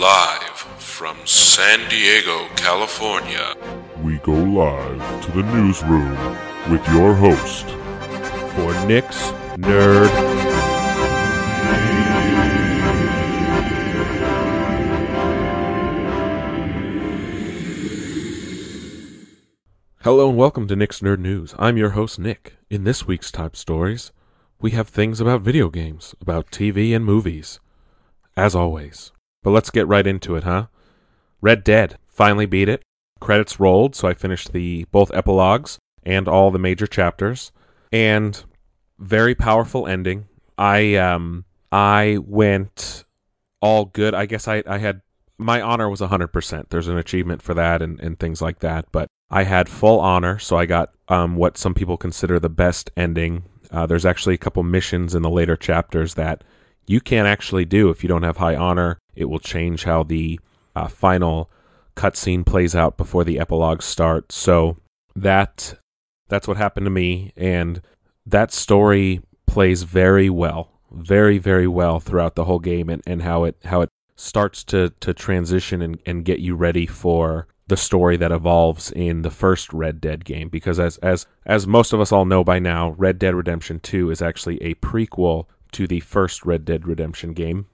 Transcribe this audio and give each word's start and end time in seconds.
Live 0.00 0.56
from 0.78 1.18
San 1.26 1.86
Diego, 1.90 2.48
California. 2.56 3.54
We 4.02 4.16
go 4.20 4.32
live 4.32 5.24
to 5.26 5.30
the 5.32 5.42
newsroom 5.42 6.16
with 6.70 6.82
your 6.88 7.12
host, 7.12 7.66
for 8.54 8.72
Nick's 8.86 9.30
Nerd. 9.58 10.08
Hello 20.02 20.30
and 20.30 20.38
welcome 20.38 20.66
to 20.68 20.76
Nick's 20.76 21.00
Nerd 21.00 21.18
News. 21.18 21.54
I'm 21.58 21.76
your 21.76 21.90
host, 21.90 22.18
Nick. 22.18 22.56
In 22.70 22.84
this 22.84 23.06
week's 23.06 23.30
top 23.30 23.54
stories, 23.54 24.12
we 24.62 24.70
have 24.70 24.88
things 24.88 25.20
about 25.20 25.42
video 25.42 25.68
games, 25.68 26.14
about 26.22 26.50
TV 26.50 26.96
and 26.96 27.04
movies. 27.04 27.60
As 28.34 28.54
always. 28.54 29.12
But 29.42 29.50
let's 29.50 29.70
get 29.70 29.88
right 29.88 30.06
into 30.06 30.36
it, 30.36 30.44
huh? 30.44 30.66
Red 31.40 31.64
Dead 31.64 31.96
finally 32.08 32.46
beat 32.46 32.68
it. 32.68 32.82
Credits 33.20 33.60
rolled, 33.60 33.94
so 33.94 34.08
I 34.08 34.14
finished 34.14 34.52
the 34.52 34.86
both 34.90 35.10
epilogues 35.14 35.78
and 36.02 36.28
all 36.28 36.50
the 36.50 36.58
major 36.58 36.86
chapters. 36.86 37.52
And 37.92 38.42
very 38.98 39.34
powerful 39.34 39.86
ending. 39.86 40.26
I 40.58 40.94
um 40.96 41.44
I 41.72 42.18
went 42.22 43.04
all 43.60 43.86
good. 43.86 44.14
I 44.14 44.26
guess 44.26 44.48
I, 44.48 44.62
I 44.66 44.78
had 44.78 45.02
my 45.38 45.60
honor 45.60 45.88
was 45.88 46.00
100%. 46.00 46.68
There's 46.68 46.88
an 46.88 46.98
achievement 46.98 47.40
for 47.40 47.54
that 47.54 47.80
and, 47.80 47.98
and 48.00 48.18
things 48.18 48.42
like 48.42 48.58
that. 48.58 48.86
But 48.92 49.08
I 49.30 49.44
had 49.44 49.68
full 49.68 49.98
honor, 49.98 50.38
so 50.38 50.56
I 50.56 50.66
got 50.66 50.92
um, 51.08 51.36
what 51.36 51.56
some 51.56 51.72
people 51.72 51.96
consider 51.96 52.38
the 52.38 52.50
best 52.50 52.90
ending. 52.96 53.44
Uh, 53.70 53.86
there's 53.86 54.04
actually 54.04 54.34
a 54.34 54.38
couple 54.38 54.62
missions 54.62 55.14
in 55.14 55.22
the 55.22 55.30
later 55.30 55.56
chapters 55.56 56.14
that 56.14 56.44
you 56.86 57.00
can't 57.00 57.26
actually 57.26 57.64
do 57.64 57.88
if 57.88 58.02
you 58.02 58.08
don't 58.08 58.22
have 58.22 58.36
high 58.36 58.56
honor. 58.56 58.98
It 59.14 59.26
will 59.26 59.38
change 59.38 59.84
how 59.84 60.02
the 60.02 60.40
uh, 60.74 60.88
final 60.88 61.50
cutscene 61.96 62.46
plays 62.46 62.74
out 62.74 62.96
before 62.96 63.24
the 63.24 63.38
epilogue 63.38 63.82
starts. 63.82 64.34
So 64.34 64.76
that 65.14 65.74
that's 66.28 66.46
what 66.46 66.56
happened 66.56 66.86
to 66.86 66.90
me, 66.90 67.32
and 67.36 67.82
that 68.24 68.52
story 68.52 69.20
plays 69.46 69.82
very 69.82 70.30
well, 70.30 70.80
very 70.90 71.38
very 71.38 71.66
well 71.66 72.00
throughout 72.00 72.36
the 72.36 72.44
whole 72.44 72.60
game, 72.60 72.88
and, 72.88 73.02
and 73.06 73.22
how 73.22 73.44
it 73.44 73.56
how 73.64 73.80
it 73.80 73.88
starts 74.16 74.62
to 74.64 74.90
to 75.00 75.14
transition 75.14 75.82
and, 75.82 75.98
and 76.06 76.24
get 76.24 76.40
you 76.40 76.54
ready 76.54 76.86
for 76.86 77.46
the 77.70 77.76
story 77.76 78.16
that 78.16 78.32
evolves 78.32 78.90
in 78.90 79.22
the 79.22 79.30
first 79.30 79.72
Red 79.72 80.00
Dead 80.00 80.24
game 80.24 80.48
because 80.48 80.78
as 80.78 80.98
as 80.98 81.26
as 81.46 81.66
most 81.66 81.92
of 81.92 82.00
us 82.00 82.12
all 82.12 82.24
know 82.24 82.44
by 82.44 82.58
now, 82.58 82.90
Red 82.98 83.18
Dead 83.18 83.34
Redemption 83.34 83.80
2 83.80 84.10
is 84.10 84.20
actually 84.20 84.60
a 84.62 84.74
prequel 84.74 85.46
to 85.72 85.86
the 85.86 86.00
first 86.00 86.44
Red 86.44 86.64
Dead 86.64 86.86
Redemption 86.86 87.32
game, 87.32 87.66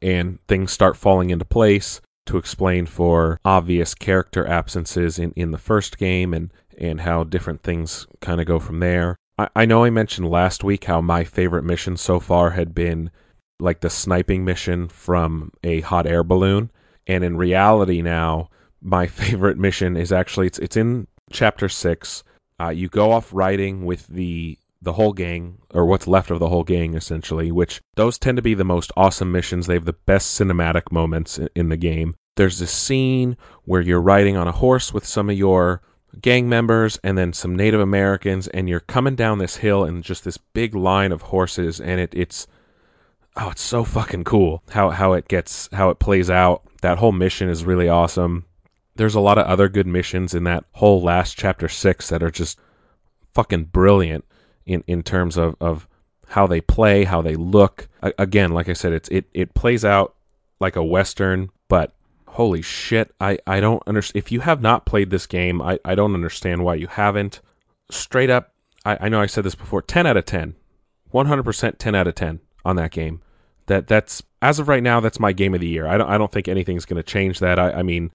and 0.00 0.38
things 0.46 0.72
start 0.72 0.96
falling 0.96 1.30
into 1.30 1.44
place 1.44 2.00
to 2.26 2.36
explain 2.36 2.86
for 2.86 3.40
obvious 3.44 3.94
character 3.94 4.46
absences 4.46 5.18
in, 5.18 5.32
in 5.32 5.52
the 5.52 5.58
first 5.58 5.96
game 5.96 6.34
and, 6.34 6.52
and 6.76 7.02
how 7.02 7.24
different 7.24 7.62
things 7.62 8.06
kind 8.20 8.40
of 8.40 8.46
go 8.46 8.58
from 8.58 8.80
there. 8.80 9.16
I, 9.38 9.48
I 9.54 9.64
know 9.64 9.84
I 9.84 9.90
mentioned 9.90 10.28
last 10.28 10.64
week 10.64 10.84
how 10.84 11.00
my 11.00 11.24
favorite 11.24 11.64
mission 11.64 11.96
so 11.96 12.20
far 12.20 12.50
had 12.50 12.74
been 12.74 13.10
like 13.58 13.80
the 13.80 13.90
sniping 13.90 14.44
mission 14.44 14.88
from 14.88 15.52
a 15.62 15.80
hot 15.80 16.06
air 16.06 16.22
balloon. 16.22 16.70
And 17.06 17.24
in 17.24 17.36
reality 17.36 18.02
now, 18.02 18.50
my 18.82 19.06
favorite 19.06 19.58
mission 19.58 19.96
is 19.96 20.12
actually 20.12 20.48
it's 20.48 20.58
it's 20.58 20.76
in 20.76 21.06
chapter 21.30 21.68
six. 21.68 22.24
Uh, 22.60 22.70
you 22.70 22.88
go 22.88 23.12
off 23.12 23.32
riding 23.32 23.84
with 23.84 24.06
the 24.08 24.58
the 24.86 24.92
whole 24.92 25.12
gang, 25.12 25.58
or 25.74 25.84
what's 25.84 26.06
left 26.06 26.30
of 26.30 26.38
the 26.38 26.48
whole 26.48 26.62
gang, 26.62 26.94
essentially, 26.94 27.50
which 27.50 27.80
those 27.96 28.18
tend 28.18 28.36
to 28.36 28.42
be 28.42 28.54
the 28.54 28.64
most 28.64 28.92
awesome 28.96 29.32
missions. 29.32 29.66
They 29.66 29.74
have 29.74 29.84
the 29.84 29.92
best 29.92 30.38
cinematic 30.40 30.92
moments 30.92 31.40
in 31.56 31.70
the 31.70 31.76
game. 31.76 32.14
There's 32.36 32.60
this 32.60 32.70
scene 32.70 33.36
where 33.64 33.80
you're 33.80 34.00
riding 34.00 34.36
on 34.36 34.46
a 34.46 34.52
horse 34.52 34.94
with 34.94 35.04
some 35.04 35.28
of 35.28 35.36
your 35.36 35.82
gang 36.22 36.48
members 36.48 37.00
and 37.02 37.18
then 37.18 37.32
some 37.32 37.56
Native 37.56 37.80
Americans, 37.80 38.46
and 38.46 38.68
you're 38.68 38.78
coming 38.78 39.16
down 39.16 39.38
this 39.38 39.56
hill 39.56 39.82
and 39.82 40.04
just 40.04 40.22
this 40.22 40.38
big 40.38 40.72
line 40.72 41.10
of 41.10 41.22
horses, 41.22 41.80
and 41.80 42.00
it, 42.00 42.14
it's 42.14 42.46
oh, 43.36 43.50
it's 43.50 43.62
so 43.62 43.82
fucking 43.82 44.22
cool 44.22 44.62
how 44.70 44.90
how 44.90 45.14
it 45.14 45.26
gets 45.26 45.68
how 45.72 45.90
it 45.90 45.98
plays 45.98 46.30
out. 46.30 46.62
That 46.82 46.98
whole 46.98 47.12
mission 47.12 47.48
is 47.48 47.64
really 47.64 47.88
awesome. 47.88 48.44
There's 48.94 49.16
a 49.16 49.20
lot 49.20 49.36
of 49.36 49.46
other 49.46 49.68
good 49.68 49.88
missions 49.88 50.32
in 50.32 50.44
that 50.44 50.64
whole 50.74 51.02
last 51.02 51.36
chapter 51.36 51.68
six 51.68 52.08
that 52.08 52.22
are 52.22 52.30
just 52.30 52.60
fucking 53.34 53.64
brilliant 53.64 54.24
in 54.66 54.84
in 54.86 55.02
terms 55.02 55.36
of 55.36 55.56
of 55.60 55.88
how 56.28 56.46
they 56.46 56.60
play, 56.60 57.04
how 57.04 57.22
they 57.22 57.36
look. 57.36 57.88
Again, 58.02 58.52
like 58.52 58.68
I 58.68 58.72
said, 58.72 58.92
it's 58.92 59.08
it 59.08 59.26
it 59.32 59.54
plays 59.54 59.84
out 59.84 60.14
like 60.60 60.76
a 60.76 60.84
western, 60.84 61.50
but 61.68 61.94
holy 62.28 62.62
shit, 62.62 63.14
I 63.20 63.38
I 63.46 63.60
don't 63.60 63.82
understand. 63.86 64.22
If 64.24 64.32
you 64.32 64.40
have 64.40 64.60
not 64.60 64.86
played 64.86 65.10
this 65.10 65.26
game, 65.26 65.62
I 65.62 65.78
I 65.84 65.94
don't 65.94 66.14
understand 66.14 66.64
why 66.64 66.74
you 66.74 66.88
haven't. 66.88 67.40
Straight 67.90 68.30
up, 68.30 68.52
I 68.84 68.98
I 69.02 69.08
know 69.08 69.20
I 69.20 69.26
said 69.26 69.44
this 69.44 69.54
before. 69.54 69.82
Ten 69.82 70.06
out 70.06 70.16
of 70.16 70.24
ten, 70.26 70.56
one 71.10 71.26
hundred 71.26 71.44
percent, 71.44 71.78
ten 71.78 71.94
out 71.94 72.08
of 72.08 72.14
ten 72.14 72.40
on 72.64 72.76
that 72.76 72.90
game. 72.90 73.22
That 73.66 73.86
that's 73.86 74.22
as 74.42 74.58
of 74.58 74.68
right 74.68 74.82
now, 74.82 75.00
that's 75.00 75.20
my 75.20 75.32
game 75.32 75.54
of 75.54 75.60
the 75.60 75.68
year. 75.68 75.86
I 75.86 75.96
don't 75.96 76.08
I 76.10 76.18
don't 76.18 76.32
think 76.32 76.48
anything's 76.48 76.84
going 76.84 77.02
to 77.02 77.02
change 77.02 77.38
that. 77.38 77.58
I 77.58 77.70
I 77.70 77.82
mean, 77.82 78.10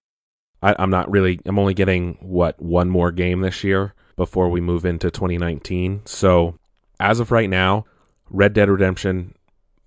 I, 0.61 0.75
I'm 0.77 0.89
not 0.89 1.09
really. 1.09 1.39
I'm 1.45 1.59
only 1.59 1.73
getting 1.73 2.17
what 2.21 2.61
one 2.61 2.89
more 2.89 3.11
game 3.11 3.39
this 3.39 3.63
year 3.63 3.93
before 4.21 4.49
we 4.49 4.61
move 4.61 4.85
into 4.85 5.09
2019. 5.09 6.03
So, 6.05 6.55
as 6.99 7.19
of 7.19 7.31
right 7.31 7.49
now, 7.49 7.85
Red 8.29 8.53
Dead 8.53 8.69
Redemption, 8.69 9.33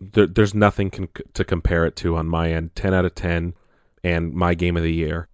there, 0.01 0.27
there's 0.27 0.53
nothing 0.53 0.91
con- 0.91 1.09
to 1.35 1.45
compare 1.45 1.87
it 1.87 1.95
to 1.99 2.17
on 2.17 2.27
my 2.27 2.51
end. 2.51 2.75
10 2.75 2.93
out 2.93 3.05
of 3.05 3.15
10, 3.15 3.55
and 4.03 4.35
my 4.35 4.55
game 4.55 4.77
of 4.77 4.83
the 4.83 4.93
year. 4.93 5.29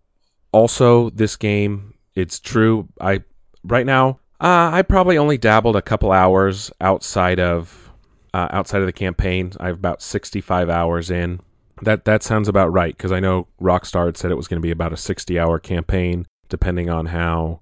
Also, 0.52 1.08
this 1.08 1.34
game, 1.36 1.94
it's 2.14 2.38
true. 2.38 2.90
I 3.00 3.22
right 3.64 3.86
now, 3.86 4.20
uh, 4.38 4.68
I 4.70 4.82
probably 4.82 5.16
only 5.16 5.38
dabbled 5.38 5.76
a 5.76 5.80
couple 5.80 6.12
hours 6.12 6.70
outside 6.78 7.40
of 7.40 7.90
uh, 8.34 8.48
outside 8.50 8.82
of 8.82 8.86
the 8.86 8.92
campaign. 8.92 9.52
I 9.58 9.68
have 9.68 9.76
about 9.76 10.02
65 10.02 10.68
hours 10.68 11.10
in. 11.10 11.40
That 11.80 12.04
that 12.04 12.22
sounds 12.22 12.48
about 12.48 12.70
right 12.70 12.94
because 12.94 13.12
I 13.12 13.20
know 13.20 13.48
Rockstar 13.62 14.04
had 14.04 14.18
said 14.18 14.30
it 14.30 14.36
was 14.36 14.46
going 14.46 14.60
to 14.60 14.66
be 14.66 14.70
about 14.70 14.92
a 14.92 14.98
60 14.98 15.38
hour 15.38 15.58
campaign, 15.58 16.26
depending 16.50 16.90
on 16.90 17.06
how 17.06 17.60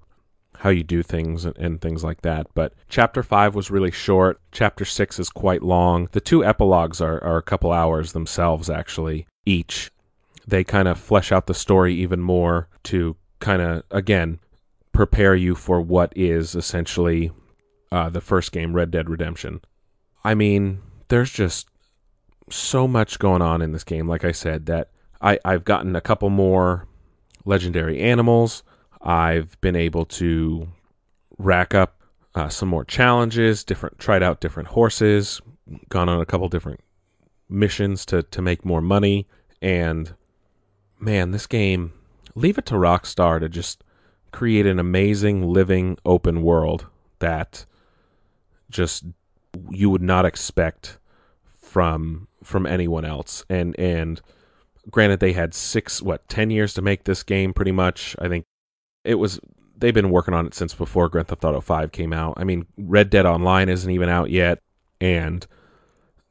how 0.59 0.71
you 0.71 0.83
do 0.83 1.03
things 1.03 1.45
and, 1.45 1.57
and, 1.57 1.81
things 1.81 2.03
like 2.03 2.23
that. 2.23 2.47
But 2.55 2.73
chapter 2.89 3.23
five 3.23 3.55
was 3.55 3.71
really 3.71 3.93
short. 3.93 4.41
Chapter 4.51 4.85
six 4.85 5.19
is 5.19 5.31
quite 5.31 5.63
long. 5.63 6.09
The 6.13 6.21
two 6.21 6.45
epilogues 6.45 7.01
are, 7.01 7.23
are 7.23 7.37
a 7.37 7.43
couple 7.43 7.73
hours 7.73 8.13
themselves, 8.13 8.69
actually, 8.69 9.27
each. 9.47 9.91
They 10.47 10.65
kind 10.65 10.89
of 10.89 10.99
flesh 10.99 11.31
out 11.31 11.47
the 11.47 11.55
story 11.55 11.95
even 11.95 12.21
more 12.21 12.69
to 12.85 13.17
kind 13.39 13.63
of, 13.63 13.85
again, 13.91 14.41
prepare 14.93 15.35
you 15.35 15.55
for 15.55 15.81
what 15.81 16.13
is 16.17 16.57
essentially 16.57 17.31
uh, 17.93 18.11
the 18.11 18.21
first 18.21 18.51
game, 18.51 18.75
Red 18.75 18.91
Dead 18.91 19.09
Redemption. 19.09 19.61
I 20.25 20.35
mean, 20.35 20.81
there's 21.07 21.31
just 21.31 21.69
so 22.51 22.89
much 22.89 23.19
going 23.19 23.43
on 23.43 23.63
in 23.63 23.73
this 23.73 23.85
game, 23.85 24.09
like 24.09 24.25
I 24.25 24.33
said, 24.33 24.67
that 24.67 24.91
I, 25.21 25.39
I've 25.45 25.65
gotten 25.65 25.95
a 25.95 26.01
couple 26.01 26.31
more 26.31 26.89
legendary 27.45 28.01
animals. 28.01 28.63
I've 29.03 29.61
been 29.61 29.77
able 29.77 30.05
to 30.07 30.69
rack 31.39 31.75
up 31.75 32.03
uh, 32.35 32.49
some 32.49 32.69
more 32.69 32.85
challenges, 32.85 33.65
different 33.65 33.99
tried 33.99 34.23
out 34.23 34.41
different 34.41 34.71
horses, 34.71 35.41
gone 35.89 36.09
on 36.09 36.21
a 36.21 36.27
couple 36.27 36.49
different 36.49 36.81
missions 37.49 38.05
to 38.07 38.23
to 38.23 38.43
make 38.43 38.65
more 38.65 38.83
money, 38.83 39.27
and 39.63 40.15
man, 41.01 41.31
this 41.31 41.47
game 41.47 41.93
leave 42.35 42.59
it 42.59 42.67
to 42.67 42.75
Rockstar 42.75 43.41
to 43.41 43.49
just 43.49 43.83
create 44.31 44.67
an 44.67 44.79
amazing 44.79 45.49
living 45.49 45.97
open 46.05 46.43
world 46.43 46.87
that 47.19 47.65
just 48.71 49.05
you 49.71 49.91
would 49.91 50.03
not 50.03 50.25
expect 50.25 50.99
from 51.45 52.29
from 52.43 52.67
anyone 52.67 53.05
else. 53.05 53.45
And 53.49 53.79
and 53.79 54.21
granted 54.91 55.21
they 55.21 55.33
had 55.33 55.55
6 55.55 56.03
what 56.03 56.29
10 56.29 56.51
years 56.51 56.75
to 56.75 56.83
make 56.83 57.05
this 57.05 57.23
game 57.23 57.53
pretty 57.53 57.73
much. 57.73 58.17
I 58.19 58.29
think 58.29 58.45
it 59.05 59.17
was 59.17 59.41
they've 59.77 59.95
been 59.95 60.11
working 60.11 60.35
on 60.35 60.47
it 60.47 60.55
since 60.55 60.75
before 60.75 61.09
Grand 61.09 61.29
Theft 61.29 61.45
Auto 61.45 61.61
5 61.61 61.93
came 61.93 62.13
out. 62.13 62.35
I 62.37 62.45
mean, 62.45 62.67
Red 62.77 63.11
Dead 63.11 63.27
Online 63.27 63.69
isn't 63.69 63.91
even 63.91 64.09
out 64.09 64.31
yet 64.31 64.61
and 65.01 65.47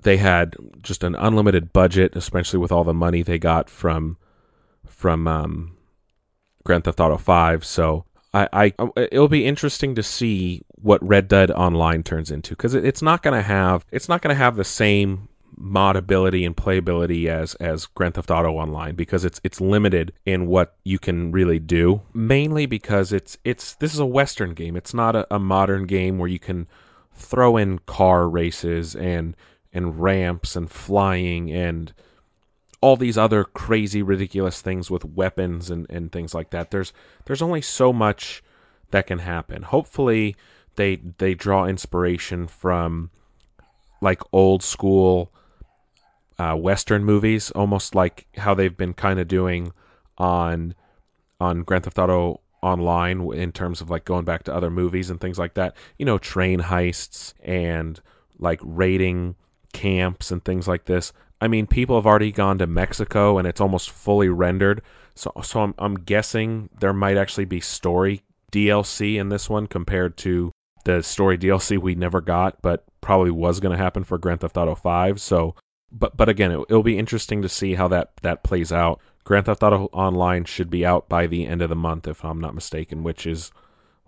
they 0.02 0.18
had 0.18 0.56
just 0.82 1.04
an 1.04 1.16
unlimited 1.16 1.74
budget, 1.74 2.16
especially 2.16 2.60
with 2.60 2.72
all 2.72 2.84
the 2.84 2.94
money 2.94 3.24
they 3.24 3.40
got 3.40 3.70
from 3.70 4.18
from 4.86 5.28
um, 5.28 5.78
Grand 6.64 6.84
Theft 6.84 7.00
Auto 7.00 7.18
5. 7.18 7.66
So 7.66 8.06
I, 8.34 8.48
I 8.54 8.90
it'll 8.96 9.28
be 9.28 9.46
interesting 9.46 9.96
to 9.96 10.04
see 10.04 10.62
what 10.76 11.06
Red 11.06 11.28
Dead 11.28 11.52
Online 11.52 12.04
turns 12.04 12.30
into 12.30 12.52
because 12.52 12.74
it, 12.74 12.86
it's 12.86 13.02
not 13.02 13.24
going 13.24 13.36
to 13.36 13.42
have 13.42 13.86
it's 13.92 14.10
not 14.10 14.22
going 14.22 14.36
to 14.36 14.38
have 14.38 14.56
the 14.56 14.64
same 14.64 15.30
modability 15.60 16.46
and 16.46 16.56
playability 16.56 17.28
as 17.28 17.56
as 17.56 17.86
Grand 17.88 18.14
Theft 18.14 18.32
Auto 18.32 18.52
Online 18.52 18.96
because 18.96 19.26
it's 19.26 19.42
it's 19.44 19.60
limited 19.60 20.14
in 20.26 20.48
what 20.48 20.76
you 20.84 21.00
can 21.00 21.32
really 21.32 21.60
do. 21.60 22.02
Mainly 22.14 22.66
because 22.66 23.12
it's 23.12 23.38
it's 23.44 23.76
this 23.76 23.94
is 23.94 24.00
a 24.00 24.06
Western 24.06 24.54
game. 24.54 24.76
It's 24.76 24.94
not 24.94 25.16
a, 25.16 25.28
a 25.34 25.40
modern 25.40 25.86
game 25.86 26.18
where 26.18 26.30
you 26.30 26.40
can 26.40 26.68
throw 27.14 27.58
in 27.58 27.80
car 27.80 28.30
races 28.30 28.96
and 28.96 29.36
and 29.74 30.00
ramps 30.00 30.56
and 30.56 30.70
flying 30.70 31.52
and 31.52 31.94
all 32.80 32.96
these 32.96 33.18
other 33.18 33.44
crazy 33.44 34.04
ridiculous 34.04 34.62
things 34.62 34.92
with 34.92 35.04
weapons 35.04 35.72
and, 35.72 35.88
and 35.90 36.12
things 36.12 36.34
like 36.34 36.52
that. 36.52 36.72
There's 36.72 36.94
there's 37.26 37.42
only 37.42 37.62
so 37.62 37.92
much 37.92 38.44
that 38.92 39.08
can 39.08 39.20
happen. 39.20 39.64
Hopefully 39.64 40.36
they 40.76 40.98
they 41.18 41.34
draw 41.34 41.66
inspiration 41.66 42.48
from 42.48 43.10
like 44.00 44.22
old 44.32 44.62
school 44.62 45.34
uh, 46.40 46.56
western 46.56 47.04
movies, 47.04 47.52
almost 47.52 47.96
like 47.96 48.28
how 48.38 48.54
they've 48.54 48.78
been 48.78 48.94
kind 48.94 49.20
of 49.20 49.28
doing 49.28 49.72
on 50.18 50.76
on 51.40 51.64
Grand 51.64 51.84
Theft 51.84 52.00
Auto 52.00 52.42
Online 52.62 53.22
in 53.34 53.52
terms 53.52 53.82
of 53.82 53.90
like 53.90 54.06
going 54.06 54.26
back 54.26 54.44
to 54.44 54.54
other 54.54 54.72
movies 54.72 55.10
and 55.10 55.22
things 55.22 55.38
like 55.38 55.54
that. 55.56 55.76
You 55.98 56.06
know, 56.06 56.18
train 56.18 56.60
heists 56.60 57.34
and 57.44 58.00
like 58.40 58.60
raiding 58.64 59.36
camps 59.74 60.32
and 60.32 60.44
things 60.44 60.68
like 60.68 60.86
this. 60.86 61.14
I 61.40 61.48
mean, 61.48 61.68
people 61.68 61.96
have 61.96 62.08
already 62.08 62.32
gone 62.32 62.58
to 62.60 62.68
Mexico 62.68 63.38
and 63.38 63.48
it's 63.48 63.62
almost 63.62 63.92
fully 63.92 64.30
rendered. 64.30 64.82
So, 65.14 65.32
so 65.44 65.62
I'm, 65.62 65.76
I'm 65.78 65.96
guessing 65.96 66.70
there 66.80 66.94
might 66.94 67.18
actually 67.18 67.46
be 67.46 67.60
story 67.60 68.24
DLC 68.52 69.20
in 69.20 69.30
this 69.30 69.50
one 69.50 69.68
compared 69.68 70.18
to 70.18 70.52
the 70.86 71.04
story 71.04 71.38
DLC 71.38 71.78
we 71.78 71.96
never 71.96 72.22
got, 72.22 72.62
but 72.62 72.86
probably 73.02 73.30
was 73.30 73.60
going 73.60 73.76
to 73.76 73.84
happen 73.84 74.04
for 74.04 74.18
Grand 74.18 74.42
Theft 74.42 74.58
Auto 74.58 74.74
5. 74.74 75.22
So, 75.22 75.56
but 75.92 76.18
but 76.18 76.30
again, 76.30 76.52
it, 76.52 76.60
it'll 76.70 76.84
be 76.84 76.98
interesting 76.98 77.42
to 77.42 77.50
see 77.50 77.76
how 77.76 77.88
that 77.90 78.12
that 78.22 78.44
plays 78.44 78.72
out. 78.72 79.00
Grand 79.24 79.46
Theft 79.46 79.64
Auto 79.64 79.90
Online 79.92 80.46
should 80.46 80.70
be 80.70 80.86
out 80.86 81.10
by 81.10 81.28
the 81.28 81.46
end 81.46 81.62
of 81.62 81.70
the 81.70 81.76
month, 81.76 82.08
if 82.08 82.24
I'm 82.24 82.40
not 82.40 82.56
mistaken, 82.56 83.04
which 83.04 83.28
is 83.28 83.52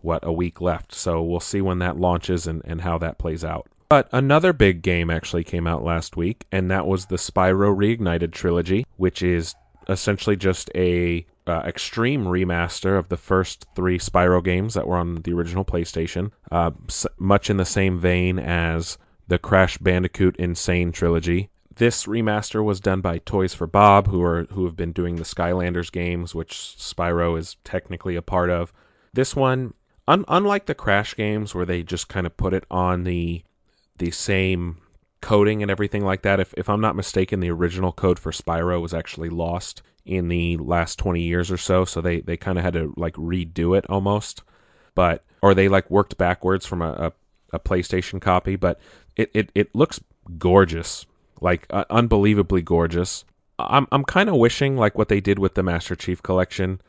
what 0.01 0.25
a 0.25 0.31
week 0.31 0.61
left. 0.61 0.93
So 0.93 1.21
we'll 1.21 1.41
see 1.41 1.61
when 1.61 1.79
that 1.79 1.97
launches 1.97 2.47
and, 2.47 2.61
and 2.63 2.81
how 2.81 2.97
that 2.99 3.17
plays 3.17 3.43
out. 3.43 3.67
But 3.89 4.07
another 4.11 4.53
big 4.53 4.81
game 4.81 5.09
actually 5.09 5.43
came 5.43 5.67
out 5.67 5.83
last 5.83 6.15
week, 6.15 6.45
and 6.51 6.69
that 6.71 6.87
was 6.87 7.07
the 7.07 7.17
Spyro 7.17 7.75
Reignited 7.75 8.31
trilogy, 8.31 8.85
which 8.97 9.21
is 9.21 9.55
essentially 9.89 10.35
just 10.35 10.69
a 10.75 11.25
uh, 11.47 11.63
extreme 11.65 12.25
remaster 12.25 12.99
of 12.99 13.09
the 13.09 13.17
first 13.17 13.65
three 13.75 13.97
Spyro 13.97 14.43
games 14.43 14.75
that 14.75 14.87
were 14.87 14.97
on 14.97 15.15
the 15.23 15.33
original 15.33 15.65
PlayStation, 15.65 16.31
uh, 16.51 16.71
much 17.17 17.49
in 17.49 17.57
the 17.57 17.65
same 17.65 17.99
vein 17.99 18.37
as 18.37 18.99
the 19.27 19.39
Crash 19.39 19.79
Bandicoot 19.79 20.35
Insane 20.37 20.91
trilogy. 20.91 21.49
This 21.79 22.07
remaster 22.07 22.61
was 22.61 22.81
done 22.81 22.99
by 22.99 23.19
Toys 23.19 23.53
for 23.53 23.65
Bob, 23.65 24.07
who 24.07 24.21
are 24.21 24.43
who 24.51 24.65
have 24.65 24.75
been 24.75 24.91
doing 24.91 25.15
the 25.15 25.23
Skylanders 25.23 25.89
games, 25.89 26.35
which 26.35 26.51
Spyro 26.51 27.39
is 27.39 27.55
technically 27.63 28.17
a 28.17 28.21
part 28.21 28.49
of. 28.49 28.73
This 29.13 29.33
one, 29.33 29.73
un- 30.05 30.25
unlike 30.27 30.65
the 30.65 30.75
Crash 30.75 31.15
games, 31.15 31.55
where 31.55 31.65
they 31.65 31.81
just 31.81 32.09
kind 32.09 32.27
of 32.27 32.35
put 32.35 32.53
it 32.53 32.65
on 32.69 33.05
the 33.05 33.43
the 33.97 34.11
same 34.11 34.81
coding 35.21 35.61
and 35.61 35.71
everything 35.71 36.03
like 36.03 36.21
that. 36.23 36.41
If 36.41 36.53
if 36.57 36.67
I'm 36.67 36.81
not 36.81 36.97
mistaken, 36.97 37.39
the 37.39 37.49
original 37.49 37.93
code 37.93 38.19
for 38.19 38.33
Spyro 38.33 38.81
was 38.81 38.93
actually 38.93 39.29
lost 39.29 39.81
in 40.03 40.27
the 40.27 40.57
last 40.57 40.99
20 40.99 41.21
years 41.21 41.49
or 41.49 41.57
so, 41.57 41.85
so 41.85 42.01
they 42.01 42.19
they 42.19 42.35
kind 42.35 42.57
of 42.57 42.65
had 42.65 42.73
to 42.73 42.93
like 42.97 43.15
redo 43.15 43.77
it 43.77 43.89
almost. 43.89 44.43
But 44.95 45.23
or 45.41 45.53
they 45.53 45.69
like 45.69 45.89
worked 45.89 46.17
backwards 46.17 46.65
from 46.65 46.81
a, 46.81 46.91
a, 46.91 47.11
a 47.55 47.59
PlayStation 47.59 48.19
copy, 48.19 48.57
but 48.57 48.81
it 49.15 49.31
it 49.33 49.49
it 49.55 49.73
looks 49.73 50.01
gorgeous, 50.37 51.05
like 51.41 51.65
uh, 51.69 51.85
unbelievably 51.89 52.61
gorgeous. 52.61 53.25
I'm 53.57 53.87
I'm 53.91 54.03
kind 54.03 54.29
of 54.29 54.35
wishing 54.35 54.77
like 54.77 54.97
what 54.97 55.09
they 55.09 55.19
did 55.19 55.39
with 55.39 55.55
the 55.55 55.63
Master 55.63 55.95
Chief 55.95 56.21
collection 56.23 56.81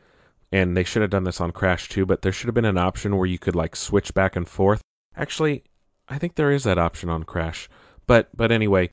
and 0.51 0.75
they 0.75 0.83
should 0.83 1.01
have 1.01 1.11
done 1.11 1.23
this 1.23 1.39
on 1.39 1.51
Crash 1.51 1.87
too, 1.87 2.05
but 2.05 2.21
there 2.21 2.31
should 2.31 2.47
have 2.47 2.55
been 2.55 2.65
an 2.65 2.77
option 2.77 3.17
where 3.17 3.27
you 3.27 3.39
could 3.39 3.55
like 3.55 3.75
switch 3.75 4.13
back 4.13 4.35
and 4.35 4.47
forth. 4.47 4.81
Actually, 5.15 5.63
I 6.09 6.17
think 6.17 6.35
there 6.35 6.51
is 6.51 6.63
that 6.63 6.77
option 6.77 7.09
on 7.09 7.23
Crash. 7.23 7.69
But 8.05 8.29
but 8.35 8.51
anyway, 8.51 8.89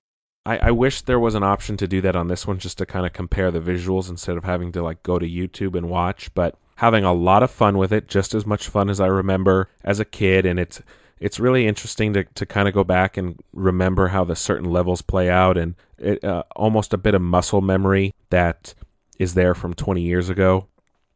I, 0.47 0.59
I 0.59 0.71
wish 0.71 1.03
there 1.03 1.19
was 1.19 1.35
an 1.35 1.43
option 1.43 1.77
to 1.79 1.89
do 1.89 2.01
that 2.03 2.17
on 2.17 2.29
this 2.29 2.47
one 2.47 2.59
just 2.59 2.79
to 2.79 2.87
kind 2.87 3.07
of 3.07 3.13
compare 3.13 3.51
the 3.51 3.61
visuals 3.61 4.09
instead 4.09 4.37
of 4.37 4.45
having 4.45 4.71
to 4.73 4.83
like 4.83 5.03
go 5.03 5.19
to 5.19 5.29
YouTube 5.29 5.77
and 5.77 5.89
watch. 5.89 6.33
But 6.35 6.57
having 6.77 7.05
a 7.05 7.13
lot 7.13 7.43
of 7.43 7.51
fun 7.51 7.77
with 7.77 7.93
it, 7.93 8.07
just 8.07 8.35
as 8.35 8.47
much 8.47 8.69
fun 8.69 8.89
as 8.89 9.01
I 9.01 9.07
remember 9.07 9.69
as 9.83 9.99
a 9.99 10.05
kid, 10.05 10.47
and 10.47 10.61
it's 10.61 10.81
it's 11.21 11.41
really 11.41 11.67
interesting 11.67 12.13
to, 12.15 12.25
to 12.25 12.47
kind 12.47 12.69
of 12.69 12.75
go 12.75 12.85
back 12.85 13.17
and 13.17 13.41
remember 13.53 14.09
how 14.09 14.25
the 14.25 14.37
certain 14.37 14.71
levels 14.71 15.03
play 15.03 15.29
out 15.29 15.57
and 15.57 15.75
it, 15.99 16.23
uh, 16.25 16.45
almost 16.55 16.95
a 16.95 16.99
bit 16.99 17.15
of 17.15 17.23
muscle 17.23 17.61
memory 17.61 18.15
that 18.31 18.75
is 19.19 19.35
there 19.35 19.55
from 19.55 19.75
20 19.75 20.01
years 20.01 20.29
ago. 20.29 20.67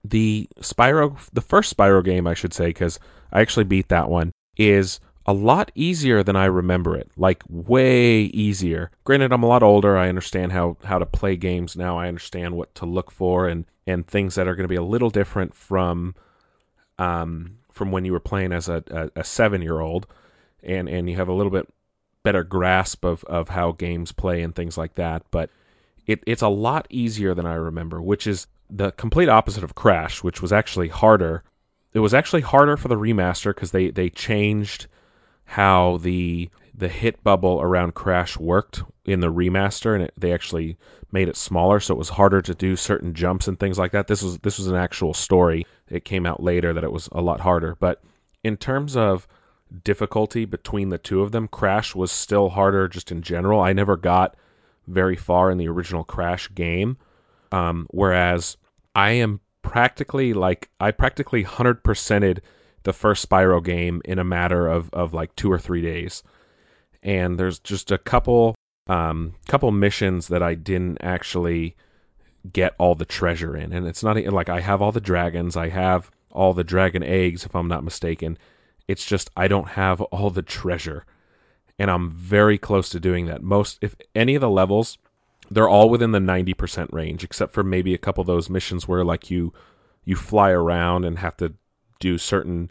The 0.04 0.48
Spyro, 0.60 1.16
the 1.32 1.40
first 1.40 1.76
Spyro 1.76 2.04
game, 2.04 2.26
I 2.26 2.34
should 2.34 2.52
say, 2.52 2.66
because 2.66 2.98
I 3.32 3.40
actually 3.40 3.64
beat 3.64 3.88
that 3.88 4.10
one, 4.10 4.32
is 4.56 4.98
a 5.26 5.32
lot 5.32 5.70
easier 5.74 6.22
than 6.22 6.36
I 6.36 6.46
remember 6.46 6.96
it. 6.96 7.10
Like 7.16 7.42
way 7.48 8.22
easier. 8.22 8.90
Granted, 9.04 9.32
I'm 9.32 9.42
a 9.42 9.48
lot 9.48 9.62
older. 9.62 9.96
I 9.96 10.08
understand 10.08 10.52
how 10.52 10.76
how 10.84 10.98
to 10.98 11.06
play 11.06 11.36
games 11.36 11.76
now. 11.76 11.98
I 11.98 12.08
understand 12.08 12.56
what 12.56 12.74
to 12.76 12.86
look 12.86 13.10
for 13.10 13.46
and 13.46 13.64
and 13.86 14.06
things 14.06 14.34
that 14.34 14.48
are 14.48 14.54
going 14.54 14.64
to 14.64 14.68
be 14.68 14.76
a 14.76 14.82
little 14.82 15.10
different 15.10 15.54
from 15.54 16.14
um 16.98 17.58
from 17.72 17.90
when 17.90 18.04
you 18.04 18.12
were 18.12 18.20
playing 18.20 18.52
as 18.52 18.68
a 18.68 18.82
a, 18.90 19.20
a 19.20 19.24
seven 19.24 19.62
year 19.62 19.80
old, 19.80 20.06
and 20.62 20.88
and 20.88 21.08
you 21.08 21.16
have 21.16 21.28
a 21.28 21.32
little 21.32 21.52
bit 21.52 21.68
better 22.22 22.44
grasp 22.44 23.04
of 23.04 23.24
of 23.24 23.50
how 23.50 23.72
games 23.72 24.12
play 24.12 24.42
and 24.42 24.54
things 24.54 24.78
like 24.78 24.94
that. 24.94 25.22
But 25.30 25.50
it 26.06 26.22
it's 26.26 26.42
a 26.42 26.48
lot 26.48 26.86
easier 26.90 27.34
than 27.34 27.46
I 27.46 27.54
remember, 27.54 28.00
which 28.00 28.26
is 28.26 28.46
the 28.70 28.92
complete 28.92 29.28
opposite 29.28 29.64
of 29.64 29.74
Crash, 29.74 30.22
which 30.22 30.40
was 30.40 30.52
actually 30.52 30.88
harder. 30.88 31.42
It 31.92 31.98
was 31.98 32.14
actually 32.14 32.40
harder 32.40 32.76
for 32.76 32.88
the 32.88 32.96
remaster 32.96 33.54
because 33.54 33.72
they 33.72 33.90
they 33.90 34.10
changed 34.10 34.86
how 35.44 35.98
the 35.98 36.50
the 36.74 36.88
hit 36.88 37.22
bubble 37.22 37.60
around 37.60 37.94
Crash 37.94 38.38
worked 38.38 38.82
in 39.04 39.20
the 39.20 39.32
remaster, 39.32 39.94
and 39.94 40.04
it, 40.04 40.14
they 40.16 40.32
actually 40.32 40.78
made 41.10 41.28
it 41.28 41.36
smaller, 41.36 41.78
so 41.78 41.94
it 41.94 41.98
was 41.98 42.10
harder 42.10 42.40
to 42.40 42.54
do 42.54 42.74
certain 42.76 43.12
jumps 43.12 43.46
and 43.46 43.60
things 43.60 43.78
like 43.78 43.92
that. 43.92 44.06
This 44.06 44.22
was 44.22 44.38
this 44.38 44.58
was 44.58 44.68
an 44.68 44.76
actual 44.76 45.12
story. 45.12 45.66
It 45.92 46.04
came 46.04 46.26
out 46.26 46.42
later 46.42 46.72
that 46.72 46.84
it 46.84 46.92
was 46.92 47.08
a 47.12 47.20
lot 47.20 47.40
harder, 47.40 47.76
but 47.78 48.02
in 48.42 48.56
terms 48.56 48.96
of 48.96 49.28
difficulty 49.84 50.44
between 50.44 50.88
the 50.88 50.98
two 50.98 51.22
of 51.22 51.32
them, 51.32 51.48
Crash 51.48 51.94
was 51.94 52.10
still 52.10 52.50
harder 52.50 52.88
just 52.88 53.12
in 53.12 53.22
general. 53.22 53.60
I 53.60 53.72
never 53.72 53.96
got 53.96 54.36
very 54.86 55.16
far 55.16 55.50
in 55.50 55.58
the 55.58 55.68
original 55.68 56.04
Crash 56.04 56.52
game, 56.54 56.96
um, 57.52 57.86
whereas 57.90 58.56
I 58.94 59.10
am 59.10 59.40
practically 59.62 60.32
like 60.32 60.70
I 60.80 60.90
practically 60.90 61.42
hundred 61.42 61.84
percented 61.84 62.40
the 62.82 62.92
first 62.92 63.28
Spyro 63.28 63.62
game 63.62 64.02
in 64.04 64.18
a 64.18 64.24
matter 64.24 64.66
of, 64.66 64.90
of 64.92 65.14
like 65.14 65.36
two 65.36 65.50
or 65.50 65.58
three 65.58 65.82
days. 65.82 66.22
And 67.02 67.38
there's 67.38 67.58
just 67.58 67.90
a 67.90 67.98
couple 67.98 68.54
um 68.88 69.34
couple 69.46 69.70
missions 69.70 70.28
that 70.28 70.42
I 70.42 70.54
didn't 70.54 70.98
actually 71.00 71.76
get 72.50 72.74
all 72.78 72.94
the 72.94 73.04
treasure 73.04 73.56
in. 73.56 73.72
And 73.72 73.86
it's 73.86 74.02
not 74.02 74.16
like 74.16 74.48
I 74.48 74.60
have 74.60 74.82
all 74.82 74.92
the 74.92 75.00
dragons, 75.00 75.56
I 75.56 75.68
have 75.68 76.10
all 76.30 76.54
the 76.54 76.64
dragon 76.64 77.02
eggs 77.02 77.44
if 77.44 77.54
I'm 77.54 77.68
not 77.68 77.84
mistaken. 77.84 78.38
It's 78.88 79.04
just 79.04 79.30
I 79.36 79.48
don't 79.48 79.68
have 79.68 80.00
all 80.00 80.30
the 80.30 80.42
treasure. 80.42 81.04
And 81.78 81.90
I'm 81.90 82.10
very 82.10 82.58
close 82.58 82.88
to 82.90 83.00
doing 83.00 83.26
that. 83.26 83.42
Most 83.42 83.78
if 83.80 83.94
any 84.14 84.34
of 84.34 84.40
the 84.40 84.50
levels 84.50 84.98
they're 85.50 85.68
all 85.68 85.90
within 85.90 86.12
the 86.12 86.18
90% 86.18 86.92
range 86.92 87.22
except 87.24 87.52
for 87.52 87.62
maybe 87.62 87.92
a 87.92 87.98
couple 87.98 88.22
of 88.22 88.26
those 88.26 88.48
missions 88.48 88.88
where 88.88 89.04
like 89.04 89.30
you 89.30 89.52
you 90.04 90.16
fly 90.16 90.50
around 90.50 91.04
and 91.04 91.18
have 91.18 91.36
to 91.36 91.54
do 92.00 92.18
certain 92.18 92.70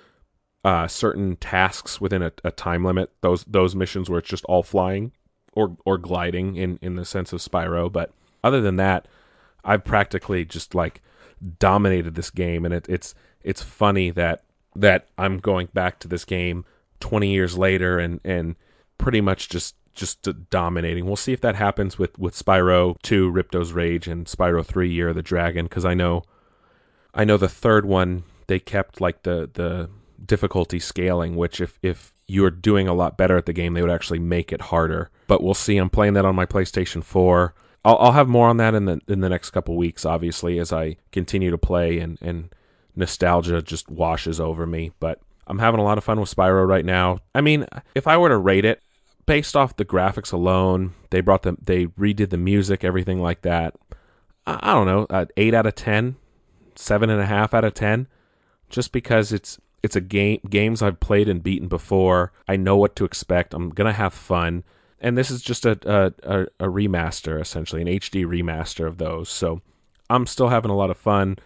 uh, 0.63 0.88
certain 0.88 1.36
tasks 1.38 2.00
within 2.00 2.22
a, 2.22 2.31
a, 2.43 2.51
time 2.51 2.86
limit. 2.86 3.10
Those 3.22 3.43
those 3.46 3.75
missions 3.75 4.10
where 4.10 4.19
it's 4.19 4.29
just 4.29 4.46
all 4.46 4.62
flying 4.62 5.12
or 5.53 5.75
or 5.86 5.98
gliding 5.98 6.55
in 6.55 6.77
in 6.81 6.96
the 6.96 7.05
sense 7.05 7.34
of 7.34 7.39
Spyro. 7.39 7.91
But 7.91 8.12
other 8.43 8.62
than 8.62 8.75
that, 8.75 9.07
I've 9.63 9.84
practically 9.84 10.46
just 10.46 10.75
like 10.75 11.01
dominated 11.60 12.15
this 12.15 12.30
game, 12.30 12.65
and 12.65 12.74
it, 12.74 12.88
it's 12.89 13.15
it's 13.44 13.62
funny 13.62 14.10
that 14.12 14.44
that 14.75 15.08
I'm 15.18 15.39
going 15.39 15.68
back 15.74 16.00
to 16.00 16.08
this 16.08 16.25
game 16.25 16.65
20 17.00 17.32
years 17.32 17.58
later 17.58 18.00
and 18.00 18.20
and 18.24 18.56
pretty 18.98 19.22
much 19.22 19.50
just 19.50 19.75
just 19.94 20.27
dominating. 20.50 21.06
We'll 21.06 21.15
see 21.15 21.34
if 21.34 21.41
that 21.41 21.56
happens 21.56 22.00
with 22.00 22.18
with 22.18 22.34
Spyro 22.34 22.96
2 23.01 23.32
Ripto's 23.32 23.74
Rage 23.74 24.08
and 24.08 24.25
Spyro 24.25 24.65
3 24.65 24.89
Year 24.89 25.10
of 25.10 25.15
the 25.15 25.22
Dragon 25.22 25.68
cuz 25.68 25.84
I 25.84 25.94
know 25.94 26.24
I 27.13 27.25
know 27.25 27.38
the 27.38 27.50
third 27.50 27.86
one 27.86 28.24
they 28.48 28.60
kept 28.60 29.01
like 29.01 29.24
the 29.24 29.50
the 29.51 29.89
difficulty 30.25 30.80
scaling, 30.80 31.36
which 31.36 31.60
if 31.60 31.80
if 31.82 32.13
you 32.27 32.46
are 32.46 32.51
doing 32.51 32.88
a 32.88 32.94
lot 32.94 33.18
better 33.18 33.38
at 33.38 33.46
the 33.46 33.53
game, 33.53 33.74
they 33.74 33.82
would 33.82 33.91
actually 33.91 34.20
make 34.20 34.53
it 34.53 34.62
harder. 34.62 35.10
But 35.27 35.44
we'll 35.44 35.53
see. 35.53 35.77
I'm 35.77 35.89
playing 35.89 36.13
that 36.13 36.25
on 36.25 36.36
my 36.36 36.46
PlayStation 36.46 37.03
4. 37.03 37.53
I'll, 37.83 37.97
I'll 37.97 38.11
have 38.11 38.27
more 38.27 38.47
on 38.47 38.57
that 38.57 38.75
in 38.75 38.85
the 38.85 39.01
in 39.07 39.21
the 39.21 39.29
next 39.29 39.51
couple 39.51 39.75
weeks, 39.75 40.05
obviously, 40.05 40.59
as 40.59 40.71
I 40.71 40.97
continue 41.11 41.51
to 41.51 41.57
play 41.57 42.00
and 42.00 42.17
and 42.21 42.53
nostalgia 42.95 43.61
just 43.61 43.89
washes 43.89 44.39
over 44.39 44.65
me. 44.65 44.91
But 45.00 45.19
I'm 45.47 45.59
having 45.59 45.79
a 45.79 45.83
lot 45.83 45.97
of 45.97 46.03
fun 46.03 46.19
with 46.19 46.33
Spyro 46.33 46.67
right 46.67 46.85
now. 46.85 47.19
I 47.33 47.41
mean, 47.41 47.65
if 47.95 48.07
I 48.07 48.17
were 48.17 48.29
to 48.29 48.38
rate 48.38 48.65
it 48.65 48.81
based 49.25 49.55
off 49.55 49.75
the 49.75 49.85
graphics 49.85 50.33
alone, 50.33 50.93
they 51.09 51.21
brought 51.21 51.43
them, 51.43 51.57
they 51.61 51.85
redid 51.88 52.29
the 52.29 52.38
music, 52.38 52.83
everything 52.83 53.21
like 53.21 53.41
that. 53.41 53.75
I, 54.45 54.59
I 54.61 54.73
don't 54.73 54.88
know, 54.88 55.07
uh, 55.09 55.25
eight 55.38 55.53
out 55.53 55.65
of 55.65 55.75
ten, 55.75 56.17
seven 56.75 57.09
and 57.09 57.21
a 57.21 57.25
half 57.25 57.53
out 57.53 57.63
of 57.63 57.73
ten 57.73 58.07
just 58.69 58.91
because 58.91 59.31
it's 59.31 59.59
it's 59.83 59.95
a 59.95 60.01
game 60.01 60.39
games 60.50 60.81
I've 60.81 61.00
played 61.00 61.27
and 61.27 61.43
beaten 61.43 61.67
before. 61.67 62.31
I 62.47 62.55
know 62.55 62.77
what 62.77 62.95
to 62.97 63.05
expect. 63.05 63.53
I'm 63.53 63.69
gonna 63.69 63.93
have 63.93 64.13
fun. 64.13 64.63
And 65.01 65.17
this 65.17 65.31
is 65.31 65.41
just 65.41 65.65
a, 65.65 65.72
a, 65.84 66.41
a, 66.60 66.70
remaster, 66.70 67.41
essentially, 67.41 67.81
an 67.81 67.88
HD 67.88 68.24
remaster 68.24 68.88
of 68.88 69.00
those. 69.00 69.29
So 69.29 69.62
I'm 70.10 70.27
still 70.27 70.50
having 70.50 70.72
a 70.72 70.77
lot 70.77 70.91
of 70.91 70.98
fun. 70.98 71.38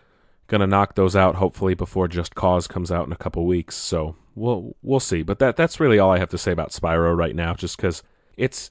Gonna 0.47 0.67
knock 0.67 0.95
those 0.95 1.15
out 1.15 1.35
hopefully 1.35 1.73
before 1.73 2.07
Just 2.07 2.35
Cause 2.35 2.67
comes 2.67 2.91
out 2.91 3.07
in 3.07 3.13
a 3.13 3.17
couple 3.17 3.45
weeks. 3.47 3.75
So 3.75 4.15
we'll 4.35 4.75
we'll 4.83 4.99
see. 4.99 5.23
But 5.23 5.39
that 5.39 5.55
that's 5.55 5.79
really 5.79 5.97
all 5.97 6.11
I 6.11 6.19
have 6.19 6.29
to 6.29 6.37
say 6.37 6.51
about 6.51 6.69
Spyro 6.69 7.17
right 7.17 7.35
now, 7.35 7.55
just 7.55 7.77
because 7.77 8.03
it's 8.37 8.69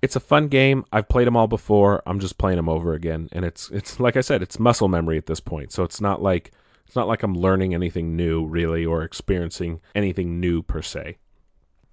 it's 0.00 0.14
a 0.14 0.20
fun 0.20 0.46
game. 0.48 0.84
I've 0.92 1.08
played 1.08 1.26
them 1.26 1.36
all 1.36 1.48
before. 1.48 2.02
I'm 2.06 2.20
just 2.20 2.38
playing 2.38 2.56
them 2.56 2.68
over 2.68 2.92
again, 2.92 3.28
and 3.32 3.44
it's 3.44 3.70
it's 3.70 3.98
like 3.98 4.16
I 4.16 4.20
said, 4.20 4.42
it's 4.42 4.60
muscle 4.60 4.88
memory 4.88 5.18
at 5.18 5.26
this 5.26 5.40
point. 5.40 5.72
So 5.72 5.82
it's 5.82 6.00
not 6.00 6.22
like 6.22 6.52
it's 6.86 6.94
not 6.94 7.08
like 7.08 7.22
I'm 7.22 7.34
learning 7.34 7.74
anything 7.74 8.14
new 8.14 8.46
really 8.46 8.84
or 8.84 9.02
experiencing 9.02 9.80
anything 9.94 10.38
new 10.38 10.62
per 10.62 10.82
se. 10.82 11.16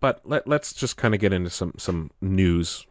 But 0.06 0.22
let, 0.24 0.48
let's 0.48 0.72
just 0.72 0.98
kind 0.98 1.16
of 1.16 1.20
get 1.20 1.34
into 1.34 1.50
some 1.50 1.74
some 1.80 2.12
news. 2.22 2.86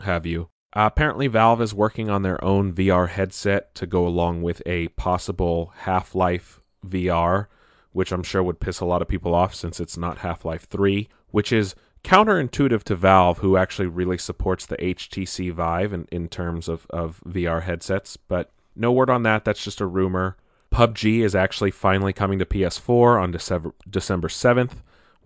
Have 0.00 0.24
you? 0.24 0.48
Uh, 0.72 0.88
apparently, 0.90 1.26
Valve 1.26 1.60
is 1.60 1.74
working 1.74 2.08
on 2.08 2.22
their 2.22 2.42
own 2.42 2.72
VR 2.72 3.06
headset 3.06 3.74
to 3.74 3.86
go 3.86 4.06
along 4.06 4.40
with 4.40 4.62
a 4.64 4.88
possible 4.88 5.74
Half 5.80 6.14
Life 6.14 6.62
VR, 6.86 7.48
which 7.92 8.12
I'm 8.12 8.22
sure 8.22 8.42
would 8.42 8.60
piss 8.60 8.80
a 8.80 8.86
lot 8.86 9.02
of 9.02 9.08
people 9.08 9.34
off 9.34 9.54
since 9.54 9.78
it's 9.78 9.98
not 9.98 10.20
Half 10.20 10.46
Life 10.46 10.62
3, 10.62 11.10
which 11.32 11.52
is 11.52 11.74
counterintuitive 12.02 12.82
to 12.84 12.96
Valve, 12.96 13.40
who 13.40 13.58
actually 13.58 13.88
really 13.88 14.16
supports 14.16 14.64
the 14.64 14.78
HTC 14.78 15.52
Vive 15.52 15.92
in, 15.92 16.08
in 16.10 16.28
terms 16.28 16.66
of, 16.66 16.86
of 16.88 17.20
VR 17.28 17.64
headsets. 17.64 18.16
But 18.16 18.50
no 18.74 18.90
word 18.90 19.10
on 19.10 19.22
that. 19.24 19.44
That's 19.44 19.62
just 19.62 19.82
a 19.82 19.86
rumor. 19.86 20.38
PUBG 20.72 21.20
is 21.20 21.34
actually 21.34 21.72
finally 21.72 22.14
coming 22.14 22.38
to 22.38 22.46
PS4 22.46 23.20
on 23.20 23.32
December, 23.32 23.74
December 23.86 24.28
7th 24.28 24.76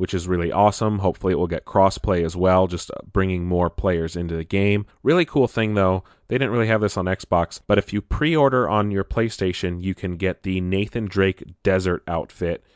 which 0.02 0.14
is 0.14 0.26
really 0.26 0.50
awesome. 0.50 0.99
Hopefully, 0.99 1.32
it 1.32 1.37
will 1.37 1.47
get 1.47 1.64
crossplay 1.64 2.25
as 2.25 2.35
well, 2.35 2.66
just 2.66 2.90
uh, 2.90 2.94
bringing 3.12 3.44
more 3.44 3.71
players 3.71 4.16
into 4.16 4.35
the 4.35 4.42
game. 4.42 4.85
Really 5.04 5.25
cool 5.25 5.47
thing 5.47 5.75
though, 5.75 6.02
they 6.26 6.35
didn't 6.35 6.50
really 6.50 6.66
have 6.66 6.80
this 6.80 6.97
on 6.97 7.04
Xbox, 7.04 7.61
but 7.68 7.78
if 7.78 7.92
you 7.92 8.02
pre 8.02 8.35
order 8.35 8.68
on 8.68 8.90
your 8.90 9.04
PlayStation, 9.04 9.80
you 9.80 9.94
can 9.94 10.16
get 10.16 10.42
the 10.42 10.61
Nathan 10.61 11.06
Drake 11.06 11.44
Desert 11.62 12.02
outfit 12.09 12.66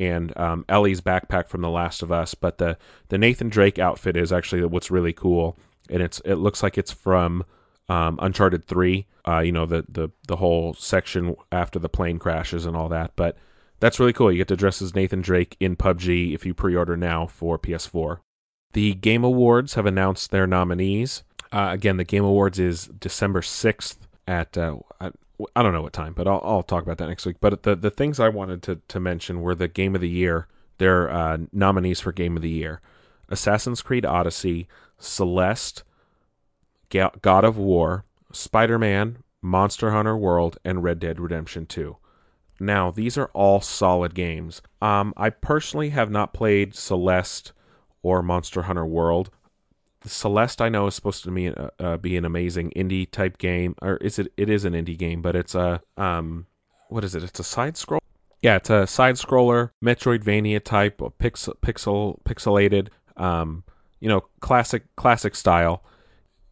and 0.00 0.36
um, 0.36 0.64
Ellie's 0.68 1.00
backpack 1.00 1.46
from 1.46 1.60
The 1.60 1.70
Last 1.70 2.02
of 2.02 2.10
Us. 2.10 2.34
But 2.34 2.58
the, 2.58 2.76
the 3.10 3.18
Nathan 3.18 3.48
Drake 3.48 3.78
outfit 3.78 4.16
is 4.16 4.32
actually 4.32 4.64
what's 4.64 4.90
really 4.90 5.12
cool, 5.12 5.56
and 5.88 6.02
it's 6.02 6.18
it 6.24 6.34
looks 6.34 6.64
like 6.64 6.76
it's 6.76 6.90
from. 6.90 7.44
Um, 7.88 8.18
Uncharted 8.20 8.64
Three, 8.64 9.06
uh, 9.28 9.38
you 9.38 9.52
know 9.52 9.66
the, 9.66 9.84
the 9.88 10.08
the 10.26 10.36
whole 10.36 10.74
section 10.74 11.36
after 11.52 11.78
the 11.78 11.88
plane 11.88 12.18
crashes 12.18 12.66
and 12.66 12.76
all 12.76 12.88
that. 12.88 13.12
But 13.14 13.36
that's 13.82 13.98
really 13.98 14.12
cool. 14.12 14.30
You 14.30 14.38
get 14.38 14.46
to 14.46 14.56
dress 14.56 14.80
as 14.80 14.94
Nathan 14.94 15.22
Drake 15.22 15.56
in 15.58 15.74
PUBG 15.74 16.32
if 16.32 16.46
you 16.46 16.54
pre 16.54 16.76
order 16.76 16.96
now 16.96 17.26
for 17.26 17.58
PS4. 17.58 18.20
The 18.74 18.94
Game 18.94 19.24
Awards 19.24 19.74
have 19.74 19.86
announced 19.86 20.30
their 20.30 20.46
nominees. 20.46 21.24
Uh, 21.50 21.70
again, 21.72 21.96
the 21.96 22.04
Game 22.04 22.22
Awards 22.22 22.60
is 22.60 22.86
December 22.86 23.40
6th 23.40 23.96
at, 24.28 24.56
uh, 24.56 24.76
I, 25.00 25.10
I, 25.56 25.64
don't 25.64 25.72
know 25.72 25.82
what 25.82 25.92
time, 25.92 26.12
but 26.12 26.28
I'll, 26.28 26.40
I'll, 26.44 26.62
talk 26.62 26.84
about 26.84 26.98
that 26.98 27.08
next 27.08 27.26
week. 27.26 27.38
But 27.40 27.64
the, 27.64 27.74
the 27.74 27.90
things 27.90 28.20
I 28.20 28.28
wanted 28.28 28.62
to, 28.62 28.80
to 28.86 29.00
mention 29.00 29.40
were 29.42 29.56
the 29.56 29.66
Game 29.66 29.96
of 29.96 30.00
the 30.00 30.08
Year, 30.08 30.46
their 30.78 31.10
uh, 31.10 31.38
nominees 31.52 31.98
for 31.98 32.12
Game 32.12 32.36
of 32.36 32.42
the 32.42 32.50
Year 32.50 32.80
Assassin's 33.28 33.82
Creed 33.82 34.06
Odyssey, 34.06 34.68
Celeste, 35.00 35.82
God 36.88 37.44
of 37.44 37.58
War, 37.58 38.04
Spider 38.32 38.78
Man, 38.78 39.24
Monster 39.42 39.90
Hunter 39.90 40.16
World, 40.16 40.56
and 40.64 40.84
Red 40.84 41.00
Dead 41.00 41.18
Redemption 41.18 41.66
2. 41.66 41.96
Now, 42.62 42.92
these 42.92 43.18
are 43.18 43.28
all 43.34 43.60
solid 43.60 44.14
games. 44.14 44.62
Um, 44.80 45.12
I 45.16 45.30
personally 45.30 45.90
have 45.90 46.10
not 46.10 46.32
played 46.32 46.76
Celeste 46.76 47.52
or 48.02 48.22
Monster 48.22 48.62
Hunter 48.62 48.86
World. 48.86 49.30
Celeste 50.04 50.62
I 50.62 50.68
know 50.68 50.86
is 50.86 50.94
supposed 50.94 51.24
to 51.24 51.30
be 51.32 51.48
uh, 51.48 51.70
uh, 51.80 51.96
be 51.96 52.16
an 52.16 52.24
amazing 52.24 52.70
indie 52.76 53.10
type 53.10 53.38
game, 53.38 53.74
or 53.82 53.96
is 53.96 54.18
it? 54.18 54.32
It 54.36 54.48
is 54.48 54.64
an 54.64 54.74
indie 54.74 54.96
game, 54.96 55.22
but 55.22 55.36
it's 55.36 55.54
a 55.54 55.82
um, 55.96 56.46
what 56.88 57.04
is 57.04 57.14
it? 57.14 57.22
It's 57.22 57.40
a 57.40 57.44
side 57.44 57.76
scroll. 57.76 58.00
Yeah, 58.42 58.56
it's 58.56 58.70
a 58.70 58.86
side 58.86 59.16
scroller, 59.16 59.70
Metroidvania 59.84 60.62
type, 60.62 60.98
pixel 60.98 61.54
pixel 61.62 62.20
pixelated, 62.22 62.88
um, 63.16 63.64
you 64.00 64.08
know, 64.08 64.22
classic 64.40 64.84
classic 64.96 65.34
style. 65.34 65.84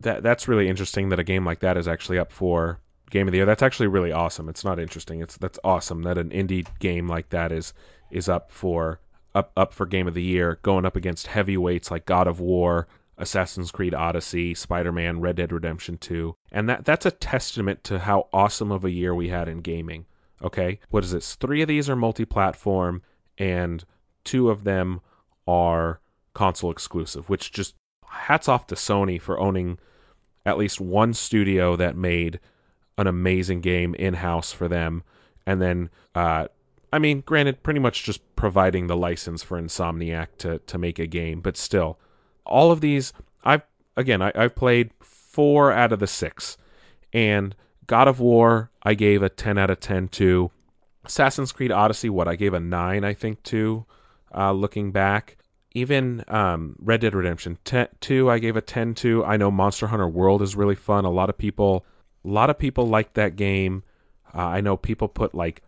That 0.01 0.23
that's 0.23 0.49
really 0.49 0.69
interesting 0.69 1.09
that 1.09 1.19
a 1.19 1.25
game 1.25 1.45
like 1.45 1.61
that 1.61 1.77
is 1.77 1.89
actually 1.89 2.19
up 2.19 2.33
for 2.33 2.81
game 3.11 3.29
of 3.29 3.33
the 3.33 3.39
year. 3.39 3.47
That's 3.47 3.63
actually 3.63 3.89
really 3.89 4.13
awesome. 4.13 4.49
It's 4.49 4.65
not 4.65 4.79
interesting. 4.79 5.21
It's 5.21 5.37
that's 5.37 5.59
awesome 5.65 6.03
that 6.03 6.19
an 6.19 6.31
indie 6.31 6.67
game 6.79 7.09
like 7.09 7.31
that 7.31 7.53
is 7.53 7.73
is 8.11 8.29
up 8.29 8.51
for 8.51 9.01
up 9.35 9.53
up 9.57 9.75
for 9.75 9.87
game 9.87 10.09
of 10.09 10.15
the 10.15 10.23
year, 10.23 10.59
going 10.63 10.87
up 10.87 10.97
against 10.97 11.29
heavyweights 11.29 11.91
like 11.91 12.07
God 12.07 12.27
of 12.27 12.41
War, 12.41 12.89
Assassin's 13.19 13.71
Creed 13.71 13.95
Odyssey, 13.95 14.55
Spider-Man, 14.55 15.21
Red 15.21 15.37
Dead 15.37 15.53
Redemption 15.53 15.99
2. 15.99 16.35
And 16.51 16.69
that 16.69 16.85
that's 16.85 17.07
a 17.07 17.11
testament 17.11 17.85
to 17.85 18.01
how 18.01 18.29
awesome 18.33 18.73
of 18.73 18.85
a 18.85 18.91
year 18.91 19.15
we 19.15 19.29
had 19.29 19.49
in 19.49 19.61
gaming. 19.61 20.07
Okay? 20.43 20.81
What 20.89 21.05
is 21.05 21.13
this? 21.13 21.35
3 21.35 21.63
of 21.63 21.69
these 21.69 21.91
are 21.91 21.97
multi-platform 21.97 23.03
and 23.37 23.85
2 24.25 24.49
of 24.51 24.65
them 24.65 25.01
are 25.47 26.01
console 26.33 26.71
exclusive, 26.71 27.29
which 27.29 27.53
just 27.53 27.75
hats 28.07 28.49
off 28.49 28.67
to 28.69 28.75
Sony 28.75 29.21
for 29.21 29.39
owning 29.39 29.79
at 30.47 30.57
least 30.57 30.81
one 30.81 31.13
studio 31.13 31.77
that 31.77 31.95
made 31.97 32.41
an 33.01 33.07
amazing 33.07 33.63
game 33.63 33.95
in 33.95 34.15
house 34.15 34.53
for 34.53 34.69
them. 34.69 35.03
And 35.47 35.61
then, 35.61 35.91
uh, 36.15 36.49
I 36.93 36.99
mean, 36.99 37.23
granted, 37.23 37.63
pretty 37.63 37.81
much 37.81 38.05
just 38.05 38.21
providing 38.37 38.87
the 38.87 38.97
license 38.97 39.43
for 39.43 39.61
Insomniac 39.61 40.29
to 40.39 40.59
to 40.59 40.79
make 40.79 40.99
a 40.99 41.07
game, 41.07 41.41
but 41.41 41.57
still, 41.57 41.99
all 42.45 42.71
of 42.71 42.81
these, 42.81 43.13
I've 43.43 43.63
again, 43.97 44.21
I, 44.21 44.33
I've 44.35 44.55
played 44.55 44.91
four 45.01 45.73
out 45.73 45.93
of 45.93 45.99
the 45.99 46.07
six, 46.07 46.59
and 47.13 47.57
God 47.87 48.07
of 48.07 48.21
War, 48.21 48.71
I 48.83 48.95
gave 48.95 49.23
a 49.23 49.29
ten 49.29 49.59
out 49.59 49.71
of 49.71 49.81
ten 49.81 50.09
to. 50.09 50.51
Assassin's 51.03 51.53
Creed 51.53 51.73
Odyssey, 51.73 52.11
what 52.11 52.29
I 52.29 52.37
gave 52.37 52.53
a 52.53 52.61
nine, 52.61 53.05
I 53.05 53.15
think, 53.15 53.43
to. 53.45 53.87
Uh, 54.33 54.53
looking 54.53 54.93
back, 54.93 55.39
even 55.73 56.23
um, 56.29 56.77
Red 56.79 57.01
Dead 57.01 57.15
Redemption 57.15 57.57
10, 57.65 57.89
2, 58.01 58.31
I 58.31 58.39
gave 58.39 58.57
a 58.57 58.61
10 58.61 58.95
to. 58.97 59.25
I 59.25 59.37
know 59.37 59.51
Monster 59.51 59.87
Hunter 59.87 60.09
World 60.09 60.43
is 60.43 60.55
really 60.55 60.75
fun. 60.75 61.05
A 61.05 61.11
lot 61.11 61.31
of 61.31 61.39
people 61.39 61.85
a 62.25 62.29
lot 62.29 62.51
of 62.51 62.59
people 62.59 62.87
like 62.87 63.15
that 63.15 63.37
game. 63.37 63.83
Uh, 64.35 64.39
I 64.39 64.61
know 64.61 64.77
people 64.77 65.09
put 65.09 65.35
like 65.35 65.63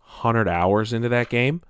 100 0.00 0.48
hours 0.48 0.92
into 0.92 1.08
that 1.08 1.28
game, 1.28 1.62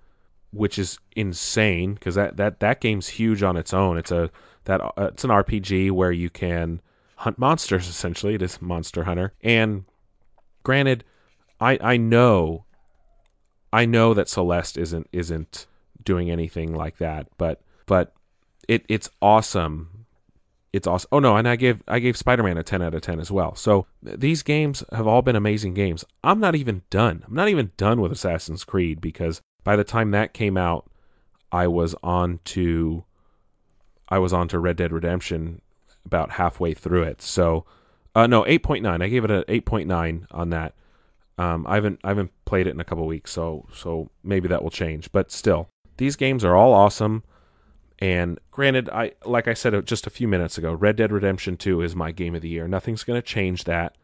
which 0.52 0.78
is 0.78 0.98
insane 1.16 1.94
because 1.94 2.14
that, 2.14 2.36
that, 2.36 2.60
that 2.60 2.80
game's 2.80 3.08
huge 3.08 3.42
on 3.42 3.56
its 3.56 3.72
own. 3.72 3.96
It's 3.96 4.10
a 4.10 4.30
that 4.64 4.80
uh, 4.80 4.92
it's 5.12 5.24
an 5.24 5.30
RPG 5.30 5.90
where 5.90 6.12
you 6.12 6.30
can 6.30 6.80
hunt 7.16 7.38
monsters 7.38 7.88
essentially. 7.88 8.34
It 8.34 8.42
is 8.42 8.60
Monster 8.60 9.04
Hunter. 9.04 9.32
And 9.42 9.84
granted, 10.62 11.04
I 11.60 11.78
I 11.80 11.96
know 11.96 12.64
I 13.72 13.86
know 13.86 14.14
that 14.14 14.28
Celeste 14.28 14.78
isn't 14.78 15.08
isn't 15.12 15.66
doing 16.02 16.30
anything 16.30 16.74
like 16.74 16.98
that, 16.98 17.28
but 17.38 17.60
but 17.86 18.12
it 18.68 18.84
it's 18.88 19.10
awesome 19.20 19.90
it's 20.74 20.88
awesome. 20.88 21.08
Oh 21.12 21.20
no, 21.20 21.36
and 21.36 21.46
I 21.46 21.54
gave 21.54 21.84
I 21.86 22.00
gave 22.00 22.16
Spider-Man 22.16 22.58
a 22.58 22.64
10 22.64 22.82
out 22.82 22.94
of 22.94 23.00
10 23.00 23.20
as 23.20 23.30
well. 23.30 23.54
So 23.54 23.86
these 24.02 24.42
games 24.42 24.82
have 24.90 25.06
all 25.06 25.22
been 25.22 25.36
amazing 25.36 25.72
games. 25.72 26.04
I'm 26.24 26.40
not 26.40 26.56
even 26.56 26.82
done. 26.90 27.22
I'm 27.24 27.34
not 27.34 27.48
even 27.48 27.70
done 27.76 28.00
with 28.00 28.10
Assassin's 28.10 28.64
Creed 28.64 29.00
because 29.00 29.40
by 29.62 29.76
the 29.76 29.84
time 29.84 30.10
that 30.10 30.34
came 30.34 30.56
out, 30.56 30.90
I 31.52 31.68
was 31.68 31.94
on 32.02 32.40
to 32.46 33.04
I 34.08 34.18
was 34.18 34.32
on 34.32 34.48
to 34.48 34.58
Red 34.58 34.76
Dead 34.76 34.90
Redemption 34.90 35.62
about 36.04 36.32
halfway 36.32 36.74
through 36.74 37.04
it. 37.04 37.22
So 37.22 37.64
uh, 38.16 38.26
no, 38.26 38.42
8.9. 38.42 39.00
I 39.00 39.08
gave 39.08 39.24
it 39.24 39.30
an 39.30 39.44
8.9 39.44 40.26
on 40.32 40.50
that. 40.50 40.74
Um, 41.38 41.66
I 41.68 41.76
haven't 41.76 42.00
I 42.02 42.08
haven't 42.08 42.32
played 42.46 42.66
it 42.66 42.74
in 42.74 42.80
a 42.80 42.84
couple 42.84 43.06
weeks, 43.06 43.30
so 43.30 43.68
so 43.72 44.10
maybe 44.24 44.48
that 44.48 44.64
will 44.64 44.70
change. 44.70 45.12
But 45.12 45.30
still, 45.30 45.68
these 45.98 46.16
games 46.16 46.44
are 46.44 46.56
all 46.56 46.72
awesome. 46.72 47.22
And 47.98 48.38
granted, 48.50 48.88
I 48.88 49.12
like 49.24 49.48
I 49.48 49.54
said 49.54 49.86
just 49.86 50.06
a 50.06 50.10
few 50.10 50.26
minutes 50.28 50.58
ago, 50.58 50.72
Red 50.72 50.96
Dead 50.96 51.12
Redemption 51.12 51.56
2 51.56 51.80
is 51.80 51.94
my 51.94 52.10
game 52.10 52.34
of 52.34 52.42
the 52.42 52.48
year. 52.48 52.66
Nothing's 52.66 53.04
going 53.04 53.20
to 53.20 53.26
change 53.26 53.64
that. 53.64 53.96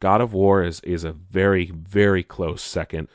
God 0.00 0.20
of 0.20 0.32
War 0.34 0.62
is 0.62 0.80
is 0.80 1.04
a 1.04 1.12
very 1.12 1.66
very 1.70 2.22
close 2.22 2.62
second. 2.62 3.08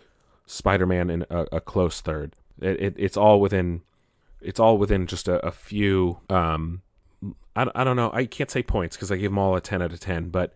Spider-Man 0.50 1.09
in 1.09 1.25
a, 1.29 1.45
a 1.51 1.62
close 1.62 2.00
third. 2.00 2.33
It, 2.62 2.81
it, 2.81 2.95
it's 2.97 3.17
all 3.17 3.39
within 3.39 3.81
it's 4.41 4.59
all 4.59 4.77
within 4.77 5.05
just 5.05 5.27
a, 5.27 5.45
a 5.45 5.51
few 5.51 6.19
um 6.29 6.81
I, 7.55 7.67
I 7.75 7.83
don't 7.83 7.95
know. 7.95 8.12
I 8.13 8.25
can't 8.25 8.51
say 8.51 8.63
points 8.63 8.95
because 8.95 9.12
I 9.12 9.17
gave 9.17 9.31
them 9.31 9.39
all 9.39 9.55
a 9.55 9.62
10 9.62 9.81
out 9.81 9.91
of 9.91 10.00
10, 10.00 10.29
but 10.29 10.53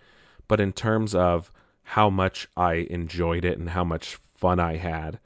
but 0.47 0.59
in 0.59 0.71
terms 0.71 1.13
of 1.15 1.51
how 1.83 2.09
much 2.09 2.47
I 2.55 2.87
enjoyed 2.89 3.43
it 3.43 3.57
and 3.57 3.71
how 3.71 3.83
much 3.83 4.17
fun 4.35 4.59
I 4.59 4.77
had, 4.77 5.19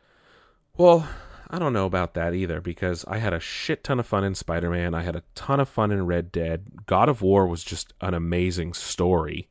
well, 0.77 1.07
I 1.49 1.59
don't 1.59 1.73
know 1.73 1.85
about 1.85 2.13
that 2.15 2.33
either 2.33 2.59
because 2.59 3.05
I 3.07 3.17
had 3.17 3.33
a 3.33 3.39
shit 3.39 3.83
ton 3.83 3.99
of 3.99 4.07
fun 4.07 4.23
in 4.23 4.35
Spider 4.35 4.69
Man. 4.69 4.93
I 4.93 5.03
had 5.03 5.15
a 5.15 5.23
ton 5.35 5.59
of 5.59 5.69
fun 5.69 5.91
in 5.91 6.05
Red 6.05 6.31
Dead. 6.31 6.85
God 6.85 7.09
of 7.09 7.21
War 7.21 7.45
was 7.45 7.63
just 7.63 7.93
an 8.01 8.13
amazing 8.13 8.73
story. 8.73 9.47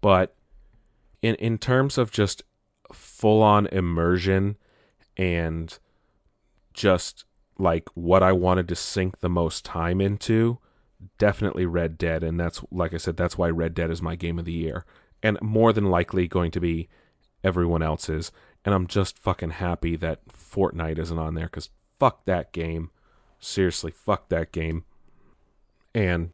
But 0.00 0.36
in, 1.20 1.34
in 1.36 1.58
terms 1.58 1.98
of 1.98 2.10
just 2.10 2.42
full 2.92 3.42
on 3.42 3.66
immersion 3.68 4.56
and 5.16 5.78
just 6.74 7.24
like 7.58 7.88
what 7.94 8.22
I 8.22 8.32
wanted 8.32 8.68
to 8.68 8.76
sink 8.76 9.20
the 9.20 9.28
most 9.28 9.64
time 9.64 10.00
into, 10.00 10.58
definitely 11.18 11.66
Red 11.66 11.98
Dead, 11.98 12.22
and 12.22 12.38
that's 12.38 12.62
like 12.70 12.94
I 12.94 12.98
said, 12.98 13.16
that's 13.16 13.38
why 13.38 13.50
Red 13.50 13.74
Dead 13.74 13.90
is 13.90 14.02
my 14.02 14.16
game 14.16 14.38
of 14.38 14.44
the 14.44 14.52
year, 14.52 14.84
and 15.22 15.38
more 15.40 15.72
than 15.72 15.86
likely 15.86 16.28
going 16.28 16.50
to 16.52 16.60
be 16.60 16.88
everyone 17.44 17.82
else's. 17.82 18.32
And 18.64 18.74
I'm 18.74 18.86
just 18.86 19.18
fucking 19.18 19.50
happy 19.50 19.96
that 19.96 20.20
Fortnite 20.28 20.98
isn't 20.98 21.18
on 21.18 21.34
there 21.34 21.46
because 21.46 21.70
fuck 21.98 22.24
that 22.26 22.52
game. 22.52 22.90
Seriously, 23.40 23.90
fuck 23.90 24.28
that 24.28 24.52
game. 24.52 24.84
And 25.94 26.30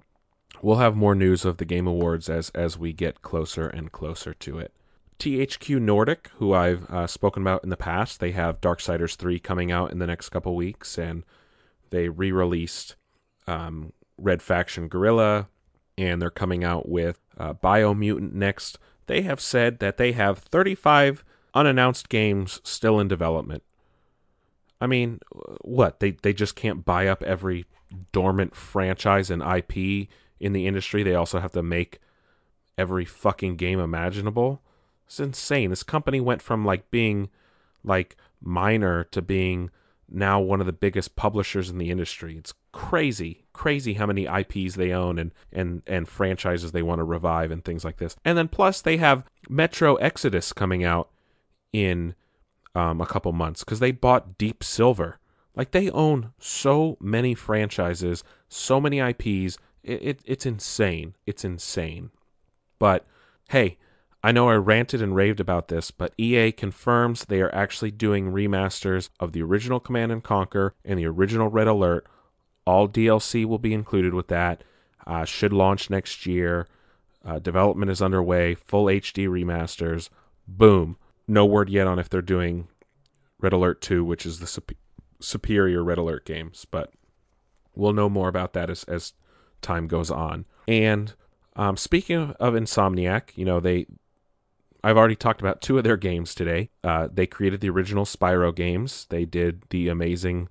we'll 0.60 0.76
have 0.76 0.94
more 0.94 1.14
news 1.14 1.44
of 1.44 1.56
the 1.56 1.64
Game 1.64 1.86
Awards 1.86 2.28
as 2.28 2.50
as 2.50 2.78
we 2.78 2.92
get 2.92 3.22
closer 3.22 3.66
and 3.66 3.90
closer 3.90 4.34
to 4.34 4.58
it. 4.58 4.72
THQ 5.18 5.80
Nordic, 5.80 6.30
who 6.36 6.54
I've 6.54 6.88
uh, 6.90 7.06
spoken 7.06 7.42
about 7.42 7.64
in 7.64 7.70
the 7.70 7.76
past, 7.76 8.20
they 8.20 8.30
have 8.32 8.60
Darksiders 8.60 9.16
3 9.16 9.40
coming 9.40 9.72
out 9.72 9.90
in 9.90 9.98
the 9.98 10.06
next 10.06 10.28
couple 10.28 10.54
weeks, 10.54 10.96
and 10.96 11.24
they 11.90 12.08
re 12.08 12.30
released 12.30 12.94
um, 13.46 13.92
Red 14.16 14.42
Faction 14.42 14.88
Guerrilla, 14.88 15.48
and 15.96 16.22
they're 16.22 16.30
coming 16.30 16.62
out 16.62 16.88
with 16.88 17.18
uh, 17.36 17.54
Biomutant 17.54 18.32
next. 18.32 18.78
They 19.06 19.22
have 19.22 19.40
said 19.40 19.80
that 19.80 19.96
they 19.96 20.12
have 20.12 20.38
35 20.38 21.24
unannounced 21.58 22.08
games 22.08 22.60
still 22.62 23.00
in 23.00 23.08
development. 23.08 23.64
I 24.80 24.86
mean, 24.86 25.18
what? 25.62 25.98
They, 25.98 26.12
they 26.12 26.32
just 26.32 26.54
can't 26.54 26.84
buy 26.84 27.08
up 27.08 27.22
every 27.24 27.66
dormant 28.12 28.54
franchise 28.54 29.28
and 29.28 29.42
IP 29.42 30.08
in 30.38 30.52
the 30.52 30.66
industry. 30.66 31.02
They 31.02 31.16
also 31.16 31.40
have 31.40 31.52
to 31.52 31.62
make 31.62 32.00
every 32.76 33.04
fucking 33.04 33.56
game 33.56 33.80
imaginable. 33.80 34.62
It's 35.06 35.18
insane. 35.18 35.70
This 35.70 35.82
company 35.82 36.20
went 36.20 36.42
from 36.42 36.64
like 36.64 36.90
being 36.92 37.28
like 37.82 38.16
minor 38.40 39.04
to 39.04 39.20
being 39.20 39.70
now 40.08 40.40
one 40.40 40.60
of 40.60 40.66
the 40.66 40.72
biggest 40.72 41.16
publishers 41.16 41.70
in 41.70 41.78
the 41.78 41.90
industry. 41.90 42.36
It's 42.36 42.54
crazy, 42.72 43.46
crazy 43.52 43.94
how 43.94 44.06
many 44.06 44.26
IPs 44.26 44.76
they 44.76 44.92
own 44.92 45.18
and 45.18 45.32
and 45.52 45.82
and 45.86 46.08
franchises 46.08 46.70
they 46.70 46.82
want 46.82 47.00
to 47.00 47.04
revive 47.04 47.50
and 47.50 47.64
things 47.64 47.84
like 47.84 47.96
this. 47.96 48.16
And 48.24 48.38
then 48.38 48.48
plus 48.48 48.80
they 48.80 48.98
have 48.98 49.24
Metro 49.48 49.96
Exodus 49.96 50.52
coming 50.52 50.84
out 50.84 51.10
in 51.72 52.14
um, 52.74 53.00
a 53.00 53.06
couple 53.06 53.32
months 53.32 53.64
because 53.64 53.80
they 53.80 53.92
bought 53.92 54.38
Deep 54.38 54.62
Silver. 54.62 55.18
Like 55.54 55.72
they 55.72 55.90
own 55.90 56.32
so 56.38 56.96
many 57.00 57.34
franchises, 57.34 58.22
so 58.48 58.80
many 58.80 59.00
IPs. 59.00 59.58
It, 59.82 60.02
it, 60.02 60.20
it's 60.24 60.46
insane. 60.46 61.16
It's 61.26 61.44
insane. 61.44 62.10
But 62.78 63.04
hey, 63.48 63.78
I 64.22 64.32
know 64.32 64.48
I 64.48 64.54
ranted 64.54 65.00
and 65.00 65.14
raved 65.14 65.40
about 65.40 65.68
this, 65.68 65.90
but 65.90 66.12
EA 66.18 66.52
confirms 66.52 67.24
they 67.24 67.40
are 67.40 67.54
actually 67.54 67.90
doing 67.90 68.32
remasters 68.32 69.10
of 69.18 69.32
the 69.32 69.42
original 69.42 69.80
Command 69.80 70.12
and 70.12 70.22
Conquer 70.22 70.74
and 70.84 70.98
the 70.98 71.06
original 71.06 71.48
Red 71.48 71.68
Alert. 71.68 72.06
All 72.66 72.88
DLC 72.88 73.44
will 73.44 73.58
be 73.58 73.72
included 73.72 74.14
with 74.14 74.28
that. 74.28 74.62
Uh, 75.06 75.24
should 75.24 75.52
launch 75.52 75.88
next 75.88 76.26
year. 76.26 76.68
Uh, 77.24 77.38
development 77.38 77.90
is 77.90 78.02
underway. 78.02 78.54
Full 78.54 78.86
HD 78.86 79.28
remasters. 79.28 80.08
Boom. 80.46 80.96
No 81.28 81.44
word 81.46 81.68
yet 81.68 81.86
on 81.86 81.98
if 81.98 82.08
they're 82.08 82.22
doing 82.22 82.68
Red 83.38 83.52
Alert 83.52 83.80
2, 83.82 84.04
which 84.04 84.26
is 84.26 84.40
the 84.40 84.46
sup- 84.46 84.72
superior 85.20 85.84
Red 85.84 85.98
Alert 85.98 86.24
games, 86.24 86.66
but 86.70 86.92
we'll 87.74 87.92
know 87.92 88.08
more 88.08 88.28
about 88.28 88.54
that 88.54 88.70
as, 88.70 88.84
as 88.84 89.12
time 89.62 89.86
goes 89.86 90.10
on. 90.10 90.46
And 90.66 91.14
um, 91.54 91.76
speaking 91.76 92.16
of, 92.16 92.30
of 92.32 92.54
Insomniac, 92.54 93.36
you 93.36 93.44
know, 93.44 93.60
they 93.60 93.86
I've 94.82 94.96
already 94.96 95.16
talked 95.16 95.40
about 95.40 95.60
two 95.60 95.76
of 95.76 95.84
their 95.84 95.96
games 95.96 96.34
today. 96.34 96.70
Uh, 96.84 97.08
they 97.12 97.26
created 97.26 97.60
the 97.60 97.70
original 97.70 98.04
Spyro 98.04 98.54
games. 98.54 99.06
They 99.10 99.24
did 99.24 99.62
the 99.70 99.88
amazing, 99.88 100.48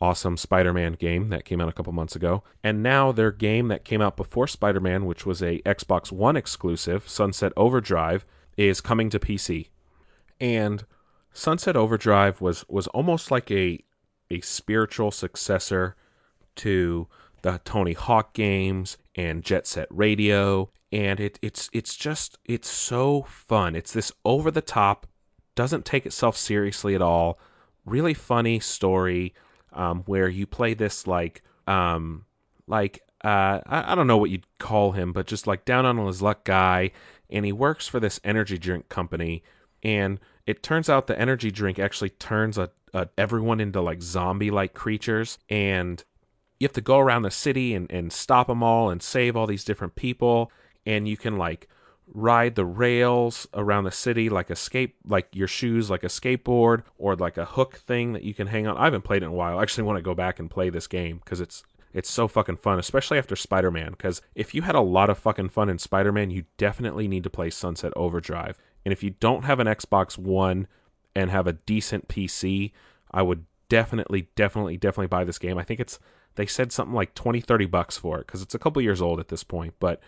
awesome 0.00 0.36
Spider 0.36 0.72
Man 0.72 0.94
game 0.94 1.28
that 1.28 1.44
came 1.44 1.60
out 1.60 1.68
a 1.68 1.72
couple 1.72 1.92
months 1.92 2.16
ago. 2.16 2.42
And 2.64 2.82
now 2.82 3.12
their 3.12 3.30
game 3.30 3.68
that 3.68 3.84
came 3.84 4.00
out 4.02 4.16
before 4.16 4.48
Spider 4.48 4.80
Man, 4.80 5.06
which 5.06 5.24
was 5.24 5.42
a 5.42 5.60
Xbox 5.60 6.10
One 6.10 6.36
exclusive, 6.36 7.08
Sunset 7.08 7.52
Overdrive, 7.56 8.26
is 8.56 8.80
coming 8.80 9.10
to 9.10 9.20
PC. 9.20 9.68
And 10.42 10.84
Sunset 11.32 11.76
Overdrive 11.76 12.42
was, 12.42 12.66
was 12.68 12.86
almost 12.88 13.30
like 13.30 13.50
a, 13.50 13.82
a 14.30 14.42
spiritual 14.42 15.10
successor 15.10 15.96
to 16.56 17.08
the 17.40 17.60
Tony 17.64 17.94
Hawk 17.94 18.34
games 18.34 18.98
and 19.14 19.42
Jet 19.42 19.66
Set 19.66 19.88
Radio 19.90 20.70
and 20.92 21.18
it, 21.18 21.38
it's 21.42 21.70
it's 21.72 21.96
just 21.96 22.38
it's 22.44 22.70
so 22.70 23.22
fun. 23.22 23.74
It's 23.74 23.92
this 23.92 24.12
over 24.24 24.50
the 24.50 24.60
top, 24.60 25.06
doesn't 25.54 25.86
take 25.86 26.04
itself 26.04 26.36
seriously 26.36 26.94
at 26.94 27.02
all. 27.02 27.38
Really 27.86 28.14
funny 28.14 28.60
story 28.60 29.34
um, 29.72 30.02
where 30.04 30.28
you 30.28 30.46
play 30.46 30.74
this 30.74 31.06
like 31.06 31.42
um, 31.66 32.26
like 32.66 33.00
uh, 33.24 33.60
I, 33.66 33.92
I 33.92 33.94
don't 33.94 34.06
know 34.06 34.18
what 34.18 34.30
you'd 34.30 34.46
call 34.58 34.92
him, 34.92 35.12
but 35.12 35.26
just 35.26 35.46
like 35.46 35.64
down 35.64 35.86
on 35.86 36.06
his 36.06 36.20
luck 36.20 36.44
guy, 36.44 36.90
and 37.30 37.46
he 37.46 37.52
works 37.52 37.88
for 37.88 37.98
this 37.98 38.20
energy 38.22 38.58
drink 38.58 38.90
company, 38.90 39.42
and 39.82 40.20
it 40.46 40.62
turns 40.62 40.88
out 40.88 41.06
the 41.06 41.18
energy 41.18 41.50
drink 41.50 41.78
actually 41.78 42.10
turns 42.10 42.58
a, 42.58 42.70
a 42.92 43.08
everyone 43.16 43.60
into 43.60 43.80
like 43.80 44.02
zombie 44.02 44.50
like 44.50 44.74
creatures, 44.74 45.38
and 45.48 46.04
you 46.58 46.66
have 46.66 46.72
to 46.72 46.80
go 46.80 46.98
around 46.98 47.22
the 47.22 47.30
city 47.30 47.74
and, 47.74 47.90
and 47.90 48.12
stop 48.12 48.46
them 48.46 48.62
all 48.62 48.88
and 48.88 49.02
save 49.02 49.36
all 49.36 49.48
these 49.48 49.64
different 49.64 49.96
people 49.96 50.52
and 50.86 51.08
you 51.08 51.16
can 51.16 51.36
like 51.36 51.68
ride 52.06 52.54
the 52.54 52.64
rails 52.64 53.46
around 53.54 53.84
the 53.84 53.90
city 53.90 54.28
like 54.28 54.50
a 54.50 54.56
skate 54.56 54.94
like 55.06 55.28
your 55.32 55.48
shoes 55.48 55.88
like 55.88 56.04
a 56.04 56.08
skateboard 56.08 56.82
or 56.98 57.16
like 57.16 57.36
a 57.36 57.44
hook 57.44 57.76
thing 57.76 58.12
that 58.12 58.22
you 58.22 58.34
can 58.34 58.46
hang 58.46 58.66
on. 58.66 58.76
I 58.76 58.84
haven't 58.84 59.02
played 59.02 59.22
it 59.22 59.26
in 59.26 59.32
a 59.32 59.34
while. 59.34 59.58
I 59.58 59.62
actually 59.62 59.84
want 59.84 59.98
to 59.98 60.02
go 60.02 60.14
back 60.14 60.38
and 60.38 60.50
play 60.50 60.70
this 60.70 60.86
game 60.86 61.20
because 61.24 61.40
it's 61.40 61.62
it's 61.94 62.10
so 62.10 62.26
fucking 62.26 62.56
fun, 62.56 62.78
especially 62.78 63.18
after 63.18 63.36
Spider 63.36 63.70
Man. 63.70 63.90
Because 63.90 64.22
if 64.34 64.54
you 64.54 64.62
had 64.62 64.74
a 64.74 64.80
lot 64.80 65.10
of 65.10 65.18
fucking 65.18 65.50
fun 65.50 65.68
in 65.68 65.78
Spider 65.78 66.12
Man, 66.12 66.30
you 66.30 66.44
definitely 66.56 67.06
need 67.06 67.24
to 67.24 67.30
play 67.30 67.50
Sunset 67.50 67.92
Overdrive. 67.96 68.56
And 68.84 68.92
if 68.92 69.02
you 69.02 69.10
don't 69.10 69.44
have 69.44 69.60
an 69.60 69.66
Xbox 69.66 70.18
One 70.18 70.66
and 71.14 71.30
have 71.30 71.46
a 71.46 71.52
decent 71.52 72.08
PC, 72.08 72.72
I 73.10 73.22
would 73.22 73.44
definitely, 73.68 74.28
definitely, 74.34 74.76
definitely 74.76 75.06
buy 75.08 75.24
this 75.24 75.38
game. 75.38 75.58
I 75.58 75.64
think 75.64 75.80
it's, 75.80 75.98
they 76.34 76.46
said 76.46 76.72
something 76.72 76.94
like 76.94 77.14
20, 77.14 77.40
30 77.40 77.66
bucks 77.66 77.96
for 77.96 78.18
it 78.18 78.26
because 78.26 78.42
it's 78.42 78.54
a 78.54 78.58
couple 78.58 78.82
years 78.82 79.02
old 79.02 79.20
at 79.20 79.28
this 79.28 79.44
point. 79.44 79.74
But 79.78 80.00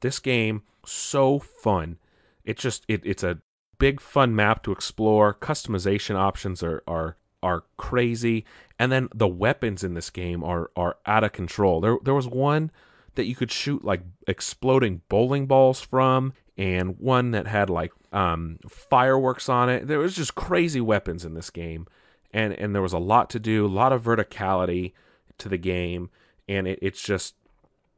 this 0.00 0.18
game 0.18 0.62
so 0.84 1.38
fun. 1.38 1.98
It 2.44 2.58
just 2.58 2.84
it, 2.88 3.02
it's 3.04 3.22
a 3.22 3.38
big 3.78 4.00
fun 4.00 4.34
map 4.34 4.62
to 4.64 4.72
explore. 4.72 5.34
Customization 5.34 6.14
options 6.16 6.62
are 6.62 6.82
are 6.86 7.16
are 7.42 7.64
crazy, 7.76 8.44
and 8.78 8.90
then 8.90 9.08
the 9.14 9.28
weapons 9.28 9.84
in 9.84 9.94
this 9.94 10.10
game 10.10 10.42
are 10.44 10.70
are 10.76 10.96
out 11.06 11.24
of 11.24 11.32
control. 11.32 11.80
There 11.80 11.98
there 12.02 12.14
was 12.14 12.28
one 12.28 12.70
that 13.14 13.26
you 13.26 13.34
could 13.34 13.50
shoot 13.50 13.84
like 13.84 14.02
exploding 14.28 15.02
bowling 15.08 15.46
balls 15.46 15.80
from, 15.80 16.34
and 16.58 16.98
one 16.98 17.32
that 17.32 17.46
had 17.46 17.68
like 17.68 17.92
um, 18.12 18.58
fireworks 18.68 19.48
on 19.48 19.68
it. 19.68 19.86
There 19.86 19.98
was 19.98 20.14
just 20.14 20.34
crazy 20.34 20.80
weapons 20.80 21.24
in 21.24 21.34
this 21.34 21.50
game, 21.50 21.86
and 22.32 22.52
and 22.52 22.74
there 22.74 22.82
was 22.82 22.92
a 22.92 22.98
lot 22.98 23.30
to 23.30 23.38
do, 23.38 23.66
a 23.66 23.68
lot 23.68 23.92
of 23.92 24.02
verticality 24.02 24.92
to 25.38 25.48
the 25.48 25.58
game, 25.58 26.10
and 26.48 26.66
it, 26.66 26.78
it's 26.80 27.02
just 27.02 27.34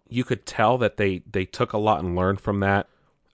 you 0.09 0.25
could 0.25 0.47
tell 0.47 0.79
that 0.79 0.97
they 0.97 1.23
they 1.31 1.44
took 1.44 1.73
a 1.73 1.79
lot 1.79 2.03
and 2.03 2.16
learned 2.16 2.40
from 2.40 2.61
that. 2.61 2.88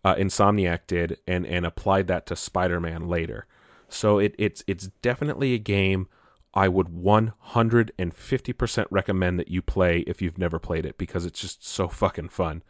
Uh, 0.04 0.14
Insomniac 0.16 0.80
did 0.86 1.18
and 1.26 1.46
and 1.46 1.64
applied 1.64 2.06
that 2.08 2.26
to 2.26 2.36
Spider-Man 2.36 3.08
later. 3.08 3.46
So 3.88 4.18
it 4.18 4.34
it's 4.38 4.62
it's 4.66 4.88
definitely 5.00 5.54
a 5.54 5.58
game 5.58 6.08
I 6.52 6.68
would 6.68 6.88
150% 6.88 8.86
recommend 8.90 9.38
that 9.40 9.48
you 9.48 9.60
play 9.60 10.00
if 10.00 10.22
you've 10.22 10.38
never 10.38 10.58
played 10.60 10.86
it 10.86 10.96
because 10.98 11.26
it's 11.26 11.40
just 11.40 11.66
so 11.66 11.88
fucking 11.88 12.28
fun. 12.28 12.62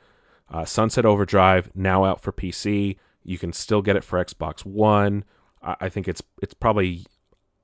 Uh, 0.50 0.64
Sunset 0.64 1.04
Overdrive 1.04 1.70
now 1.74 2.04
out 2.04 2.20
for 2.20 2.32
PC. 2.32 2.96
You 3.22 3.38
can 3.38 3.52
still 3.52 3.82
get 3.82 3.96
it 3.96 4.04
for 4.04 4.22
Xbox 4.22 4.64
One. 4.64 5.24
I, 5.62 5.76
I 5.82 5.88
think 5.88 6.08
it's 6.08 6.22
it's 6.42 6.54
probably 6.54 7.06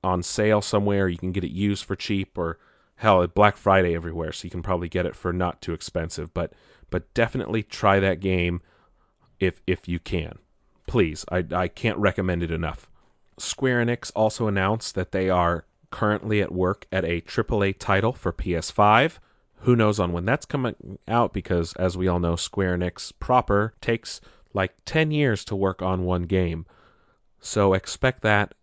on 0.03 0.23
sale 0.23 0.61
somewhere. 0.61 1.07
You 1.07 1.17
can 1.17 1.31
get 1.31 1.43
it 1.43 1.51
used 1.51 1.85
for 1.85 1.95
cheap 1.95 2.37
or 2.37 2.57
hell, 2.95 3.25
Black 3.27 3.57
Friday 3.57 3.95
everywhere, 3.95 4.31
so 4.31 4.45
you 4.45 4.51
can 4.51 4.63
probably 4.63 4.89
get 4.89 5.05
it 5.05 5.15
for 5.15 5.31
not 5.33 5.61
too 5.61 5.73
expensive. 5.73 6.33
But 6.33 6.53
but 6.89 7.13
definitely 7.13 7.63
try 7.63 7.99
that 7.99 8.19
game 8.19 8.61
if 9.39 9.61
if 9.67 9.87
you 9.87 9.99
can. 9.99 10.39
Please, 10.87 11.25
I 11.31 11.45
I 11.51 11.67
can't 11.67 11.97
recommend 11.97 12.43
it 12.43 12.51
enough. 12.51 12.89
Square 13.37 13.85
Enix 13.85 14.11
also 14.15 14.47
announced 14.47 14.95
that 14.95 15.11
they 15.11 15.29
are 15.29 15.65
currently 15.89 16.41
at 16.41 16.51
work 16.51 16.85
at 16.91 17.03
a 17.03 17.21
AAA 17.21 17.77
title 17.77 18.13
for 18.13 18.31
PS5. 18.31 19.17
Who 19.61 19.75
knows 19.75 19.99
on 19.99 20.11
when 20.11 20.25
that's 20.25 20.45
coming 20.45 20.97
out 21.07 21.33
because 21.33 21.73
as 21.73 21.97
we 21.97 22.07
all 22.07 22.19
know 22.19 22.35
Square 22.35 22.77
Enix 22.77 23.11
proper 23.19 23.73
takes 23.81 24.21
like 24.53 24.73
10 24.85 25.11
years 25.11 25.45
to 25.45 25.55
work 25.55 25.81
on 25.81 26.03
one 26.03 26.23
game. 26.23 26.65
So 27.39 27.73
expect 27.73 28.21
that 28.21 28.53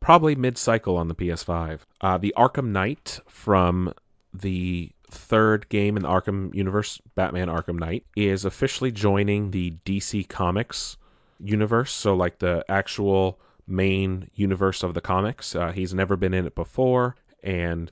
probably 0.00 0.34
mid 0.34 0.58
cycle 0.58 0.96
on 0.96 1.08
the 1.08 1.14
PS5. 1.14 1.80
Uh, 2.00 2.18
the 2.18 2.34
Arkham 2.36 2.68
Knight 2.68 3.20
from 3.26 3.92
the 4.32 4.90
third 5.10 5.68
game 5.68 5.96
in 5.96 6.02
the 6.02 6.08
Arkham 6.08 6.54
universe, 6.54 7.00
Batman 7.14 7.48
Arkham 7.48 7.78
Knight, 7.78 8.04
is 8.16 8.44
officially 8.44 8.90
joining 8.90 9.50
the 9.50 9.78
DC 9.84 10.28
Comics 10.28 10.96
universe. 11.40 11.92
So, 11.92 12.14
like 12.14 12.38
the 12.38 12.64
actual 12.68 13.40
main 13.66 14.30
universe 14.34 14.82
of 14.82 14.94
the 14.94 15.00
comics. 15.00 15.56
Uh, 15.56 15.72
he's 15.72 15.94
never 15.94 16.16
been 16.16 16.34
in 16.34 16.46
it 16.46 16.54
before, 16.54 17.16
and 17.42 17.90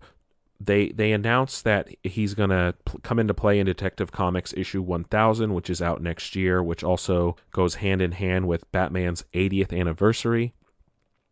they 0.65 0.89
they 0.91 1.13
announced 1.13 1.65
that 1.65 1.89
he's 2.03 2.35
going 2.35 2.51
to 2.51 2.75
pl- 2.85 3.01
come 3.03 3.19
into 3.19 3.35
play 3.35 3.59
in 3.59 3.67
Detective 3.67 4.13
Comics 4.13 4.55
issue 4.57 4.83
1000, 4.83 5.55
which 5.55 5.71
is 5.71 5.83
out 5.83 6.03
next 6.03 6.37
year, 6.37 6.63
which 6.63 6.85
also 6.85 7.37
goes 7.51 7.77
hand 7.77 8.03
in 8.03 8.13
hand 8.13 8.47
with 8.47 8.71
Batman's 8.73 9.25
80th 9.35 9.79
anniversary. 9.79 10.55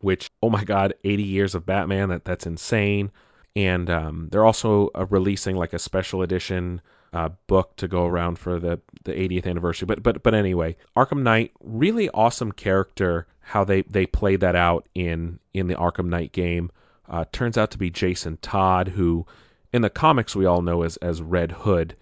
Which, 0.00 0.30
oh 0.42 0.48
my 0.48 0.64
God, 0.64 0.94
80 1.04 1.22
years 1.22 1.54
of 1.54 1.66
Batman, 1.66 2.08
that 2.08 2.24
that's 2.24 2.46
insane. 2.46 3.10
And 3.54 3.90
um, 3.90 4.28
they're 4.30 4.46
also 4.46 4.88
uh, 4.94 5.04
releasing 5.10 5.56
like 5.56 5.74
a 5.74 5.78
special 5.78 6.22
edition 6.22 6.80
uh, 7.12 7.30
book 7.46 7.76
to 7.76 7.88
go 7.88 8.06
around 8.06 8.38
for 8.38 8.58
the, 8.58 8.80
the 9.04 9.12
80th 9.12 9.46
anniversary. 9.46 9.86
But 9.86 10.02
but 10.02 10.22
but 10.22 10.34
anyway, 10.34 10.76
Arkham 10.96 11.22
Knight, 11.22 11.52
really 11.60 12.08
awesome 12.10 12.52
character. 12.52 13.26
How 13.40 13.64
they 13.64 13.82
they 13.82 14.06
played 14.06 14.40
that 14.40 14.56
out 14.56 14.88
in 14.94 15.40
in 15.52 15.66
the 15.66 15.74
Arkham 15.74 16.06
Knight 16.06 16.32
game 16.32 16.70
uh, 17.10 17.24
turns 17.32 17.58
out 17.58 17.70
to 17.72 17.78
be 17.78 17.90
Jason 17.90 18.38
Todd, 18.40 18.88
who 18.88 19.26
in 19.72 19.82
the 19.82 19.90
comics 19.90 20.34
we 20.36 20.46
all 20.46 20.62
know 20.62 20.82
as 20.82 20.96
as 20.98 21.20
Red 21.20 21.52
Hood, 21.52 21.96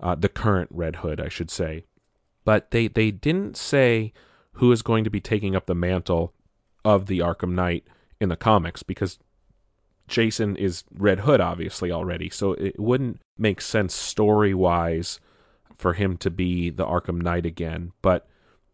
uh, 0.00 0.14
the 0.14 0.28
current 0.28 0.68
Red 0.72 0.96
Hood, 0.96 1.20
I 1.20 1.28
should 1.28 1.50
say. 1.50 1.84
But 2.44 2.72
they 2.72 2.88
they 2.88 3.10
didn't 3.10 3.56
say 3.56 4.12
who 4.54 4.72
is 4.72 4.82
going 4.82 5.04
to 5.04 5.10
be 5.10 5.20
taking 5.20 5.54
up 5.54 5.66
the 5.66 5.74
mantle 5.74 6.34
of 6.84 7.06
the 7.06 7.20
Arkham 7.20 7.52
Knight 7.52 7.86
in 8.20 8.28
the 8.28 8.36
comics 8.36 8.82
because 8.82 9.18
Jason 10.08 10.56
is 10.56 10.84
Red 10.92 11.20
Hood, 11.20 11.40
obviously, 11.40 11.92
already. 11.92 12.28
So 12.30 12.54
it 12.54 12.78
wouldn't 12.80 13.20
make 13.36 13.60
sense 13.60 13.94
story 13.94 14.54
wise 14.54 15.20
for 15.76 15.92
him 15.92 16.16
to 16.16 16.30
be 16.30 16.70
the 16.70 16.84
Arkham 16.84 17.20
Knight 17.20 17.46
again. 17.46 17.92
But 18.02 18.26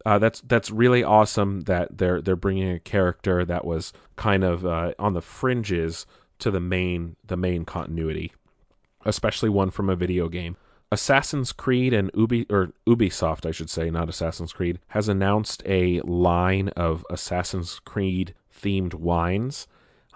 uh, 0.05 0.19
that's 0.19 0.41
that's 0.41 0.71
really 0.71 1.03
awesome 1.03 1.61
that 1.61 1.97
they're 1.97 2.21
they're 2.21 2.35
bringing 2.35 2.71
a 2.71 2.79
character 2.79 3.43
that 3.45 3.65
was 3.65 3.93
kind 4.15 4.43
of 4.43 4.65
uh, 4.65 4.93
on 4.99 5.13
the 5.13 5.21
fringes 5.21 6.05
to 6.39 6.51
the 6.51 6.59
main 6.59 7.15
the 7.25 7.37
main 7.37 7.65
continuity, 7.65 8.31
especially 9.05 9.49
one 9.49 9.71
from 9.71 9.89
a 9.89 9.95
video 9.95 10.29
game. 10.29 10.57
Assassin's 10.91 11.51
Creed 11.51 11.93
and 11.93 12.11
Ubi 12.13 12.45
or 12.49 12.71
Ubisoft, 12.87 13.45
I 13.45 13.51
should 13.51 13.69
say, 13.69 13.89
not 13.89 14.07
Assassin's 14.07 14.53
Creed, 14.53 14.79
has 14.89 15.09
announced 15.09 15.63
a 15.65 15.99
line 16.01 16.69
of 16.69 17.03
Assassin's 17.09 17.79
Creed 17.79 18.35
themed 18.53 18.93
wines 18.93 19.67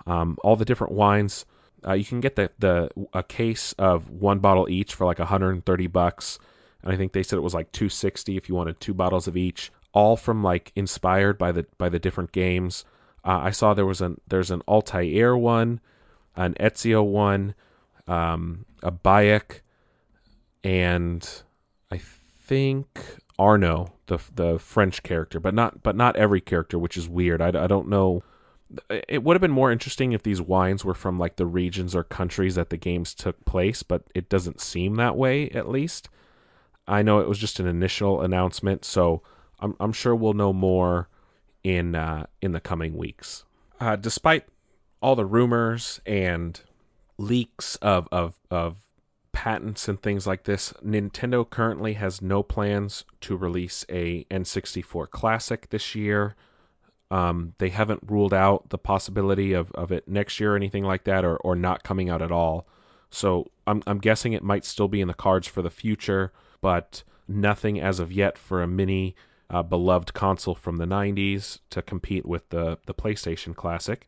um, 0.05 0.37
all 0.43 0.55
the 0.55 0.65
different 0.65 0.93
wines. 0.93 1.45
Uh, 1.85 1.93
you 1.93 2.03
can 2.03 2.19
get 2.19 2.35
the 2.35 2.51
the 2.59 2.89
a 3.13 3.23
case 3.23 3.73
of 3.73 4.09
one 4.09 4.39
bottle 4.39 4.67
each 4.69 4.93
for 4.93 5.05
like 5.05 5.19
130 5.19 5.87
bucks, 5.87 6.39
and 6.83 6.91
I 6.91 6.97
think 6.97 7.13
they 7.13 7.23
said 7.23 7.37
it 7.37 7.43
was 7.43 7.53
like 7.53 7.71
260 7.71 8.35
if 8.35 8.49
you 8.49 8.55
wanted 8.55 8.79
two 8.79 8.93
bottles 8.93 9.27
of 9.27 9.37
each. 9.37 9.71
All 9.93 10.15
from 10.15 10.43
like 10.43 10.71
inspired 10.75 11.37
by 11.37 11.51
the 11.51 11.65
by 11.77 11.89
the 11.89 11.99
different 11.99 12.31
games. 12.31 12.85
Uh, 13.25 13.39
I 13.43 13.51
saw 13.51 13.73
there 13.73 13.85
was 13.85 14.01
an 14.01 14.21
there's 14.27 14.51
an 14.51 14.61
Altair 14.67 15.35
one, 15.35 15.81
an 16.35 16.53
Ezio 16.59 17.03
one, 17.03 17.55
um, 18.07 18.65
a 18.83 18.91
Bayek, 18.91 19.61
and 20.63 21.27
I 21.91 21.97
think 21.97 23.01
Arno, 23.37 23.93
the 24.07 24.19
the 24.35 24.59
French 24.59 25.03
character, 25.03 25.39
but 25.39 25.53
not 25.53 25.81
but 25.83 25.95
not 25.95 26.15
every 26.15 26.41
character, 26.41 26.77
which 26.77 26.97
is 26.97 27.09
weird. 27.09 27.41
I, 27.41 27.47
I 27.47 27.67
don't 27.67 27.89
know 27.89 28.23
it 28.89 29.23
would 29.23 29.35
have 29.35 29.41
been 29.41 29.51
more 29.51 29.71
interesting 29.71 30.11
if 30.11 30.23
these 30.23 30.41
wines 30.41 30.85
were 30.85 30.93
from 30.93 31.17
like 31.17 31.37
the 31.37 31.45
regions 31.45 31.95
or 31.95 32.03
countries 32.03 32.55
that 32.55 32.69
the 32.69 32.77
games 32.77 33.15
took 33.15 33.43
place, 33.45 33.81
but 33.81 34.03
it 34.13 34.29
doesn't 34.29 34.61
seem 34.61 34.95
that 34.95 35.15
way 35.15 35.49
at 35.49 35.69
least. 35.69 36.09
I 36.87 37.01
know 37.01 37.19
it 37.19 37.27
was 37.27 37.39
just 37.39 37.59
an 37.59 37.67
initial 37.67 38.21
announcement, 38.21 38.85
so 38.85 39.21
I'm 39.59 39.75
I'm 39.79 39.93
sure 39.93 40.15
we'll 40.15 40.33
know 40.33 40.53
more 40.53 41.09
in 41.63 41.95
uh, 41.95 42.25
in 42.41 42.51
the 42.51 42.59
coming 42.59 42.97
weeks. 42.97 43.45
Uh, 43.79 43.95
despite 43.95 44.45
all 45.01 45.15
the 45.15 45.25
rumors 45.25 46.01
and 46.05 46.59
leaks 47.17 47.75
of, 47.77 48.07
of 48.11 48.35
of 48.49 48.77
patents 49.31 49.87
and 49.87 50.01
things 50.01 50.25
like 50.25 50.43
this, 50.43 50.73
Nintendo 50.83 51.49
currently 51.49 51.93
has 51.93 52.21
no 52.21 52.43
plans 52.43 53.05
to 53.21 53.37
release 53.37 53.85
a 53.89 54.25
N64 54.25 55.09
Classic 55.09 55.69
this 55.69 55.95
year. 55.95 56.35
Um, 57.11 57.53
they 57.57 57.69
haven't 57.69 58.03
ruled 58.05 58.33
out 58.33 58.69
the 58.69 58.77
possibility 58.77 59.53
of, 59.53 59.71
of 59.71 59.91
it 59.91 60.07
next 60.07 60.39
year 60.39 60.53
or 60.53 60.55
anything 60.55 60.83
like 60.83 61.05
that, 61.05 61.25
or, 61.25 61.37
or 61.37 61.55
not 61.55 61.83
coming 61.83 62.09
out 62.09 62.21
at 62.21 62.31
all. 62.31 62.67
So 63.09 63.49
I'm 63.65 63.81
I'm 63.87 63.99
guessing 63.99 64.33
it 64.33 64.43
might 64.43 64.65
still 64.65 64.87
be 64.87 65.01
in 65.01 65.07
the 65.07 65.13
cards 65.13 65.47
for 65.47 65.61
the 65.61 65.69
future, 65.69 66.31
but 66.61 67.03
nothing 67.27 67.79
as 67.79 67.99
of 67.99 68.11
yet 68.11 68.37
for 68.37 68.61
a 68.61 68.67
mini 68.67 69.15
uh, 69.49 69.63
beloved 69.63 70.13
console 70.13 70.55
from 70.55 70.77
the 70.77 70.85
90s 70.85 71.59
to 71.69 71.81
compete 71.81 72.25
with 72.25 72.49
the 72.49 72.77
the 72.85 72.93
PlayStation 72.93 73.55
Classic. 73.55 74.07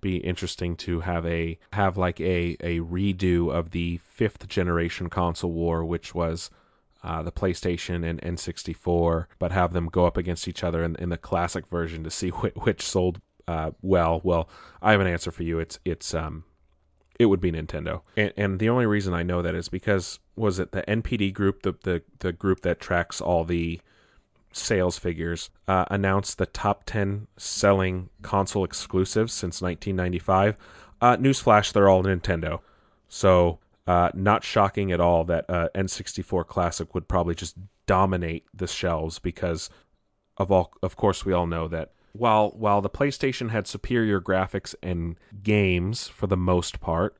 Be 0.00 0.16
interesting 0.16 0.76
to 0.76 1.00
have 1.00 1.26
a 1.26 1.58
have 1.72 1.98
like 1.98 2.20
a 2.20 2.56
a 2.60 2.80
redo 2.80 3.52
of 3.52 3.72
the 3.72 3.98
fifth 3.98 4.48
generation 4.48 5.10
console 5.10 5.52
war, 5.52 5.84
which 5.84 6.14
was 6.14 6.50
uh, 7.02 7.22
the 7.22 7.32
PlayStation 7.32 8.08
and 8.08 8.20
N64, 8.20 9.26
but 9.38 9.52
have 9.52 9.72
them 9.72 9.86
go 9.86 10.06
up 10.06 10.16
against 10.16 10.46
each 10.46 10.62
other 10.62 10.84
in, 10.84 10.96
in 10.96 11.08
the 11.08 11.16
classic 11.16 11.66
version 11.68 12.04
to 12.04 12.10
see 12.10 12.28
which, 12.30 12.54
which 12.54 12.82
sold 12.82 13.20
uh, 13.46 13.72
well. 13.82 14.20
Well, 14.24 14.48
I 14.80 14.92
have 14.92 15.00
an 15.00 15.06
answer 15.06 15.30
for 15.30 15.42
you. 15.42 15.58
It's 15.58 15.78
it's 15.84 16.14
um, 16.14 16.44
it 17.18 17.26
would 17.26 17.40
be 17.40 17.52
Nintendo, 17.52 18.00
and, 18.16 18.32
and 18.38 18.58
the 18.58 18.70
only 18.70 18.86
reason 18.86 19.12
I 19.12 19.22
know 19.22 19.42
that 19.42 19.54
is 19.54 19.68
because 19.68 20.18
was 20.36 20.58
it 20.58 20.72
the 20.72 20.82
NPD 20.82 21.34
group, 21.34 21.62
the 21.62 21.74
the 21.82 22.02
the 22.20 22.32
group 22.32 22.60
that 22.60 22.80
tracks 22.80 23.20
all 23.20 23.44
the 23.44 23.80
sales 24.52 24.98
figures, 24.98 25.50
uh, 25.68 25.84
announced 25.90 26.38
the 26.38 26.46
top 26.46 26.84
ten 26.84 27.26
selling 27.36 28.10
console 28.22 28.64
exclusives 28.64 29.32
since 29.32 29.62
1995. 29.62 30.56
Uh, 31.00 31.16
newsflash, 31.16 31.72
they're 31.72 31.88
all 31.88 32.02
Nintendo. 32.02 32.60
So 33.08 33.58
uh, 33.86 34.10
not 34.14 34.44
shocking 34.44 34.92
at 34.92 35.00
all 35.00 35.24
that 35.24 35.44
uh, 35.48 35.68
N64 35.74 36.46
Classic 36.46 36.94
would 36.94 37.08
probably 37.08 37.34
just 37.34 37.56
dominate 37.86 38.44
the 38.54 38.66
shelves 38.66 39.18
because 39.18 39.70
of 40.36 40.52
all. 40.52 40.72
Of 40.82 40.96
course, 40.96 41.24
we 41.24 41.32
all 41.32 41.46
know 41.46 41.66
that 41.68 41.92
while 42.12 42.50
while 42.50 42.80
the 42.80 42.90
PlayStation 42.90 43.50
had 43.50 43.66
superior 43.66 44.20
graphics 44.20 44.74
and 44.82 45.16
games 45.42 46.08
for 46.08 46.26
the 46.26 46.36
most 46.36 46.80
part, 46.80 47.16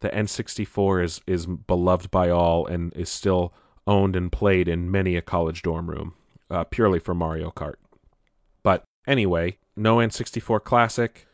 the 0.00 0.08
N64 0.10 1.04
is 1.04 1.20
is 1.26 1.46
beloved 1.46 2.10
by 2.10 2.30
all 2.30 2.66
and 2.66 2.92
is 2.94 3.10
still 3.10 3.52
owned 3.86 4.16
and 4.16 4.30
played 4.30 4.68
in 4.68 4.90
many 4.90 5.16
a 5.16 5.22
college 5.22 5.62
dorm 5.62 5.90
room, 5.90 6.14
uh, 6.50 6.64
purely 6.64 6.98
for 6.98 7.14
Mario 7.14 7.50
Kart. 7.50 7.76
But 8.62 8.84
anyway, 9.06 9.58
no 9.76 9.96
N64 9.96 10.62
Classic 10.64 11.26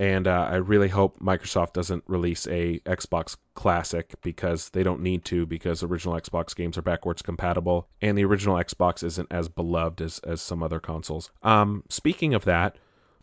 and 0.00 0.28
uh, 0.28 0.48
I 0.50 0.56
really 0.56 0.88
hope 0.88 1.18
Microsoft 1.18 1.72
doesn't 1.72 2.04
release 2.06 2.46
a 2.46 2.78
Xbox 2.80 3.36
Classic 3.54 4.14
because 4.22 4.70
they 4.70 4.84
don't 4.84 5.00
need 5.00 5.24
to 5.26 5.44
because 5.44 5.82
original 5.82 6.14
Xbox 6.14 6.54
games 6.54 6.78
are 6.78 6.82
backwards 6.82 7.20
compatible 7.20 7.88
and 8.00 8.16
the 8.16 8.24
original 8.24 8.56
Xbox 8.56 9.02
isn't 9.02 9.28
as 9.30 9.48
beloved 9.48 10.00
as 10.00 10.20
as 10.20 10.40
some 10.40 10.62
other 10.62 10.78
consoles. 10.78 11.30
Um, 11.42 11.82
speaking 11.88 12.32
of 12.32 12.44
that, 12.44 12.76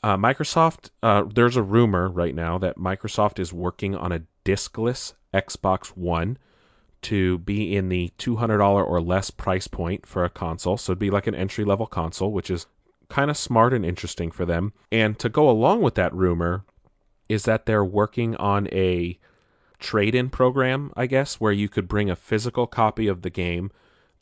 uh, 0.03 0.17
Microsoft, 0.17 0.89
uh, 1.01 1.23
there's 1.33 1.55
a 1.55 1.63
rumor 1.63 2.09
right 2.09 2.35
now 2.35 2.57
that 2.57 2.77
Microsoft 2.77 3.39
is 3.39 3.53
working 3.53 3.95
on 3.95 4.11
a 4.11 4.23
diskless 4.43 5.13
Xbox 5.33 5.87
One 5.87 6.37
to 7.05 7.37
be 7.39 7.75
in 7.75 7.89
the 7.89 8.11
$200 8.17 8.59
or 8.59 9.01
less 9.01 9.29
price 9.29 9.67
point 9.67 10.05
for 10.05 10.23
a 10.25 10.29
console. 10.29 10.77
So 10.77 10.91
it'd 10.91 10.99
be 10.99 11.11
like 11.11 11.27
an 11.27 11.35
entry 11.35 11.63
level 11.63 11.85
console, 11.85 12.31
which 12.31 12.49
is 12.49 12.65
kind 13.09 13.29
of 13.29 13.37
smart 13.37 13.73
and 13.73 13.85
interesting 13.85 14.31
for 14.31 14.45
them. 14.45 14.73
And 14.91 15.17
to 15.19 15.29
go 15.29 15.49
along 15.49 15.81
with 15.81 15.95
that 15.95 16.13
rumor 16.13 16.65
is 17.29 17.43
that 17.43 17.65
they're 17.65 17.85
working 17.85 18.35
on 18.37 18.67
a 18.71 19.19
trade 19.79 20.15
in 20.15 20.29
program, 20.29 20.91
I 20.95 21.05
guess, 21.05 21.39
where 21.39 21.51
you 21.51 21.69
could 21.69 21.87
bring 21.87 22.09
a 22.09 22.15
physical 22.15 22.65
copy 22.65 23.07
of 23.07 23.21
the 23.21 23.29
game 23.29 23.71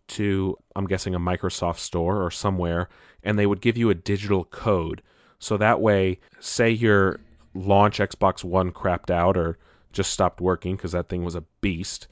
to, 0.09 0.57
I'm 0.75 0.87
guessing, 0.87 1.15
a 1.15 1.19
Microsoft 1.19 1.77
store 1.77 2.21
or 2.21 2.31
somewhere, 2.31 2.89
and 3.23 3.39
they 3.39 3.45
would 3.45 3.61
give 3.61 3.77
you 3.77 3.89
a 3.89 3.95
digital 3.95 4.43
code. 4.43 5.01
So 5.39 5.55
that 5.57 5.79
way, 5.79 6.19
say 6.39 6.69
your 6.69 7.21
launch 7.53 7.99
Xbox 7.99 8.43
One 8.43 8.71
crapped 8.71 9.09
out 9.09 9.37
or 9.37 9.57
just 9.93 10.11
stopped 10.11 10.41
working 10.41 10.75
because 10.75 10.91
that 10.91 11.07
thing 11.07 11.23
was 11.23 11.35
a 11.35 11.45
beast, 11.61 12.07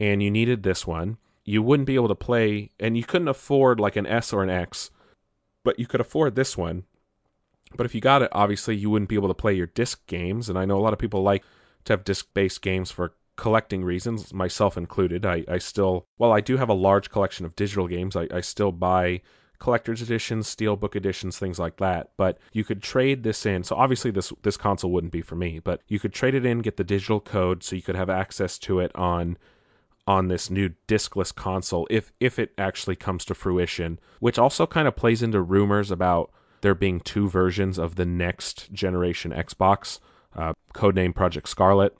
and 0.00 0.22
you 0.22 0.30
needed 0.30 0.62
this 0.62 0.86
one, 0.86 1.18
you 1.44 1.62
wouldn't 1.62 1.86
be 1.86 1.94
able 1.94 2.08
to 2.08 2.14
play, 2.14 2.70
and 2.78 2.96
you 2.96 3.04
couldn't 3.04 3.28
afford 3.28 3.80
like 3.80 3.96
an 3.96 4.06
S 4.06 4.32
or 4.32 4.42
an 4.42 4.50
X 4.50 4.90
but 5.68 5.78
you 5.78 5.86
could 5.86 6.00
afford 6.00 6.34
this 6.34 6.56
one. 6.56 6.84
But 7.76 7.84
if 7.84 7.94
you 7.94 8.00
got 8.00 8.22
it, 8.22 8.30
obviously 8.32 8.74
you 8.74 8.88
wouldn't 8.88 9.10
be 9.10 9.16
able 9.16 9.28
to 9.28 9.34
play 9.34 9.52
your 9.52 9.66
disc 9.66 10.06
games. 10.06 10.48
And 10.48 10.58
I 10.58 10.64
know 10.64 10.78
a 10.78 10.80
lot 10.80 10.94
of 10.94 10.98
people 10.98 11.22
like 11.22 11.44
to 11.84 11.92
have 11.92 12.04
disc 12.04 12.28
based 12.32 12.62
games 12.62 12.90
for 12.90 13.12
collecting 13.36 13.84
reasons, 13.84 14.32
myself 14.32 14.78
included. 14.78 15.26
I, 15.26 15.44
I 15.46 15.58
still, 15.58 16.06
well, 16.16 16.32
I 16.32 16.40
do 16.40 16.56
have 16.56 16.70
a 16.70 16.74
large 16.74 17.10
collection 17.10 17.44
of 17.44 17.54
digital 17.54 17.86
games. 17.86 18.16
I, 18.16 18.28
I 18.32 18.40
still 18.40 18.72
buy 18.72 19.20
collector's 19.58 20.00
editions, 20.00 20.48
steelbook 20.48 20.96
editions, 20.96 21.38
things 21.38 21.58
like 21.58 21.76
that. 21.76 22.12
But 22.16 22.38
you 22.54 22.64
could 22.64 22.82
trade 22.82 23.24
this 23.24 23.44
in. 23.44 23.62
So 23.62 23.76
obviously 23.76 24.10
this 24.10 24.32
this 24.40 24.56
console 24.56 24.90
wouldn't 24.90 25.12
be 25.12 25.20
for 25.20 25.36
me, 25.36 25.58
but 25.58 25.82
you 25.86 25.98
could 25.98 26.14
trade 26.14 26.34
it 26.34 26.46
in, 26.46 26.60
get 26.60 26.78
the 26.78 26.82
digital 26.84 27.20
code, 27.20 27.62
so 27.62 27.76
you 27.76 27.82
could 27.82 27.96
have 27.96 28.08
access 28.08 28.58
to 28.60 28.80
it 28.80 28.90
on 28.96 29.36
on 30.08 30.28
this 30.28 30.48
new 30.48 30.70
diskless 30.88 31.34
console 31.34 31.86
if 31.90 32.10
if 32.18 32.38
it 32.38 32.52
actually 32.56 32.96
comes 32.96 33.26
to 33.26 33.34
fruition, 33.34 34.00
which 34.20 34.38
also 34.38 34.66
kind 34.66 34.88
of 34.88 34.96
plays 34.96 35.22
into 35.22 35.40
rumors 35.40 35.90
about 35.90 36.32
there 36.62 36.74
being 36.74 36.98
two 36.98 37.28
versions 37.28 37.78
of 37.78 37.96
the 37.96 38.06
next 38.06 38.72
generation 38.72 39.30
Xbox, 39.32 40.00
uh, 40.34 40.54
codename 40.74 41.14
Project 41.14 41.48
Scarlett. 41.48 41.94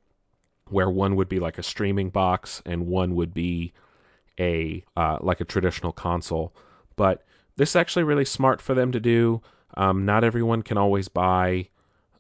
where 0.71 0.91
one 0.91 1.17
would 1.17 1.29
be 1.29 1.39
like 1.39 1.59
a 1.59 1.63
streaming 1.63 2.11
box 2.11 2.63
and 2.67 2.87
one 2.87 3.15
would 3.15 3.33
be 3.33 3.73
a 4.41 4.85
uh, 4.97 5.19
like 5.21 5.41
a 5.41 5.45
traditional 5.45 5.93
console. 5.93 6.55
But 6.97 7.25
this 7.57 7.71
is 7.71 7.77
actually 7.77 8.05
really 8.05 8.25
smart 8.25 8.61
for 8.61 8.75
them 8.75 8.91
to 8.93 9.01
do. 9.01 9.43
Um, 9.77 10.05
not 10.07 10.25
everyone 10.25 10.63
can 10.63 10.79
always 10.79 11.09
buy 11.09 11.69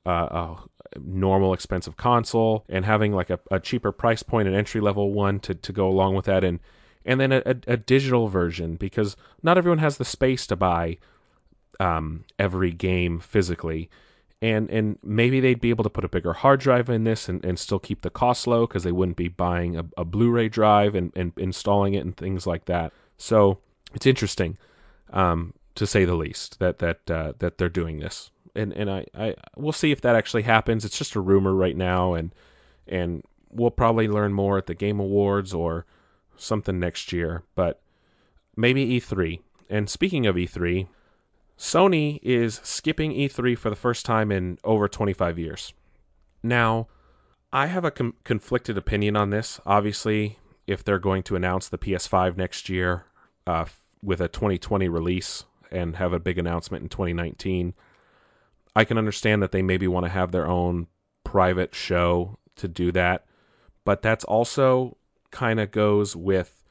uh, 0.04 0.28
a 0.30 0.56
normal 0.96 1.52
expensive 1.52 1.96
console, 1.96 2.64
and 2.68 2.84
having 2.84 3.12
like 3.12 3.30
a, 3.30 3.40
a 3.50 3.60
cheaper 3.60 3.92
price 3.92 4.22
point, 4.22 4.48
an 4.48 4.54
entry 4.54 4.80
level 4.80 5.12
one 5.12 5.40
to, 5.40 5.54
to 5.54 5.72
go 5.72 5.88
along 5.88 6.14
with 6.14 6.24
that, 6.26 6.44
and 6.44 6.60
and 7.04 7.20
then 7.20 7.32
a, 7.32 7.42
a, 7.46 7.56
a 7.66 7.76
digital 7.76 8.28
version 8.28 8.76
because 8.76 9.16
not 9.42 9.56
everyone 9.58 9.78
has 9.78 9.96
the 9.96 10.04
space 10.04 10.46
to 10.46 10.56
buy 10.56 10.98
um, 11.80 12.24
every 12.38 12.72
game 12.72 13.20
physically. 13.20 13.88
And 14.40 14.70
and 14.70 14.98
maybe 15.02 15.40
they'd 15.40 15.60
be 15.60 15.70
able 15.70 15.82
to 15.82 15.90
put 15.90 16.04
a 16.04 16.08
bigger 16.08 16.32
hard 16.32 16.60
drive 16.60 16.88
in 16.88 17.02
this 17.02 17.28
and, 17.28 17.44
and 17.44 17.58
still 17.58 17.80
keep 17.80 18.02
the 18.02 18.10
cost 18.10 18.46
low 18.46 18.68
because 18.68 18.84
they 18.84 18.92
wouldn't 18.92 19.16
be 19.16 19.26
buying 19.26 19.76
a, 19.76 19.84
a 19.96 20.04
Blu-ray 20.04 20.48
drive 20.48 20.94
and, 20.94 21.12
and 21.16 21.32
installing 21.36 21.94
it 21.94 22.04
and 22.04 22.16
things 22.16 22.46
like 22.46 22.66
that. 22.66 22.92
So 23.16 23.58
it's 23.94 24.06
interesting, 24.06 24.56
um, 25.12 25.54
to 25.74 25.88
say 25.88 26.04
the 26.04 26.14
least, 26.14 26.60
that 26.60 26.78
that 26.78 27.10
uh, 27.10 27.32
that 27.40 27.58
they're 27.58 27.68
doing 27.68 27.98
this. 27.98 28.30
And 28.54 28.72
and 28.72 28.90
I, 28.90 29.06
I 29.14 29.34
we'll 29.56 29.72
see 29.72 29.92
if 29.92 30.00
that 30.02 30.16
actually 30.16 30.42
happens. 30.42 30.84
It's 30.84 30.98
just 30.98 31.14
a 31.14 31.20
rumor 31.20 31.54
right 31.54 31.76
now, 31.76 32.14
and 32.14 32.34
and 32.86 33.22
we'll 33.50 33.70
probably 33.70 34.08
learn 34.08 34.32
more 34.32 34.58
at 34.58 34.66
the 34.66 34.74
Game 34.74 35.00
Awards 35.00 35.54
or 35.54 35.86
something 36.36 36.78
next 36.78 37.12
year. 37.12 37.42
But 37.54 37.80
maybe 38.56 39.00
E3. 39.00 39.40
And 39.70 39.88
speaking 39.88 40.26
of 40.26 40.36
E3, 40.36 40.88
Sony 41.58 42.18
is 42.22 42.60
skipping 42.62 43.12
E3 43.12 43.56
for 43.58 43.70
the 43.70 43.76
first 43.76 44.06
time 44.06 44.30
in 44.30 44.58
over 44.64 44.88
25 44.88 45.38
years. 45.38 45.72
Now, 46.42 46.88
I 47.52 47.66
have 47.66 47.84
a 47.84 47.90
com- 47.90 48.14
conflicted 48.24 48.78
opinion 48.78 49.16
on 49.16 49.30
this. 49.30 49.60
Obviously, 49.66 50.38
if 50.66 50.84
they're 50.84 50.98
going 50.98 51.22
to 51.24 51.36
announce 51.36 51.68
the 51.68 51.78
PS5 51.78 52.36
next 52.36 52.68
year 52.68 53.06
uh, 53.46 53.64
with 54.02 54.20
a 54.20 54.28
2020 54.28 54.88
release 54.88 55.44
and 55.70 55.96
have 55.96 56.12
a 56.12 56.20
big 56.20 56.38
announcement 56.38 56.82
in 56.82 56.88
2019, 56.88 57.74
I 58.78 58.84
can 58.84 58.96
understand 58.96 59.42
that 59.42 59.50
they 59.50 59.60
maybe 59.60 59.88
want 59.88 60.06
to 60.06 60.10
have 60.10 60.30
their 60.30 60.46
own 60.46 60.86
private 61.24 61.74
show 61.74 62.38
to 62.54 62.68
do 62.68 62.92
that. 62.92 63.26
But 63.84 64.02
that's 64.02 64.22
also 64.22 64.96
kind 65.32 65.58
of 65.58 65.72
goes 65.72 66.14
with 66.14 66.62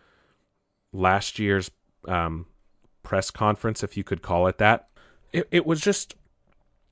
last 0.93 1.37
year's 1.37 1.69
um, 2.07 2.45
press 3.03 3.29
conference, 3.29 3.83
if 3.83 3.97
you 3.97 4.05
could 4.05 4.21
call 4.21 4.47
it 4.47 4.57
that. 4.57 4.87
It, 5.33 5.49
it 5.51 5.65
was 5.65 5.81
just 5.81 6.15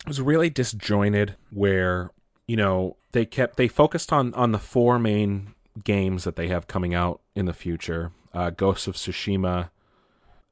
it 0.01 0.10
was 0.10 0.19
really 0.19 0.49
disjointed 0.49 1.38
where 1.49 2.12
you 2.45 2.58
know 2.58 2.97
they 3.13 3.25
kept 3.25 3.56
they 3.56 3.69
focused 3.69 4.12
on 4.12 4.34
on 4.34 4.51
the 4.51 4.60
four 4.60 4.99
main 4.99 5.56
games 5.82 6.25
that 6.25 6.36
they 6.36 6.49
have 6.49 6.67
coming 6.67 6.93
out 6.93 7.21
in 7.36 7.45
the 7.45 7.54
future 7.54 8.12
uh, 8.34 8.49
ghosts 8.49 8.86
of 8.86 8.95
tsushima 8.95 9.69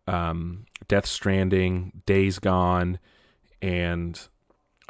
um, 0.07 0.65
death 0.87 1.05
stranding 1.05 2.01
days 2.05 2.39
gone 2.39 2.97
and 3.61 4.29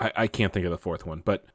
I, 0.04 0.12
I 0.16 0.28
can't 0.28 0.54
think 0.54 0.66
of 0.66 0.72
the 0.72 0.78
fourth 0.78 1.06
one 1.06 1.22
but 1.24 1.46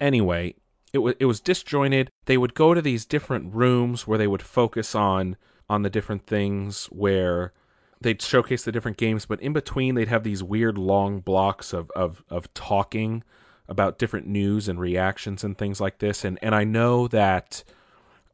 anyway 0.00 0.54
it 0.92 0.98
was 0.98 1.14
it 1.20 1.26
was 1.26 1.40
disjointed 1.40 2.10
they 2.26 2.38
would 2.38 2.54
go 2.54 2.74
to 2.74 2.82
these 2.82 3.04
different 3.04 3.54
rooms 3.54 4.06
where 4.06 4.18
they 4.18 4.26
would 4.26 4.42
focus 4.42 4.94
on 4.94 5.36
on 5.68 5.82
the 5.82 5.90
different 5.90 6.26
things 6.26 6.86
where 6.86 7.52
they'd 8.00 8.22
showcase 8.22 8.64
the 8.64 8.72
different 8.72 8.96
games, 8.96 9.26
but 9.26 9.40
in 9.40 9.52
between 9.52 9.94
they'd 9.94 10.08
have 10.08 10.24
these 10.24 10.42
weird 10.42 10.78
long 10.78 11.20
blocks 11.20 11.72
of 11.72 11.90
of 11.92 12.24
of 12.28 12.52
talking 12.54 13.22
about 13.68 13.98
different 13.98 14.26
news 14.26 14.68
and 14.68 14.78
reactions 14.78 15.42
and 15.42 15.58
things 15.58 15.80
like 15.80 15.98
this. 15.98 16.24
And 16.24 16.38
and 16.42 16.54
I 16.54 16.64
know 16.64 17.08
that 17.08 17.64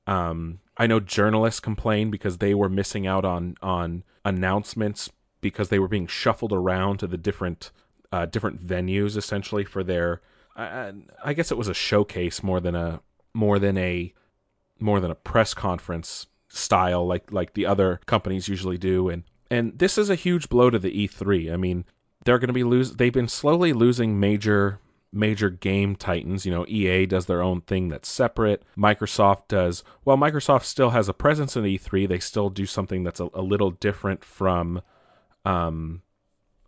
um 0.06 0.60
I 0.76 0.86
know 0.86 1.00
journalists 1.00 1.60
complain 1.60 2.10
because 2.10 2.38
they 2.38 2.54
were 2.54 2.68
missing 2.68 3.06
out 3.06 3.24
on 3.24 3.56
on 3.62 4.04
announcements 4.24 5.10
because 5.40 5.68
they 5.68 5.78
were 5.78 5.88
being 5.88 6.06
shuffled 6.06 6.52
around 6.52 6.98
to 6.98 7.06
the 7.06 7.16
different 7.16 7.70
uh, 8.12 8.26
different 8.26 8.64
venues 8.64 9.16
essentially 9.16 9.64
for 9.64 9.82
their 9.82 10.20
uh, 10.54 10.92
I 11.24 11.32
guess 11.32 11.50
it 11.50 11.58
was 11.58 11.68
a 11.68 11.74
showcase 11.74 12.42
more 12.42 12.60
than 12.60 12.74
a 12.74 13.00
more 13.34 13.58
than 13.58 13.78
a 13.78 14.12
more 14.78 15.00
than 15.00 15.10
a 15.10 15.16
press 15.16 15.54
conference 15.54 16.26
style 16.48 17.06
like 17.06 17.32
like 17.32 17.54
the 17.54 17.66
other 17.66 18.00
companies 18.06 18.48
usually 18.48 18.78
do 18.78 19.08
and 19.08 19.24
and 19.52 19.78
this 19.78 19.98
is 19.98 20.08
a 20.08 20.14
huge 20.14 20.48
blow 20.48 20.70
to 20.70 20.78
the 20.78 21.06
E3. 21.06 21.52
I 21.52 21.58
mean, 21.58 21.84
they're 22.24 22.38
going 22.38 22.48
to 22.48 22.54
be 22.54 22.64
lose. 22.64 22.94
They've 22.94 23.12
been 23.12 23.28
slowly 23.28 23.74
losing 23.74 24.18
major 24.18 24.80
major 25.12 25.50
game 25.50 25.94
titans. 25.94 26.46
You 26.46 26.52
know, 26.52 26.64
EA 26.66 27.04
does 27.04 27.26
their 27.26 27.42
own 27.42 27.60
thing 27.60 27.88
that's 27.88 28.08
separate. 28.08 28.62
Microsoft 28.78 29.48
does. 29.48 29.84
Well, 30.06 30.16
Microsoft 30.16 30.64
still 30.64 30.90
has 30.90 31.06
a 31.06 31.12
presence 31.12 31.54
in 31.54 31.64
E3. 31.64 32.08
They 32.08 32.18
still 32.18 32.48
do 32.48 32.64
something 32.64 33.04
that's 33.04 33.20
a, 33.20 33.28
a 33.34 33.42
little 33.42 33.72
different 33.72 34.24
from, 34.24 34.80
um, 35.44 36.00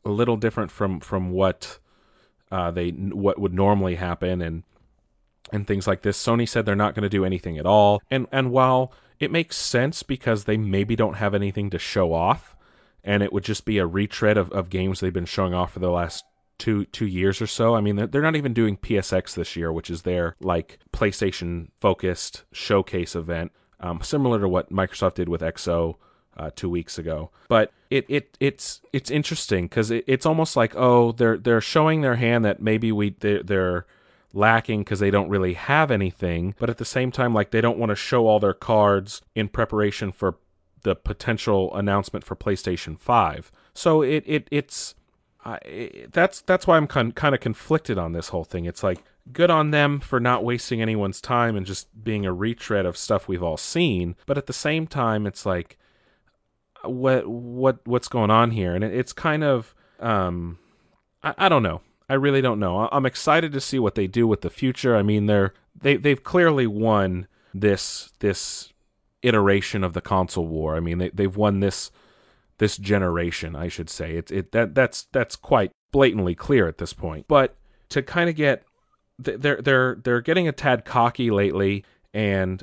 a 0.05 0.11
little 0.11 0.37
different 0.37 0.71
from 0.71 1.01
from 1.01 1.31
what 1.31 1.79
uh, 2.51 2.71
they 2.71 2.91
what 2.91 3.39
would 3.39 3.55
normally 3.55 3.97
happen 3.97 4.41
and 4.41 4.63
and 5.53 5.67
things 5.67 5.87
like 5.87 6.03
this. 6.03 6.23
Sony 6.23 6.49
said 6.49 6.65
they're 6.65 6.75
not 6.75 6.95
going 6.95 7.03
to 7.03 7.09
do 7.09 7.25
anything 7.25 7.59
at 7.59 7.67
all. 7.67 8.03
And 8.11 8.27
and 8.33 8.51
while 8.51 8.93
it 9.21 9.31
makes 9.31 9.57
sense 9.57 10.03
because 10.03 10.45
they 10.45 10.57
maybe 10.57 10.97
don't 10.97 11.15
have 11.15 11.35
anything 11.35 11.71
to 11.71 11.79
show 11.79 12.13
off 12.13 12.57
and 13.05 13.23
it 13.23 13.33
would 13.33 13.45
just 13.45 13.65
be 13.65 13.79
a 13.79 13.87
retread 13.87 14.37
of, 14.37 14.51
of 14.51 14.71
games 14.71 15.01
they've 15.01 15.13
been 15.13 15.27
showing 15.27 15.55
off 15.55 15.73
for 15.73 15.79
the 15.79 15.91
last 15.91 16.25
two 16.59 16.85
two 16.87 17.07
years 17.07 17.43
or 17.43 17.47
so. 17.47 17.75
I 17.75 17.81
mean, 17.81 17.97
they're 17.97 18.23
not 18.23 18.37
even 18.37 18.55
doing 18.55 18.77
PSX 18.77 19.35
this 19.35 19.57
year, 19.57 19.73
which 19.73 19.91
is 19.91 20.03
their 20.03 20.37
like 20.41 20.79
PlayStation 20.93 21.69
focused 21.81 22.45
showcase 22.53 23.15
event, 23.15 23.53
um, 23.81 24.01
similar 24.03 24.41
to 24.41 24.49
what 24.49 24.73
Microsoft 24.73 25.15
did 25.15 25.29
with 25.29 25.43
XO 25.43 25.97
uh, 26.37 26.51
two 26.55 26.69
weeks 26.69 26.99
ago. 26.99 27.31
But 27.49 27.73
it 27.91 28.07
it 28.09 28.37
it's 28.41 28.81
it's 28.93 29.11
interesting 29.11 29.67
because 29.67 29.91
it, 29.91 30.05
it's 30.07 30.27
almost 30.27 30.57
like 30.57 30.75
oh 30.77 31.13
they're 31.13 31.39
they're 31.39 31.61
showing 31.61 32.01
their 32.01 32.17
hand 32.17 32.45
that 32.45 32.61
maybe 32.61 32.93
we 32.93 33.11
they're, 33.11 33.43
they're 33.43 33.87
lacking 34.33 34.81
because 34.81 34.99
they 34.99 35.11
don't 35.11 35.29
really 35.29 35.55
have 35.55 35.91
anything, 35.91 36.55
but 36.59 36.69
at 36.69 36.79
the 36.79 36.85
same 36.85 37.13
time 37.13 37.33
like 37.33 37.51
they 37.51 37.61
don't 37.61 37.79
want 37.79 37.91
to 37.91 37.97
show 37.97 38.27
all 38.27 38.41
their 38.41 38.55
cards 38.55 39.23
in 39.35 39.49
preparation 39.49 40.11
for 40.11 40.37
the 40.83 40.95
potential 40.95 41.75
announcement 41.75 42.25
for 42.25 42.37
PlayStation 42.37 42.99
5. 42.99 43.51
So 43.73 44.03
it, 44.03 44.23
it 44.27 44.49
it's 44.51 44.95
it, 45.63 46.13
that's 46.13 46.41
that's 46.43 46.67
why 46.67 46.77
I'm 46.77 46.87
con- 46.87 47.13
kind 47.13 47.35
of 47.35 47.41
conflicted 47.41 47.99
on 47.99 48.13
this 48.13 48.29
whole 48.29 48.45
thing. 48.45 48.65
It's 48.65 48.83
like 48.83 49.03
good 49.33 49.51
on 49.51 49.71
them 49.71 50.01
for 50.01 50.21
not 50.21 50.45
wasting 50.45 50.83
anyone's 50.83 51.21
time 51.21 51.57
and 51.57 51.67
just 51.67 51.89
being 52.05 52.27
a 52.27 52.33
retread 52.33 52.87
of 52.87 52.97
stuff 52.97 53.29
we've 53.29 53.43
all 53.43 53.57
seen, 53.57 54.17
but 54.27 54.39
at 54.39 54.47
the 54.47 54.53
same 54.53 54.87
time 54.87 55.27
it's 55.27 55.47
like 55.47 55.79
what 56.91 57.27
what 57.27 57.79
what's 57.85 58.09
going 58.09 58.31
on 58.31 58.51
here 58.51 58.75
and 58.75 58.85
it, 58.85 58.95
it's 58.95 59.13
kind 59.13 59.45
of 59.45 59.75
um 60.01 60.59
I, 61.25 61.35
I 61.39 61.49
don't 61.49 61.63
know. 61.63 61.81
I 62.09 62.15
really 62.15 62.43
don't 62.43 62.61
know. 62.61 62.89
I'm 62.93 63.07
excited 63.07 63.53
to 63.53 63.61
see 63.61 63.79
what 63.79 63.95
they 63.95 64.07
do 64.07 64.27
with 64.27 64.43
the 64.43 64.51
future. 64.51 64.95
I 64.95 65.03
mean, 65.03 65.27
they're 65.27 65.55
they 65.81 65.97
they've 65.97 66.23
clearly 66.23 66.67
won 66.67 67.27
this 67.53 68.13
this 68.21 68.73
iteration 69.23 69.83
of 69.83 69.95
the 69.95 70.03
console 70.03 70.47
war. 70.47 70.77
I 70.77 70.81
mean, 70.81 70.99
they 70.99 71.09
they've 71.09 71.37
won 71.37 71.61
this 71.61 71.91
this 72.59 72.77
generation, 72.77 73.57
I 73.57 73.69
should 73.69 73.89
say. 73.89 74.17
It's 74.17 74.31
it 74.31 74.53
that 74.53 74.75
that's 74.75 75.05
that's 75.13 75.35
quite 75.35 75.73
blatantly 75.93 76.35
clear 76.35 76.69
at 76.69 76.79
this 76.79 76.93
point. 76.93 77.27
But 77.27 77.57
to 77.89 78.03
kind 78.03 78.29
of 78.29 78.37
get 78.37 78.65
they're 79.19 79.63
they're 79.63 79.95
they're 79.97 80.21
getting 80.21 80.47
a 80.47 80.53
tad 80.53 80.85
cocky 80.85 81.31
lately 81.31 81.85
and 82.13 82.63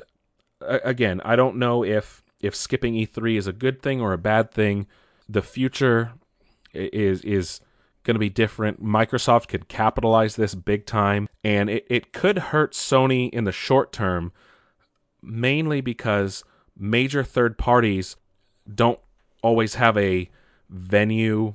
again, 0.60 1.20
I 1.24 1.34
don't 1.34 1.56
know 1.56 1.84
if 1.84 2.21
if 2.42 2.54
skipping 2.54 2.94
E3 2.94 3.38
is 3.38 3.46
a 3.46 3.52
good 3.52 3.80
thing 3.80 4.00
or 4.00 4.12
a 4.12 4.18
bad 4.18 4.50
thing. 4.50 4.86
The 5.28 5.42
future 5.42 6.12
is 6.74 7.22
is 7.22 7.60
going 8.02 8.16
to 8.16 8.20
be 8.20 8.28
different. 8.28 8.82
Microsoft 8.82 9.48
could 9.48 9.68
capitalize 9.68 10.36
this 10.36 10.54
big 10.54 10.86
time, 10.86 11.28
and 11.44 11.70
it, 11.70 11.86
it 11.88 12.12
could 12.12 12.38
hurt 12.38 12.72
Sony 12.72 13.30
in 13.30 13.44
the 13.44 13.52
short 13.52 13.92
term, 13.92 14.32
mainly 15.22 15.80
because 15.80 16.42
major 16.76 17.22
third 17.22 17.56
parties 17.56 18.16
don't 18.72 18.98
always 19.42 19.76
have 19.76 19.96
a 19.96 20.28
venue 20.68 21.54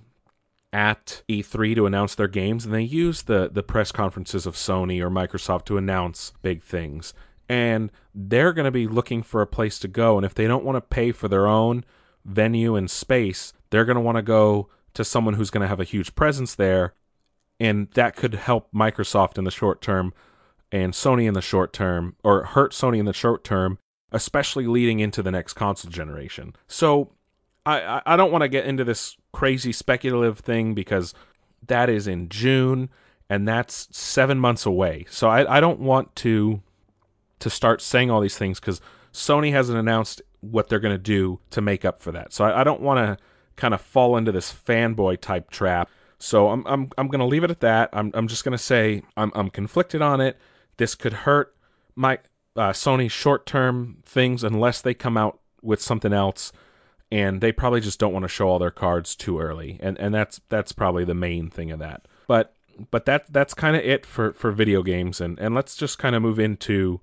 at 0.74 1.24
E3 1.30 1.76
to 1.76 1.86
announce 1.86 2.16
their 2.16 2.28
games, 2.28 2.66
and 2.66 2.74
they 2.74 2.82
use 2.82 3.24
the 3.24 3.50
the 3.52 3.64
press 3.64 3.92
conferences 3.92 4.46
of 4.46 4.56
Sony 4.56 5.02
or 5.02 5.10
Microsoft 5.10 5.66
to 5.66 5.78
announce 5.78 6.34
big 6.42 6.64
things. 6.64 7.14
And 7.50 7.92
they're 8.14 8.54
going 8.54 8.66
to 8.66 8.72
be 8.72 8.88
looking 8.88 9.24
for 9.24 9.42
a 9.42 9.48
place 9.48 9.80
to 9.80 9.88
go, 9.88 10.18
and 10.18 10.26
if 10.26 10.34
they 10.34 10.48
don't 10.48 10.66
want 10.66 10.76
to 10.76 10.82
pay 10.82 11.12
for 11.12 11.28
their 11.28 11.48
own 11.48 11.86
venue 12.26 12.76
and 12.76 12.92
space, 12.92 13.54
they're 13.70 13.86
going 13.86 13.96
to 13.96 14.02
want 14.02 14.18
to 14.18 14.22
go 14.22 14.70
to 14.94 15.06
someone 15.06 15.36
who's 15.36 15.50
going 15.50 15.62
to 15.62 15.68
have 15.68 15.80
a 15.80 15.86
huge 15.86 16.14
presence 16.16 16.56
there, 16.56 16.94
and 17.60 17.90
that 17.92 18.16
could 18.16 18.34
help 18.34 18.70
Microsoft 18.74 19.38
in 19.38 19.46
the 19.46 19.52
short 19.52 19.82
term 19.82 20.14
and 20.72 20.92
Sony 20.92 21.26
in 21.26 21.34
the 21.34 21.42
short 21.42 21.72
term, 21.72 22.18
or 22.24 22.44
hurt 22.44 22.74
Sony 22.74 23.00
in 23.00 23.06
the 23.06 23.14
short 23.14 23.46
term 23.46 23.80
especially 24.12 24.68
leading 24.68 25.00
into 25.00 25.22
the 25.22 25.32
next 25.32 25.54
console 25.54 25.92
generation. 25.92 26.56
So 26.68 27.12
I, 27.66 28.02
I 28.06 28.16
don't 28.16 28.32
want 28.32 28.44
to 28.44 28.48
get 28.48 28.66
into 28.66 28.84
this 28.84 29.18
crazy 29.34 29.72
speculative 29.72 30.40
thing 30.40 30.74
because 30.74 31.14
that 31.66 31.90
is 31.90 32.08
in 32.08 32.30
June 32.30 32.90
and 33.30 33.48
that's 33.48 33.90
seven 33.92 34.40
months 34.40 34.66
away. 34.66 35.06
So 35.10 35.28
I, 35.28 35.58
I 35.58 35.60
don't 35.60 35.80
want 35.80 36.16
to 36.18 36.62
to 37.40 37.50
start 37.50 37.82
saying 37.82 38.10
all 38.12 38.22
these 38.22 38.38
things 38.38 38.60
because 38.60 38.82
Sony 39.14 39.52
hasn't 39.52 39.78
announced 39.78 40.22
what 40.42 40.70
they're 40.70 40.80
going 40.80 40.94
to 40.94 40.98
do 40.98 41.40
to 41.52 41.62
make 41.62 41.86
up 41.86 42.00
for 42.00 42.12
that. 42.12 42.34
So 42.34 42.46
I, 42.46 42.62
I 42.62 42.64
don't 42.64 42.82
want 42.82 42.98
to 43.00 43.24
kind 43.56 43.74
of 43.74 43.82
fall 43.82 44.18
into 44.18 44.32
this 44.32 44.54
fanboy 44.54 45.20
type 45.20 45.50
trap. 45.50 45.90
So 46.20 46.50
I'm 46.50 46.66
I'm 46.66 46.90
I'm 46.98 47.08
going 47.08 47.20
to 47.20 47.26
leave 47.26 47.44
it 47.44 47.52
at 47.52 47.60
that. 47.60 47.90
I'm 47.94 48.12
I'm 48.14 48.28
just 48.28 48.44
going 48.44 48.58
to 48.58 48.64
say 48.64 49.04
I'm 49.16 49.32
I'm 49.36 49.50
conflicted 49.50 50.02
on 50.02 50.22
it. 50.22 50.38
This 50.78 50.96
could 50.96 51.14
hurt 51.14 51.56
my 51.96 52.20
uh, 52.56 52.72
Sony 52.72 53.10
short 53.10 53.46
term 53.46 53.98
things 54.04 54.44
unless 54.44 54.82
they 54.82 54.94
come 54.94 55.18
out 55.18 55.40
with 55.62 55.82
something 55.82 56.14
else, 56.14 56.52
and 57.12 57.42
they 57.42 57.52
probably 57.52 57.82
just 57.82 58.00
don't 58.00 58.14
want 58.14 58.24
to 58.24 58.30
show 58.30 58.50
all 58.50 58.60
their 58.60 58.72
cards 58.72 59.16
too 59.16 59.40
early, 59.40 59.80
and 59.80 59.98
and 60.00 60.14
that's 60.14 60.42
that's 60.50 60.72
probably 60.72 61.06
the 61.06 61.14
main 61.14 61.50
thing 61.50 61.72
of 61.72 61.80
that. 61.80 62.08
But 62.28 62.56
but 62.92 63.06
that 63.06 63.32
that's 63.32 63.54
kind 63.54 63.76
of 63.76 63.84
it 63.84 64.06
for 64.06 64.34
for 64.34 64.52
video 64.52 64.82
games, 64.82 65.22
and 65.22 65.38
and 65.40 65.54
let's 65.54 65.76
just 65.76 66.00
kind 66.00 66.16
of 66.16 66.22
move 66.22 66.40
into. 66.40 67.02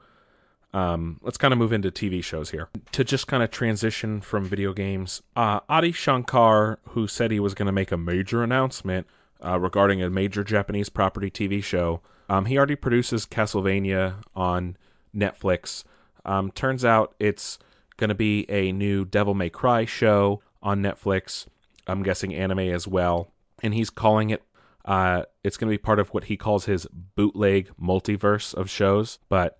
Um, 0.74 1.20
let's 1.22 1.38
kind 1.38 1.52
of 1.52 1.58
move 1.58 1.72
into 1.72 1.92
TV 1.92 2.22
shows 2.22 2.50
here 2.50 2.68
to 2.90 3.04
just 3.04 3.28
kind 3.28 3.44
of 3.44 3.52
transition 3.52 4.20
from 4.20 4.44
video 4.44 4.72
games. 4.72 5.22
Uh, 5.36 5.60
Adi 5.68 5.92
Shankar, 5.92 6.80
who 6.90 7.06
said 7.06 7.30
he 7.30 7.38
was 7.38 7.54
going 7.54 7.66
to 7.66 7.72
make 7.72 7.92
a 7.92 7.96
major 7.96 8.42
announcement 8.42 9.06
uh, 9.42 9.58
regarding 9.60 10.02
a 10.02 10.10
major 10.10 10.42
Japanese 10.42 10.88
property 10.88 11.30
TV 11.30 11.62
show, 11.62 12.00
um, 12.28 12.46
he 12.46 12.58
already 12.58 12.74
produces 12.74 13.24
Castlevania 13.24 14.16
on 14.34 14.76
Netflix. 15.14 15.84
Um, 16.24 16.50
turns 16.50 16.84
out 16.84 17.14
it's 17.20 17.60
going 17.96 18.08
to 18.08 18.14
be 18.14 18.44
a 18.50 18.72
new 18.72 19.04
Devil 19.04 19.34
May 19.34 19.50
Cry 19.50 19.84
show 19.84 20.42
on 20.60 20.82
Netflix. 20.82 21.46
I'm 21.86 22.02
guessing 22.02 22.34
anime 22.34 22.58
as 22.58 22.88
well. 22.88 23.30
And 23.62 23.74
he's 23.74 23.90
calling 23.90 24.30
it, 24.30 24.42
uh, 24.84 25.22
it's 25.44 25.56
going 25.56 25.68
to 25.68 25.74
be 25.74 25.78
part 25.78 26.00
of 26.00 26.08
what 26.08 26.24
he 26.24 26.36
calls 26.36 26.64
his 26.64 26.88
bootleg 27.14 27.70
multiverse 27.80 28.52
of 28.54 28.68
shows. 28.68 29.20
But 29.28 29.56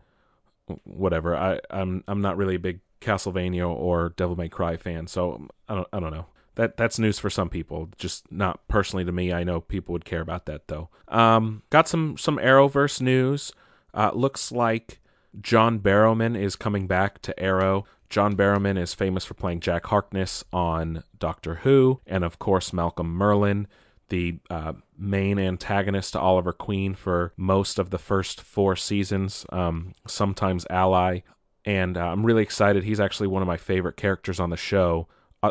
whatever. 0.85 1.37
I, 1.37 1.61
I'm 1.71 2.05
I'm 2.09 2.21
not 2.21 2.37
really 2.37 2.57
a 2.57 2.61
big 2.61 2.81
Castlevania 3.01 3.69
or 3.69 4.15
Devil 4.17 4.37
May 4.37 4.49
Cry 4.49 4.77
fan, 4.77 5.07
so 5.07 5.49
I 5.69 5.75
don't 5.75 5.89
I 5.93 6.01
don't 6.01 6.13
know. 6.13 6.27
That 6.57 6.77
that's 6.77 6.99
news 6.99 7.19
for 7.19 7.31
some 7.31 7.49
people, 7.49 7.91
just 7.99 8.31
not 8.31 8.67
personally 8.69 9.05
to 9.05 9.13
me. 9.13 9.33
I 9.33 9.45
know 9.45 9.61
people 9.61 9.93
would 9.93 10.05
care 10.05 10.21
about 10.21 10.47
that 10.47 10.69
though. 10.69 10.89
Um, 11.09 11.63
got 11.71 11.89
some 11.89 12.17
some 12.17 12.39
Arrowverse 12.39 13.01
news. 13.01 13.53
Uh, 13.93 14.11
looks 14.15 14.53
like 14.53 15.01
John 15.41 15.81
Barrowman 15.81 16.37
is 16.37 16.57
coming 16.57 16.87
back 16.87 17.21
to 17.23 17.39
Arrow. 17.39 17.85
John 18.09 18.37
Barrowman 18.37 18.79
is 18.79 18.95
famous 18.95 19.25
for 19.25 19.35
playing 19.35 19.61
Jack 19.61 19.87
Harkness 19.87 20.45
on 20.53 21.03
Doctor 21.19 21.57
Who, 21.57 22.01
and 22.07 22.23
of 22.23 22.39
course 22.39 22.73
Malcolm 22.73 23.19
Merlyn, 23.19 23.67
the 24.09 24.39
uh, 24.51 24.73
main 24.99 25.39
antagonist 25.39 26.13
to 26.13 26.21
Oliver 26.21 26.53
Queen 26.53 26.95
for 26.95 27.33
most 27.37 27.79
of 27.79 27.91
the 27.91 27.99
first 27.99 28.41
four 28.41 28.77
seasons, 28.77 29.47
um, 29.51 29.93
sometimes 30.07 30.67
ally. 30.71 31.21
And 31.65 31.97
uh, 31.97 32.07
I'm 32.07 32.27
really 32.27 32.43
excited. 32.43 32.85
He's 32.85 33.01
actually 33.01 33.29
one 33.29 33.43
of 33.43 33.49
my 33.49 33.57
favorite 33.57 33.97
characters 33.97 34.39
on 34.39 34.51
the 34.51 34.57
show, 34.57 35.09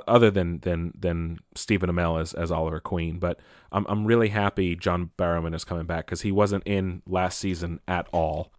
other 0.08 0.32
than 0.32 0.60
than 0.60 0.94
than 0.98 1.40
Stephen 1.56 1.90
Amell 1.90 2.20
as, 2.20 2.34
as 2.34 2.52
Oliver 2.52 2.80
Queen. 2.80 3.20
But 3.20 3.40
I'm 3.72 3.86
I'm 3.88 4.06
really 4.06 4.30
happy 4.30 4.76
John 4.76 5.12
Barrowman 5.18 5.56
is 5.56 5.64
coming 5.64 5.86
back 5.86 6.06
because 6.06 6.22
he 6.22 6.32
wasn't 6.32 6.64
in 6.66 7.02
last 7.08 7.40
season 7.40 7.80
at 7.88 8.08
all, 8.12 8.52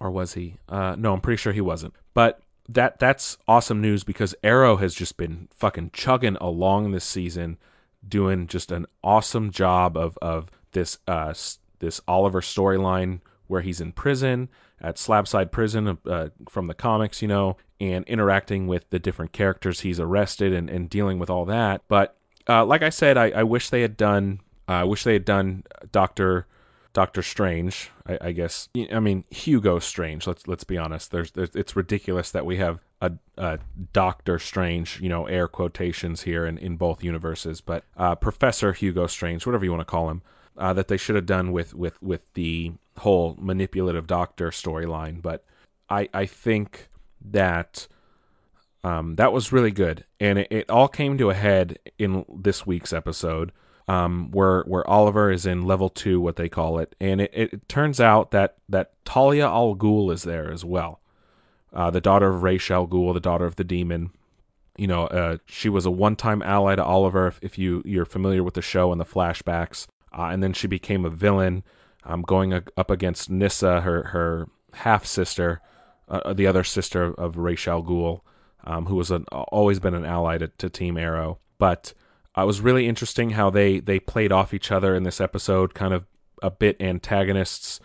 or 0.00 0.10
was 0.10 0.34
he? 0.34 0.56
Uh, 0.68 0.96
no, 0.98 1.12
I'm 1.12 1.20
pretty 1.20 1.38
sure 1.38 1.52
he 1.52 1.60
wasn't. 1.60 1.94
But 2.14 2.40
that 2.68 2.98
that's 2.98 3.38
awesome 3.46 3.80
news 3.80 4.04
because 4.04 4.34
Arrow 4.42 4.76
has 4.76 4.94
just 4.94 5.16
been 5.16 5.48
fucking 5.54 5.90
chugging 5.92 6.36
along 6.36 6.92
this 6.92 7.04
season 7.04 7.58
doing 8.06 8.46
just 8.46 8.70
an 8.72 8.86
awesome 9.02 9.50
job 9.50 9.96
of 9.96 10.16
of 10.22 10.50
this 10.72 10.98
uh 11.06 11.32
this 11.78 12.00
Oliver 12.08 12.40
storyline 12.40 13.20
where 13.46 13.62
he's 13.62 13.80
in 13.80 13.92
prison 13.92 14.48
at 14.80 14.98
Slabside 14.98 15.50
Prison 15.50 15.98
uh, 16.06 16.28
from 16.48 16.66
the 16.66 16.74
comics, 16.74 17.22
you 17.22 17.28
know, 17.28 17.56
and 17.80 18.04
interacting 18.06 18.66
with 18.66 18.88
the 18.90 18.98
different 18.98 19.32
characters 19.32 19.80
he's 19.80 19.98
arrested 19.98 20.52
and, 20.52 20.70
and 20.70 20.88
dealing 20.88 21.18
with 21.18 21.30
all 21.30 21.44
that. 21.46 21.82
But 21.88 22.16
uh, 22.48 22.64
like 22.64 22.82
I 22.82 22.90
said, 22.90 23.16
I, 23.16 23.30
I 23.30 23.42
wish 23.42 23.70
they 23.70 23.82
had 23.82 23.96
done. 23.96 24.40
Uh, 24.68 24.72
I 24.72 24.84
wish 24.84 25.04
they 25.04 25.14
had 25.14 25.24
done 25.24 25.64
Doctor 25.90 26.46
Doctor 26.98 27.22
Strange. 27.22 27.92
I, 28.08 28.18
I, 28.20 28.32
guess. 28.32 28.68
I 28.92 28.98
mean 28.98 29.22
Hugo 29.30 29.78
Strange. 29.78 30.26
Let's 30.26 30.48
let's 30.48 30.64
be 30.64 30.76
honest. 30.76 31.12
There's, 31.12 31.30
there's 31.30 31.54
it's 31.54 31.76
ridiculous 31.76 32.32
that 32.32 32.44
we 32.44 32.56
have 32.56 32.80
a, 33.00 33.12
a, 33.36 33.60
Doctor 33.92 34.40
Strange, 34.40 35.00
you 35.00 35.08
know, 35.08 35.26
air 35.26 35.46
quotations 35.46 36.22
here 36.22 36.44
in, 36.44 36.58
in 36.58 36.76
both 36.76 37.04
universes, 37.04 37.60
but 37.60 37.84
uh, 37.96 38.16
Professor 38.16 38.72
Hugo 38.72 39.06
Strange, 39.06 39.46
whatever 39.46 39.64
you 39.64 39.70
want 39.70 39.82
to 39.82 39.84
call 39.84 40.10
him, 40.10 40.22
uh, 40.56 40.72
that 40.72 40.88
they 40.88 40.96
should 40.96 41.14
have 41.14 41.24
done 41.24 41.52
with 41.52 41.72
with 41.72 42.02
with 42.02 42.22
the 42.34 42.72
whole 42.96 43.36
manipulative 43.38 44.08
Doctor 44.08 44.50
storyline. 44.50 45.22
But 45.22 45.44
I 45.88 46.08
I 46.12 46.26
think 46.26 46.88
that 47.30 47.86
um, 48.82 49.14
that 49.14 49.32
was 49.32 49.52
really 49.52 49.70
good, 49.70 50.04
and 50.18 50.40
it, 50.40 50.48
it 50.50 50.68
all 50.68 50.88
came 50.88 51.16
to 51.18 51.30
a 51.30 51.34
head 51.34 51.78
in 51.96 52.24
this 52.28 52.66
week's 52.66 52.92
episode. 52.92 53.52
Um, 53.88 54.30
where 54.32 54.64
where 54.64 54.86
Oliver 54.86 55.30
is 55.30 55.46
in 55.46 55.62
level 55.62 55.88
two, 55.88 56.20
what 56.20 56.36
they 56.36 56.50
call 56.50 56.78
it, 56.78 56.94
and 57.00 57.22
it, 57.22 57.30
it 57.32 57.68
turns 57.70 58.00
out 58.00 58.32
that 58.32 58.56
that 58.68 58.92
Talia 59.06 59.46
al 59.46 59.74
Ghul 59.74 60.12
is 60.12 60.24
there 60.24 60.52
as 60.52 60.62
well 60.62 61.00
uh, 61.72 61.90
the 61.90 62.00
daughter 62.00 62.28
of 62.28 62.42
Ra's 62.42 62.70
al 62.70 62.86
Ghul, 62.86 63.14
the 63.14 63.20
daughter 63.20 63.44
of 63.44 63.56
the 63.56 63.64
demon. 63.64 64.10
You 64.76 64.86
know, 64.86 65.06
uh, 65.06 65.38
she 65.46 65.68
was 65.68 65.86
a 65.86 65.90
one-time 65.90 66.42
ally 66.42 66.76
to 66.76 66.84
Oliver. 66.84 67.26
If, 67.26 67.38
if, 67.42 67.58
you 67.58 67.82
you're 67.84 68.04
familiar 68.04 68.42
with 68.42 68.54
the 68.54 68.62
show 68.62 68.92
and 68.92 69.00
the 69.00 69.04
flashbacks, 69.04 69.86
uh, 70.16 70.24
and 70.24 70.42
then 70.42 70.52
she 70.52 70.66
became 70.66 71.04
a 71.04 71.10
villain, 71.10 71.64
um, 72.04 72.22
going 72.22 72.52
up 72.52 72.90
against 72.90 73.28
Nissa, 73.28 73.80
her 73.82 74.04
her 74.04 74.48
half 74.74 75.04
sister, 75.04 75.60
uh, 76.08 76.32
the 76.32 76.46
other 76.46 76.64
sister 76.64 77.12
of 77.14 77.36
Ra's 77.36 77.66
al 77.66 77.82
Ghul, 77.82 78.20
um, 78.64 78.86
who 78.86 78.96
was 78.96 79.10
an, 79.10 79.24
always 79.32 79.80
been 79.80 79.94
an 79.94 80.04
ally 80.04 80.38
to, 80.38 80.48
to 80.48 80.70
Team 80.70 80.96
Arrow. 80.96 81.38
But 81.58 81.92
uh, 82.38 82.42
it 82.42 82.46
was 82.46 82.60
really 82.60 82.86
interesting 82.86 83.30
how 83.30 83.50
they 83.50 83.80
they 83.80 83.98
played 83.98 84.30
off 84.30 84.54
each 84.54 84.70
other 84.70 84.94
in 84.94 85.02
this 85.02 85.20
episode, 85.20 85.74
kind 85.74 85.92
of 85.92 86.06
a 86.40 86.50
bit 86.50 86.80
antagonists 86.80 87.80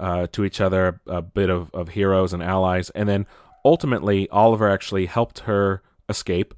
uh, 0.00 0.26
to 0.32 0.44
each 0.44 0.60
other, 0.60 1.00
a 1.06 1.22
bit 1.22 1.48
of, 1.48 1.70
of 1.72 1.90
heroes 1.90 2.32
and 2.32 2.42
allies, 2.42 2.90
and 2.90 3.08
then 3.08 3.26
ultimately 3.64 4.28
Oliver 4.30 4.68
actually 4.68 5.06
helped 5.06 5.40
her 5.40 5.80
escape, 6.08 6.54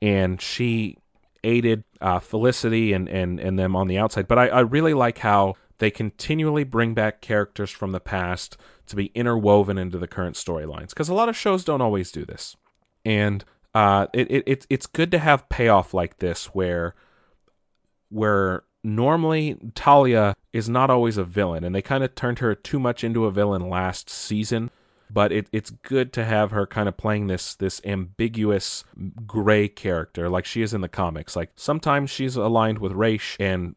and 0.00 0.40
she 0.40 0.96
aided 1.44 1.84
uh, 2.00 2.18
Felicity 2.18 2.92
and, 2.92 3.08
and, 3.08 3.38
and 3.38 3.58
them 3.58 3.76
on 3.76 3.88
the 3.88 3.98
outside. 3.98 4.26
But 4.26 4.38
I, 4.38 4.48
I 4.48 4.60
really 4.60 4.94
like 4.94 5.18
how 5.18 5.56
they 5.78 5.90
continually 5.90 6.64
bring 6.64 6.94
back 6.94 7.20
characters 7.20 7.70
from 7.70 7.92
the 7.92 8.00
past 8.00 8.56
to 8.86 8.96
be 8.96 9.06
interwoven 9.14 9.76
into 9.76 9.98
the 9.98 10.08
current 10.08 10.36
storylines 10.36 10.90
because 10.90 11.08
a 11.08 11.14
lot 11.14 11.28
of 11.28 11.36
shows 11.36 11.64
don't 11.64 11.82
always 11.82 12.10
do 12.10 12.24
this, 12.24 12.56
and 13.04 13.44
uh, 13.74 14.06
it, 14.12 14.30
it, 14.30 14.44
it 14.46 14.66
it's 14.68 14.86
good 14.86 15.10
to 15.12 15.18
have 15.18 15.48
payoff 15.48 15.94
like 15.94 16.18
this 16.18 16.46
where 16.46 16.94
where 18.10 18.64
normally 18.84 19.56
Talia 19.74 20.34
is 20.52 20.68
not 20.68 20.90
always 20.90 21.16
a 21.16 21.24
villain, 21.24 21.64
and 21.64 21.74
they 21.74 21.82
kind 21.82 22.04
of 22.04 22.14
turned 22.14 22.40
her 22.40 22.54
too 22.54 22.78
much 22.78 23.02
into 23.02 23.24
a 23.24 23.30
villain 23.30 23.68
last 23.68 24.10
season. 24.10 24.70
But 25.10 25.30
it, 25.30 25.46
it's 25.52 25.68
good 25.68 26.10
to 26.14 26.24
have 26.24 26.52
her 26.52 26.66
kind 26.66 26.88
of 26.88 26.96
playing 26.96 27.26
this 27.26 27.54
this 27.54 27.82
ambiguous 27.84 28.84
gray 29.26 29.68
character, 29.68 30.30
like 30.30 30.46
she 30.46 30.62
is 30.62 30.72
in 30.72 30.80
the 30.80 30.88
comics. 30.88 31.36
Like 31.36 31.50
sometimes 31.54 32.10
she's 32.10 32.34
aligned 32.34 32.78
with 32.78 32.92
Ra's 32.92 33.36
and 33.38 33.74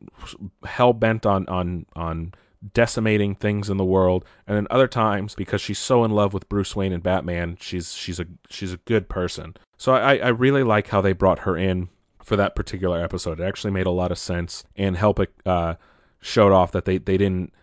hell 0.63 0.93
bent 0.93 1.25
on 1.25 1.45
on 1.47 1.87
on 1.93 2.33
decimating 2.73 3.35
things 3.35 3.69
in 3.69 3.75
the 3.75 3.83
world, 3.83 4.23
and 4.47 4.55
then 4.55 4.67
other 4.69 4.87
times 4.87 5.35
because 5.35 5.59
she's 5.59 5.77
so 5.77 6.05
in 6.05 6.11
love 6.11 6.33
with 6.33 6.47
Bruce 6.47 6.73
Wayne 6.73 6.93
and 6.93 7.03
Batman, 7.03 7.57
she's 7.59 7.93
she's 7.93 8.19
a 8.19 8.25
she's 8.49 8.71
a 8.71 8.77
good 8.77 9.09
person. 9.09 9.55
So 9.77 9.93
I, 9.93 10.17
I 10.17 10.27
really 10.29 10.63
like 10.63 10.87
how 10.87 11.01
they 11.01 11.13
brought 11.13 11.39
her 11.39 11.57
in 11.57 11.89
for 12.23 12.35
that 12.35 12.55
particular 12.55 13.01
episode. 13.03 13.39
It 13.39 13.43
actually 13.43 13.71
made 13.71 13.85
a 13.85 13.91
lot 13.91 14.11
of 14.11 14.17
sense 14.17 14.63
and 14.75 14.97
help 14.97 15.19
it 15.19 15.33
uh, 15.45 15.75
showed 16.21 16.51
off 16.51 16.71
that 16.71 16.85
they, 16.85 16.97
they 16.97 17.17
didn't 17.17 17.53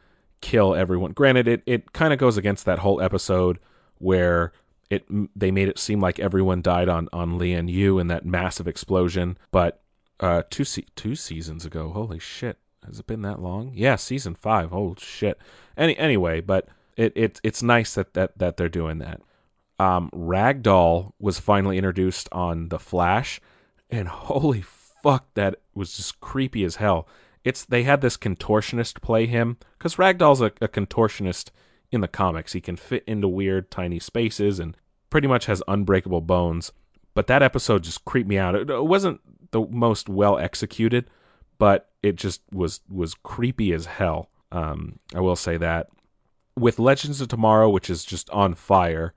kill 0.40 0.74
everyone. 0.74 1.12
Granted, 1.12 1.48
it, 1.48 1.62
it 1.66 1.92
kind 1.92 2.12
of 2.12 2.18
goes 2.18 2.36
against 2.36 2.64
that 2.66 2.80
whole 2.80 3.00
episode 3.00 3.58
where 3.98 4.52
it 4.90 5.06
they 5.34 5.50
made 5.50 5.68
it 5.68 5.78
seem 5.78 6.00
like 6.00 6.18
everyone 6.18 6.60
died 6.60 6.88
on 6.88 7.08
on 7.12 7.38
Lian 7.38 7.68
Yu 7.68 7.98
in 7.98 8.08
that 8.08 8.26
massive 8.26 8.68
explosion. 8.68 9.38
But 9.50 9.80
uh, 10.20 10.42
two 10.50 10.64
se- 10.64 10.86
two 10.96 11.14
seasons 11.14 11.64
ago, 11.64 11.90
holy 11.90 12.18
shit, 12.18 12.58
has 12.86 13.00
it 13.00 13.06
been 13.06 13.22
that 13.22 13.40
long? 13.40 13.72
Yeah, 13.74 13.96
season 13.96 14.34
five. 14.34 14.72
Oh 14.72 14.94
shit. 14.98 15.38
Any 15.76 15.96
anyway, 15.96 16.40
but 16.42 16.68
it, 16.96 17.12
it 17.16 17.40
it's 17.42 17.62
nice 17.62 17.94
that 17.94 18.12
that 18.14 18.38
that 18.38 18.58
they're 18.58 18.68
doing 18.68 18.98
that. 18.98 19.22
Um, 19.82 20.10
Ragdoll 20.14 21.12
was 21.18 21.40
finally 21.40 21.76
introduced 21.76 22.28
on 22.30 22.68
the 22.68 22.78
Flash, 22.78 23.40
and 23.90 24.06
holy 24.28 24.62
fuck, 24.62 25.26
that 25.34 25.56
was 25.74 25.96
just 25.96 26.20
creepy 26.20 26.62
as 26.64 26.76
hell. 26.76 27.08
It's 27.44 27.64
they 27.64 27.82
had 27.82 28.00
this 28.00 28.16
contortionist 28.16 29.02
play 29.02 29.26
him 29.26 29.56
because 29.76 29.96
Ragdoll's 29.96 30.40
a, 30.40 30.52
a 30.60 30.68
contortionist 30.68 31.50
in 31.90 32.00
the 32.00 32.08
comics. 32.08 32.52
He 32.52 32.60
can 32.60 32.76
fit 32.76 33.02
into 33.06 33.26
weird 33.26 33.70
tiny 33.70 33.98
spaces 33.98 34.60
and 34.60 34.76
pretty 35.10 35.26
much 35.26 35.46
has 35.46 35.62
unbreakable 35.66 36.20
bones. 36.20 36.70
But 37.14 37.26
that 37.26 37.42
episode 37.42 37.82
just 37.82 38.04
creeped 38.04 38.28
me 38.28 38.38
out. 38.38 38.54
It, 38.54 38.70
it 38.70 38.84
wasn't 38.84 39.20
the 39.50 39.66
most 39.68 40.08
well 40.08 40.38
executed, 40.38 41.10
but 41.58 41.90
it 42.02 42.14
just 42.16 42.42
was 42.52 42.80
was 42.88 43.14
creepy 43.14 43.72
as 43.72 43.86
hell. 43.86 44.30
Um, 44.52 45.00
I 45.14 45.20
will 45.20 45.36
say 45.36 45.56
that. 45.56 45.88
with 46.56 46.78
Legends 46.78 47.20
of 47.20 47.28
Tomorrow, 47.28 47.68
which 47.70 47.90
is 47.90 48.04
just 48.04 48.30
on 48.30 48.54
fire, 48.54 49.14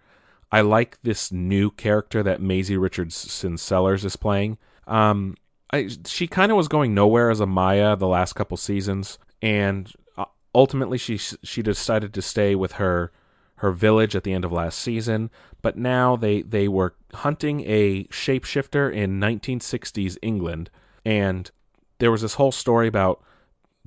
I 0.51 0.61
like 0.61 0.97
this 1.03 1.31
new 1.31 1.71
character 1.71 2.23
that 2.23 2.41
Maisie 2.41 2.77
Richardson 2.77 3.57
Sellers 3.57 4.05
is 4.05 4.15
playing. 4.15 4.57
Um, 4.87 5.35
I, 5.71 5.89
she 6.05 6.27
kind 6.27 6.51
of 6.51 6.57
was 6.57 6.67
going 6.67 6.93
nowhere 6.93 7.29
as 7.29 7.39
Amaya 7.39 7.97
the 7.97 8.07
last 8.07 8.33
couple 8.33 8.55
seasons, 8.57 9.17
and 9.41 9.91
uh, 10.17 10.25
ultimately 10.53 10.97
she 10.97 11.17
she 11.17 11.61
decided 11.61 12.13
to 12.13 12.21
stay 12.21 12.55
with 12.55 12.73
her 12.73 13.11
her 13.57 13.71
village 13.71 14.15
at 14.15 14.23
the 14.23 14.33
end 14.33 14.45
of 14.45 14.51
last 14.51 14.79
season. 14.79 15.29
But 15.61 15.77
now 15.77 16.15
they 16.15 16.43
they 16.43 16.67
were 16.67 16.95
hunting 17.13 17.61
a 17.61 18.05
shapeshifter 18.05 18.93
in 18.93 19.19
1960s 19.19 20.17
England, 20.21 20.69
and 21.03 21.49
there 21.97 22.11
was 22.11 22.21
this 22.21 22.35
whole 22.35 22.51
story 22.51 22.87
about 22.87 23.23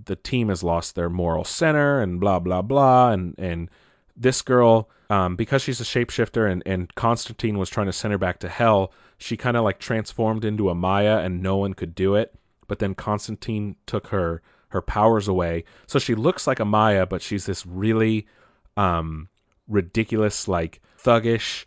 the 0.02 0.16
team 0.16 0.48
has 0.48 0.62
lost 0.62 0.94
their 0.94 1.10
moral 1.10 1.44
center 1.44 2.00
and 2.00 2.20
blah 2.20 2.40
blah 2.40 2.62
blah, 2.62 3.12
and 3.12 3.34
and 3.38 3.70
this 4.18 4.42
girl 4.42 4.90
um, 5.10 5.36
because 5.36 5.62
she's 5.62 5.80
a 5.80 5.84
shapeshifter 5.84 6.50
and, 6.50 6.62
and 6.66 6.94
Constantine 6.94 7.58
was 7.58 7.70
trying 7.70 7.86
to 7.86 7.92
send 7.92 8.12
her 8.12 8.18
back 8.18 8.40
to 8.40 8.48
hell, 8.48 8.92
she 9.16 9.36
kind 9.36 9.56
of 9.56 9.64
like 9.64 9.78
transformed 9.78 10.44
into 10.44 10.64
Amaya 10.64 11.24
and 11.24 11.42
no 11.42 11.56
one 11.56 11.74
could 11.74 11.94
do 11.94 12.14
it. 12.14 12.34
But 12.66 12.78
then 12.78 12.94
Constantine 12.94 13.76
took 13.86 14.08
her 14.08 14.42
her 14.70 14.82
powers 14.82 15.28
away. 15.28 15.64
So 15.86 15.98
she 15.98 16.14
looks 16.14 16.46
like 16.46 16.58
Amaya, 16.58 17.08
but 17.08 17.22
she's 17.22 17.46
this 17.46 17.64
really 17.64 18.26
um, 18.76 19.28
ridiculous, 19.66 20.46
like 20.46 20.82
thuggish, 21.02 21.64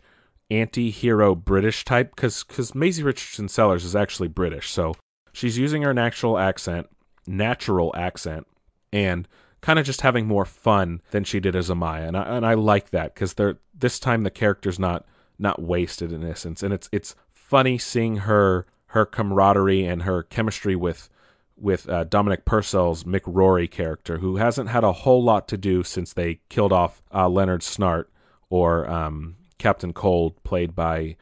anti-hero 0.50 1.34
British 1.34 1.84
type. 1.84 2.14
Because 2.14 2.44
because 2.44 2.74
Maisie 2.74 3.02
Richardson 3.02 3.48
Sellers 3.48 3.84
is 3.84 3.96
actually 3.96 4.28
British, 4.28 4.70
so 4.70 4.94
she's 5.32 5.58
using 5.58 5.82
her 5.82 5.92
natural 5.92 6.38
accent, 6.38 6.88
natural 7.26 7.92
accent, 7.96 8.46
and 8.92 9.26
kind 9.62 9.78
of 9.78 9.86
just 9.86 10.02
having 10.02 10.26
more 10.26 10.44
fun 10.44 11.00
than 11.12 11.24
she 11.24 11.40
did 11.40 11.56
as 11.56 11.70
Amaya, 11.70 12.08
and 12.08 12.16
I, 12.16 12.22
and 12.36 12.44
I 12.44 12.54
like 12.54 12.90
that 12.90 13.14
because 13.14 13.34
they're 13.34 13.58
this 13.72 13.98
time 13.98 14.24
the 14.24 14.30
character's 14.30 14.78
not 14.78 15.06
not 15.38 15.62
wasted 15.62 16.12
in 16.12 16.24
essence, 16.24 16.62
and 16.62 16.74
it's 16.74 16.88
it's 16.92 17.14
funny 17.30 17.78
seeing 17.78 18.18
her 18.18 18.66
her 18.86 19.06
camaraderie 19.06 19.84
and 19.84 20.02
her 20.02 20.22
chemistry 20.24 20.76
with 20.76 21.08
with 21.56 21.88
uh, 21.88 22.04
Dominic 22.04 22.44
Purcell's 22.44 23.04
Mick 23.04 23.22
Rory 23.24 23.68
character, 23.68 24.18
who 24.18 24.36
hasn't 24.36 24.68
had 24.68 24.84
a 24.84 24.92
whole 24.92 25.22
lot 25.22 25.46
to 25.48 25.56
do 25.56 25.84
since 25.84 26.12
they 26.12 26.40
killed 26.48 26.72
off 26.72 27.02
uh, 27.14 27.28
Leonard 27.28 27.60
Snart 27.60 28.06
or 28.50 28.88
um, 28.90 29.36
Captain 29.58 29.92
Cold, 29.92 30.42
played 30.42 30.74
by 30.74 31.16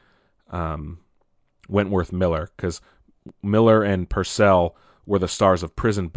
um, 0.50 1.00
Wentworth 1.68 2.10
Miller, 2.10 2.50
because 2.56 2.80
Miller 3.42 3.82
and 3.82 4.08
Purcell 4.08 4.74
were 5.04 5.18
the 5.18 5.28
stars 5.28 5.62
of 5.62 5.76
Prison 5.76 6.08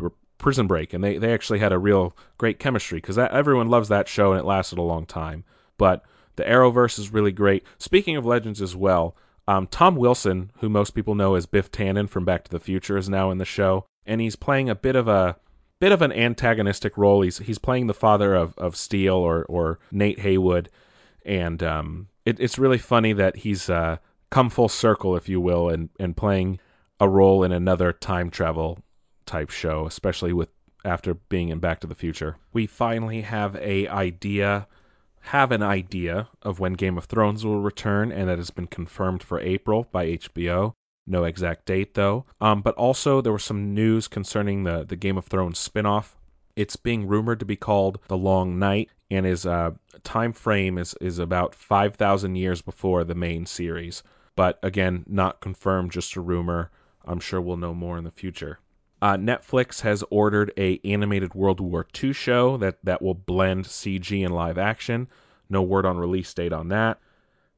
Prison 0.43 0.67
Break, 0.67 0.93
and 0.93 1.01
they, 1.03 1.17
they 1.17 1.33
actually 1.33 1.59
had 1.59 1.71
a 1.71 1.79
real 1.79 2.15
great 2.37 2.59
chemistry 2.59 2.97
because 2.97 3.17
everyone 3.17 3.69
loves 3.69 3.87
that 3.87 4.09
show 4.09 4.31
and 4.31 4.39
it 4.39 4.45
lasted 4.45 4.77
a 4.77 4.83
long 4.83 5.05
time. 5.05 5.45
But 5.77 6.03
the 6.35 6.43
Arrowverse 6.43 6.99
is 6.99 7.13
really 7.13 7.31
great. 7.31 7.63
Speaking 7.77 8.17
of 8.17 8.25
legends 8.25 8.61
as 8.61 8.75
well, 8.75 9.15
um, 9.47 9.67
Tom 9.67 9.95
Wilson, 9.95 10.51
who 10.59 10.67
most 10.67 10.91
people 10.91 11.15
know 11.15 11.35
as 11.35 11.45
Biff 11.45 11.71
Tannen 11.71 12.09
from 12.09 12.25
Back 12.25 12.43
to 12.43 12.51
the 12.51 12.59
Future, 12.59 12.97
is 12.97 13.07
now 13.07 13.31
in 13.31 13.37
the 13.37 13.45
show, 13.45 13.85
and 14.05 14.19
he's 14.19 14.35
playing 14.35 14.69
a 14.69 14.75
bit 14.75 14.97
of 14.97 15.07
a 15.07 15.37
bit 15.79 15.93
of 15.93 16.01
an 16.01 16.11
antagonistic 16.11 16.97
role. 16.97 17.21
He's 17.21 17.37
he's 17.37 17.57
playing 17.57 17.87
the 17.87 17.93
father 17.93 18.35
of 18.35 18.53
of 18.57 18.75
Steel 18.75 19.15
or 19.15 19.45
or 19.45 19.79
Nate 19.91 20.19
Heywood, 20.19 20.69
and 21.25 21.63
um, 21.63 22.09
it, 22.25 22.37
it's 22.41 22.59
really 22.59 22.77
funny 22.77 23.13
that 23.13 23.37
he's 23.37 23.69
uh, 23.69 23.97
come 24.29 24.49
full 24.49 24.69
circle, 24.69 25.15
if 25.15 25.29
you 25.29 25.39
will, 25.39 25.69
and 25.69 25.89
and 25.99 26.17
playing 26.17 26.59
a 26.99 27.07
role 27.07 27.43
in 27.43 27.53
another 27.53 27.93
time 27.93 28.29
travel 28.29 28.82
type 29.25 29.49
show, 29.49 29.85
especially 29.85 30.33
with 30.33 30.49
after 30.85 31.13
being 31.13 31.49
in 31.49 31.59
Back 31.59 31.79
to 31.81 31.87
the 31.87 31.95
Future. 31.95 32.37
We 32.51 32.67
finally 32.67 33.21
have 33.21 33.55
a 33.55 33.87
idea 33.87 34.67
have 35.27 35.53
an 35.53 35.63
idea 35.63 36.27
of 36.41 36.59
when 36.59 36.73
Game 36.73 36.97
of 36.97 37.05
Thrones 37.05 37.45
will 37.45 37.61
return, 37.61 38.11
and 38.11 38.27
that 38.27 38.37
has 38.37 38.49
been 38.49 38.67
confirmed 38.67 39.23
for 39.23 39.39
April 39.39 39.87
by 39.91 40.07
HBO. 40.07 40.73
No 41.07 41.23
exact 41.23 41.65
date 41.65 41.93
though. 41.93 42.25
Um, 42.41 42.61
but 42.61 42.75
also 42.75 43.21
there 43.21 43.33
was 43.33 43.43
some 43.43 43.73
news 43.73 44.07
concerning 44.07 44.63
the 44.63 44.83
the 44.83 44.95
Game 44.95 45.17
of 45.17 45.25
Thrones 45.25 45.65
spinoff. 45.65 46.15
It's 46.55 46.75
being 46.75 47.07
rumored 47.07 47.39
to 47.39 47.45
be 47.45 47.55
called 47.55 47.99
The 48.07 48.17
Long 48.17 48.59
Night, 48.59 48.89
and 49.09 49.25
his 49.25 49.45
uh, 49.45 49.71
time 50.03 50.33
frame 50.33 50.77
is 50.77 50.95
is 51.01 51.19
about 51.19 51.55
five 51.55 51.95
thousand 51.95 52.35
years 52.35 52.61
before 52.61 53.03
the 53.03 53.15
main 53.15 53.45
series. 53.45 54.03
But 54.35 54.59
again, 54.63 55.03
not 55.07 55.41
confirmed, 55.41 55.91
just 55.91 56.15
a 56.15 56.21
rumor. 56.21 56.71
I'm 57.05 57.19
sure 57.19 57.41
we'll 57.41 57.57
know 57.57 57.73
more 57.73 57.97
in 57.97 58.03
the 58.03 58.11
future. 58.11 58.59
Uh, 59.03 59.17
Netflix 59.17 59.81
has 59.81 60.01
ordered 60.09 60.53
a 60.57 60.79
animated 60.85 61.35
World 61.35 61.59
War 61.59 61.85
II 62.01 62.13
show 62.13 62.55
that 62.55 62.77
that 62.83 63.01
will 63.01 63.13
blend 63.13 63.65
CG 63.65 64.23
and 64.23 64.33
live 64.33 64.57
action. 64.57 65.09
No 65.49 65.61
word 65.61 65.85
on 65.85 65.97
release 65.97 66.33
date 66.33 66.53
on 66.53 66.69
that. 66.69 67.01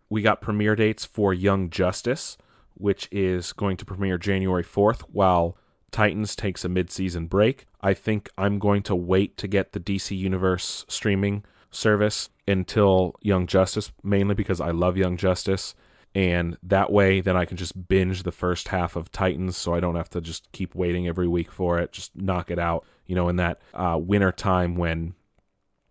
We 0.09 0.23
got 0.23 0.41
premiere 0.41 0.75
dates 0.75 1.05
for 1.05 1.35
Young 1.35 1.69
Justice, 1.69 2.39
which 2.73 3.07
is 3.11 3.53
going 3.53 3.77
to 3.77 3.85
premiere 3.85 4.17
January 4.17 4.63
4th, 4.63 5.01
while 5.01 5.55
Titans 5.91 6.35
takes 6.35 6.65
a 6.65 6.69
mid-season 6.69 7.27
break. 7.27 7.67
I 7.79 7.93
think 7.93 8.27
I'm 8.39 8.57
going 8.57 8.81
to 8.81 8.95
wait 8.95 9.37
to 9.37 9.47
get 9.47 9.73
the 9.73 9.79
DC 9.79 10.17
Universe 10.17 10.83
streaming 10.87 11.45
service 11.69 12.31
until 12.47 13.13
Young 13.21 13.45
Justice, 13.45 13.91
mainly 14.01 14.33
because 14.33 14.59
I 14.59 14.71
love 14.71 14.97
Young 14.97 15.15
Justice 15.15 15.75
and 16.15 16.57
that 16.63 16.91
way 16.91 17.21
then 17.21 17.37
I 17.37 17.45
can 17.45 17.57
just 17.57 17.87
binge 17.87 18.23
the 18.23 18.31
first 18.31 18.69
half 18.69 18.95
of 18.95 19.11
Titans 19.11 19.55
so 19.55 19.75
I 19.75 19.79
don't 19.79 19.95
have 19.95 20.09
to 20.11 20.21
just 20.21 20.51
keep 20.53 20.73
waiting 20.73 21.07
every 21.07 21.27
week 21.27 21.51
for 21.51 21.77
it. 21.77 21.91
Just 21.91 22.15
knock 22.15 22.49
it 22.49 22.57
out 22.57 22.85
you 23.05 23.15
know 23.15 23.29
in 23.29 23.35
that 23.35 23.61
uh, 23.73 23.99
winter 24.01 24.31
time 24.31 24.75
when 24.75 25.13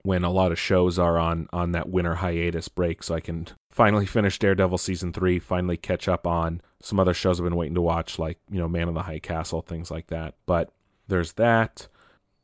when 0.02 0.22
a 0.24 0.30
lot 0.30 0.52
of 0.52 0.58
shows 0.58 0.98
are 0.98 1.18
on 1.18 1.48
on 1.52 1.72
that 1.72 1.88
winter 1.88 2.16
hiatus 2.16 2.68
break 2.68 3.02
so 3.02 3.14
I 3.14 3.20
can 3.20 3.46
finally 3.70 4.06
finish 4.16 4.38
Daredevil 4.38 4.78
season 4.78 5.12
3 5.12 5.38
finally 5.38 5.76
catch 5.76 6.08
up 6.08 6.26
on 6.26 6.60
some 6.80 7.00
other 7.00 7.14
shows 7.14 7.40
I've 7.40 7.44
been 7.44 7.56
waiting 7.56 7.74
to 7.74 7.80
watch 7.80 8.18
like 8.18 8.38
you 8.50 8.58
know 8.58 8.68
Man 8.68 8.88
in 8.88 8.94
the 8.94 9.02
High 9.02 9.20
Castle 9.20 9.62
things 9.62 9.90
like 9.90 10.08
that. 10.08 10.34
But 10.46 10.70
there's 11.08 11.32
that. 11.34 11.88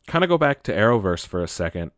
Kind 0.07 0.25
of 0.25 0.29
go 0.29 0.39
back 0.39 0.63
to 0.65 0.73
Arrowverse 0.73 1.27
for 1.27 1.43
a 1.43 1.49
second. 1.49 1.93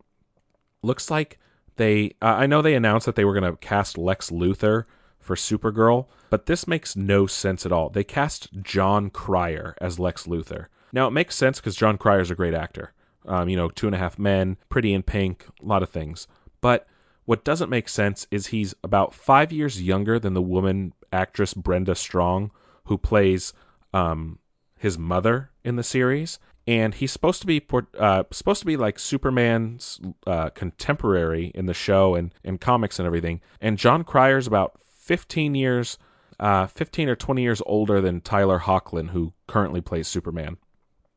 Looks 0.83 1.11
like 1.11 1.39
they 1.77 2.15
uh, 2.21 2.37
I 2.37 2.47
know 2.47 2.63
they 2.63 2.75
announced 2.75 3.07
that 3.07 3.15
they 3.15 3.25
were 3.25 3.39
going 3.39 3.51
to 3.51 3.57
cast 3.57 3.97
Lex 3.97 4.31
Luthor 4.31 4.85
for 5.23 5.37
Supergirl, 5.37 6.07
but 6.31 6.47
this 6.47 6.67
makes 6.67 6.97
no 6.97 7.27
sense 7.27 7.65
at 7.65 7.73
all. 7.73 7.89
They 7.89 8.05
cast 8.05 8.53
Jon 8.63 9.11
Cryer 9.11 9.75
as 9.81 9.99
Lex 9.99 10.27
Luthor. 10.27 10.67
Now, 10.93 11.07
it 11.07 11.13
makes 11.13 11.37
sense 11.37 11.59
because 11.59 11.77
Jon 11.77 11.97
Cryer 11.97 12.21
is 12.21 12.31
a 12.31 12.35
great 12.35 12.55
actor. 12.55 12.93
Um, 13.25 13.49
you 13.49 13.57
know, 13.57 13.69
Two 13.69 13.87
and 13.87 13.95
a 13.95 13.99
Half 13.99 14.19
Men, 14.19 14.57
Pretty 14.69 14.93
in 14.93 15.03
Pink, 15.03 15.47
a 15.63 15.65
lot 15.65 15.83
of 15.83 15.89
things. 15.89 16.27
But 16.61 16.87
what 17.25 17.45
doesn't 17.45 17.71
make 17.71 17.89
sense 17.89 18.27
is 18.31 18.49
he's 18.49 18.75
about 18.83 19.15
five 19.15 19.53
years 19.53 19.81
younger 19.81 20.19
than 20.19 20.35
the 20.35 20.43
woman 20.43 20.93
actress 21.13 21.55
Brenda 21.55 21.95
Strong, 21.95 22.51
who 22.85 22.99
plays 22.99 23.53
um, 23.95 24.39
his 24.77 24.99
mother 24.99 25.51
in 25.65 25.77
the 25.77 25.83
series. 25.83 26.39
And 26.67 26.95
he's 26.95 27.11
supposed 27.11 27.41
to 27.41 27.47
be 27.47 27.65
uh, 27.99 28.23
supposed 28.31 28.61
to 28.61 28.67
be 28.67 28.77
like 28.77 28.99
Superman's 28.99 30.01
uh, 30.27 30.51
contemporary 30.51 31.51
in 31.55 31.67
the 31.67 31.75
show 31.75 32.15
and 32.15 32.33
in 32.45 32.59
comics 32.59 33.01
and 33.01 33.07
everything. 33.07 33.41
And 33.61 33.79
Jon 33.79 34.05
Cryer's 34.05 34.47
about 34.47 34.81
15 35.13 35.55
years, 35.55 35.99
uh, 36.41 36.67
15 36.67 37.11
or 37.11 37.15
20 37.15 37.43
years 37.43 37.61
older 37.67 38.01
than 38.01 38.23
Tyler 38.23 38.61
Hoechlin, 38.61 39.11
who 39.11 39.35
currently 39.47 39.83
plays 39.83 40.09
Superman, 40.09 40.57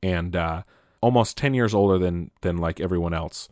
and 0.04 0.36
uh, 0.36 0.64
almost 1.00 1.38
10 1.38 1.54
years 1.54 1.74
older 1.74 1.98
than 1.98 2.30
than 2.42 2.58
like 2.58 2.82
everyone 2.82 3.14
else. 3.14 3.48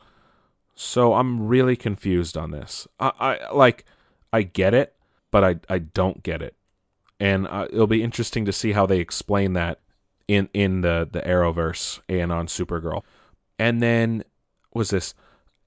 So 0.75 1.13
I'm 1.13 1.47
really 1.47 1.77
confused 1.77 2.35
on 2.35 2.51
this. 2.51 2.89
I, 2.99 3.11
I 3.21 3.51
like, 3.53 3.85
I 4.33 4.41
get 4.41 4.73
it, 4.73 4.97
but 5.31 5.45
I 5.45 5.55
I 5.69 5.79
don't 5.79 6.21
get 6.23 6.41
it, 6.41 6.57
and 7.21 7.47
uh, 7.47 7.67
it'll 7.71 7.87
be 7.87 8.03
interesting 8.03 8.43
to 8.43 8.51
see 8.51 8.73
how 8.73 8.85
they 8.85 8.99
explain 8.99 9.53
that 9.53 9.79
in 10.27 10.49
in 10.53 10.81
the 10.81 11.07
the 11.09 11.21
Arrowverse 11.21 12.01
and 12.09 12.33
on 12.33 12.47
Supergirl. 12.47 13.03
And 13.57 13.81
then 13.81 14.25
was 14.73 14.89
this 14.89 15.13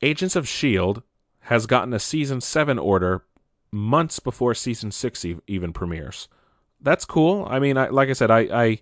Agents 0.03 0.37
of 0.37 0.47
Shield 0.47 1.03
has 1.45 1.65
gotten 1.65 1.95
a 1.95 1.99
season 1.99 2.43
7 2.43 2.79
order 2.79 3.23
months 3.71 4.21
before 4.21 4.55
season 4.55 4.91
six 4.91 5.25
even 5.47 5.73
premieres. 5.73 6.29
That's 6.81 7.05
cool. 7.05 7.47
I 7.49 7.59
mean, 7.59 7.77
I, 7.77 7.89
like 7.89 8.09
I 8.09 8.13
said, 8.13 8.31
I, 8.31 8.41
I 8.41 8.79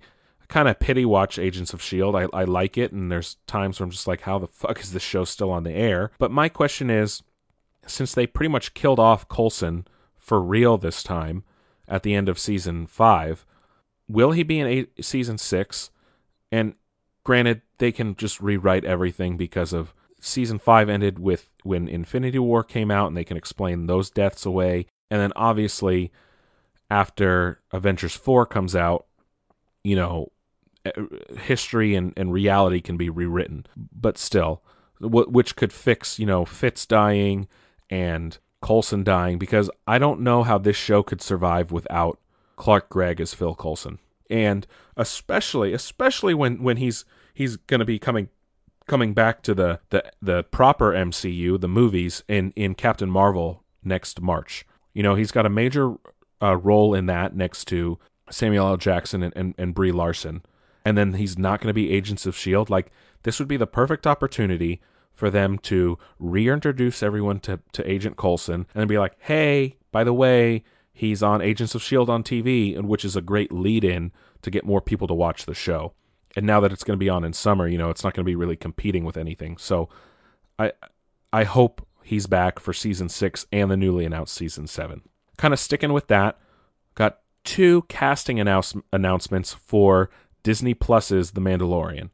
kind 0.49 0.69
of 0.69 0.79
pity 0.79 1.05
watch 1.05 1.39
Agents 1.39 1.73
of 1.73 1.81
S.H.I.E.L.D. 1.81 2.29
I, 2.33 2.41
I 2.41 2.45
like 2.45 2.77
it, 2.77 2.93
and 2.93 3.11
there's 3.11 3.37
times 3.47 3.79
where 3.79 3.85
I'm 3.85 3.91
just 3.91 4.07
like, 4.07 4.23
how 4.23 4.39
the 4.39 4.47
fuck 4.47 4.81
is 4.81 4.93
this 4.93 5.03
show 5.03 5.25
still 5.25 5.51
on 5.51 5.65
the 5.65 5.73
air? 5.73 6.11
But 6.19 6.31
my 6.31 6.49
question 6.49 6.91
is 6.91 7.23
since 7.87 8.15
they 8.15 8.27
pretty 8.27 8.49
much 8.49 8.75
killed 8.75 8.99
off 8.99 9.29
Coulson 9.29 9.87
for 10.17 10.41
real 10.41 10.79
this 10.79 11.03
time 11.03 11.45
at 11.87 12.03
the 12.03 12.15
end 12.15 12.29
of 12.29 12.39
season 12.39 12.87
five, 12.87 13.45
will 14.09 14.33
he 14.33 14.43
be 14.43 14.61
in 14.61 14.87
season 15.01 15.39
six? 15.39 15.91
And 16.51 16.75
granted, 17.25 17.63
they 17.79 17.93
can 17.93 18.17
just 18.17 18.41
rewrite 18.41 18.85
everything 18.85 19.37
because 19.37 19.73
of 19.73 19.95
season 20.21 20.59
five 20.59 20.89
ended 20.89 21.19
with 21.19 21.51
when 21.65 21.89
Infinity 21.89 22.39
War 22.39 22.63
came 22.63 22.91
out, 22.91 23.09
and 23.09 23.17
they 23.17 23.25
can 23.25 23.37
explain 23.37 23.87
those 23.87 24.11
deaths 24.11 24.47
away. 24.47 24.87
And 25.11 25.21
then 25.21 25.33
obviously, 25.35 26.13
after 26.91 27.61
Avengers 27.73 28.15
4 28.15 28.47
comes 28.47 28.77
out, 28.77 29.07
you 29.83 29.97
know, 29.97 30.31
history 31.39 31.95
and, 31.95 32.13
and 32.17 32.33
reality 32.33 32.81
can 32.81 32.97
be 32.97 33.09
rewritten. 33.09 33.67
But 33.77 34.19
still, 34.19 34.63
wh- 35.01 35.31
which 35.31 35.57
could 35.57 35.73
fix 35.73 36.19
you 36.19 36.27
know 36.27 36.45
Fitz 36.45 36.87
dying 36.87 37.49
and 37.91 38.39
Coulson 38.63 39.05
dying 39.05 39.39
because 39.39 39.71
I 39.87 39.99
don't 39.99 40.21
know 40.21 40.43
how 40.43 40.59
this 40.59 40.77
show 40.77 41.03
could 41.03 41.23
survive 41.23 41.73
without 41.73 42.19
Clark 42.57 42.89
Gregg 42.89 43.21
as 43.21 43.35
Phil 43.35 43.55
Coulson, 43.55 43.99
and 44.31 44.67
especially 44.97 45.73
especially 45.73 46.35
when 46.35 46.63
when 46.63 46.77
he's 46.77 47.05
he's 47.33 47.57
going 47.57 47.81
to 47.81 47.87
be 47.87 47.99
coming 47.99 48.29
coming 48.87 49.15
back 49.15 49.43
to 49.43 49.55
the, 49.55 49.81
the 49.91 50.05
the 50.21 50.43
proper 50.45 50.93
MCU, 50.93 51.61
the 51.61 51.69
movies 51.69 52.23
in 52.29 52.53
in 52.57 52.75
Captain 52.75 53.11
Marvel 53.11 53.63
next 53.83 54.21
March. 54.21 54.67
You 54.93 55.03
know, 55.03 55.15
he's 55.15 55.33
got 55.33 55.47
a 55.47 55.51
major 55.51 55.95
uh, 56.43 56.57
role 56.57 56.95
in 56.95 57.07
that 57.07 57.35
next 57.35 57.67
to 57.67 57.99
Samuel 58.31 58.69
L. 58.69 58.77
Jackson 58.77 59.23
and, 59.23 59.33
and, 59.37 59.55
and 59.59 59.75
Brie 59.75 59.93
Larson. 59.93 60.43
And 60.85 60.99
then 60.99 61.15
he's 61.15 61.39
not 61.39 61.61
going 61.61 61.69
to 61.69 61.75
be 61.75 61.93
Agents 61.93 62.27
of 62.27 62.35
S.H.I.E.L.D. 62.35 62.71
Like, 62.71 62.93
this 63.23 63.39
would 63.39 63.49
be 63.49 63.57
the 63.57 63.67
perfect 63.67 64.07
opportunity 64.07 64.81
for 65.15 65.31
them 65.31 65.59
to 65.59 65.99
reintroduce 66.19 67.03
everyone 67.03 67.41
to, 67.41 67.61
to 67.73 67.91
Agent 67.91 68.17
Coulson 68.17 68.67
and 68.75 68.89
be 68.89 68.99
like, 68.99 69.15
hey, 69.19 69.77
by 69.93 70.05
the 70.05 70.13
way, 70.13 70.65
he's 70.93 71.23
on 71.23 71.41
Agents 71.41 71.75
of 71.75 71.81
S.H.I.E.L.D. 71.81 72.13
on 72.13 72.23
TV, 72.23 72.77
and 72.77 72.89
which 72.89 73.05
is 73.05 73.17
a 73.17 73.23
great 73.23 73.53
lead 73.53 73.85
in 73.85 74.13
to 74.43 74.51
get 74.51 74.67
more 74.67 74.81
people 74.81 75.07
to 75.09 75.15
watch 75.15 75.47
the 75.47 75.55
show. 75.55 75.95
And 76.37 76.47
now 76.47 76.61
that 76.61 76.73
it's 76.73 76.85
going 76.85 76.99
to 76.99 77.05
be 77.05 77.09
on 77.09 77.25
in 77.25 77.33
summer, 77.33 77.69
you 77.69 77.79
know, 77.79 77.91
it's 77.91 78.03
not 78.03 78.15
going 78.15 78.25
to 78.25 78.31
be 78.31 78.37
really 78.37 78.57
competing 78.57 79.05
with 79.05 79.17
anything. 79.17 79.57
So 79.57 79.89
I 80.59 80.73
I 81.33 81.45
hope 81.45 81.87
he's 82.03 82.27
back 82.27 82.59
for 82.59 82.73
season 82.73 83.09
six 83.09 83.47
and 83.53 83.71
the 83.71 83.77
newly 83.77 84.05
announced 84.05 84.35
season 84.35 84.67
seven. 84.67 85.03
Kind 85.37 85.55
of 85.55 85.61
sticking 85.61 85.93
with 85.93 86.09
that, 86.09 86.39
got 86.95 87.21
two 87.45 87.83
casting 87.89 88.39
announce- 88.41 88.75
announcements 88.93 89.53
for 89.53 90.11
Disney 90.43 90.75
Plus's 90.75 91.33
The 91.33 91.41
Mandalorian. 91.41 92.11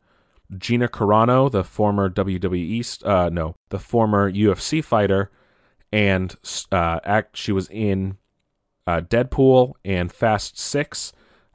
Gina 0.56 0.88
Carano, 0.88 1.50
the 1.50 1.62
former 1.62 2.10
WWE, 2.10 3.06
uh, 3.06 3.28
no, 3.28 3.54
the 3.68 3.78
former 3.78 4.30
UFC 4.30 4.82
fighter, 4.82 5.30
and 5.92 6.34
uh, 6.72 6.98
act 7.04 7.36
she 7.36 7.52
was 7.52 7.68
in 7.70 8.16
uh, 8.86 9.00
Deadpool 9.00 9.74
and 9.84 10.10
Fast 10.10 10.58
Six. 10.58 11.12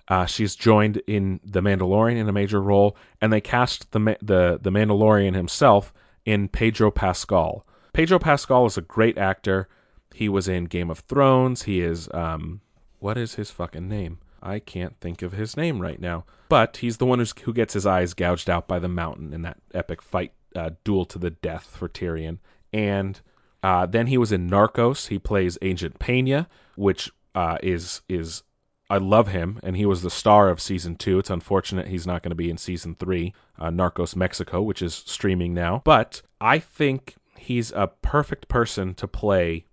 Uh, 0.07 0.25
she's 0.25 0.55
joined 0.55 0.97
in 1.07 1.39
The 1.43 1.61
Mandalorian 1.61 2.17
in 2.17 2.29
a 2.29 2.33
major 2.33 2.61
role, 2.61 2.95
and 3.21 3.33
they 3.33 3.41
cast 3.41 3.91
the 3.91 4.17
the 4.21 4.59
the 4.61 4.69
Mandalorian 4.69 5.35
himself 5.35 5.93
in 6.25 6.47
Pedro 6.47 6.91
Pascal. 6.91 7.65
Pedro 7.93 8.19
Pascal 8.19 8.65
is 8.65 8.77
a 8.77 8.81
great 8.81 9.17
actor. 9.17 9.67
He 10.13 10.29
was 10.29 10.47
in 10.47 10.65
Game 10.65 10.89
of 10.89 10.99
Thrones. 10.99 11.63
He 11.63 11.81
is 11.81 12.09
um, 12.13 12.61
what 12.99 13.17
is 13.17 13.35
his 13.35 13.51
fucking 13.51 13.87
name? 13.87 14.19
I 14.41 14.59
can't 14.59 14.99
think 14.99 15.21
of 15.21 15.33
his 15.33 15.57
name 15.57 15.81
right 15.81 15.99
now. 15.99 16.25
But 16.49 16.77
he's 16.77 16.97
the 16.97 17.05
one 17.05 17.19
who's, 17.19 17.33
who 17.41 17.53
gets 17.53 17.73
his 17.73 17.85
eyes 17.85 18.13
gouged 18.13 18.49
out 18.49 18.67
by 18.67 18.77
the 18.77 18.87
mountain 18.87 19.33
in 19.33 19.41
that 19.41 19.57
epic 19.73 20.01
fight, 20.01 20.33
uh, 20.55 20.71
duel 20.83 21.05
to 21.05 21.17
the 21.17 21.31
death 21.31 21.65
for 21.65 21.89
Tyrion. 21.89 22.37
And 22.71 23.19
uh, 23.63 23.87
then 23.87 24.07
he 24.07 24.17
was 24.17 24.31
in 24.31 24.47
Narcos. 24.47 25.07
He 25.07 25.17
plays 25.17 25.57
Agent 25.61 25.97
Pena, 25.97 26.47
which 26.75 27.09
uh, 27.33 27.57
is 27.63 28.01
is 28.07 28.43
I 28.89 28.97
love 28.97 29.29
him, 29.29 29.59
and 29.63 29.75
he 29.75 29.85
was 29.85 30.03
the 30.03 30.11
star 30.11 30.49
of 30.49 30.61
season 30.61 30.95
two. 30.95 31.17
It's 31.17 31.29
unfortunate 31.29 31.87
he's 31.87 32.05
not 32.05 32.21
going 32.21 32.29
to 32.31 32.35
be 32.35 32.49
in 32.49 32.57
season 32.57 32.95
three, 32.95 33.33
uh, 33.57 33.69
Narcos 33.69 34.15
Mexico, 34.15 34.61
which 34.61 34.81
is 34.81 34.93
streaming 34.93 35.53
now. 35.53 35.81
But 35.83 36.21
I 36.39 36.59
think 36.59 37.15
he's 37.37 37.71
a 37.71 37.87
perfect 37.87 38.47
person 38.47 38.93
to 38.95 39.07
play 39.07 39.65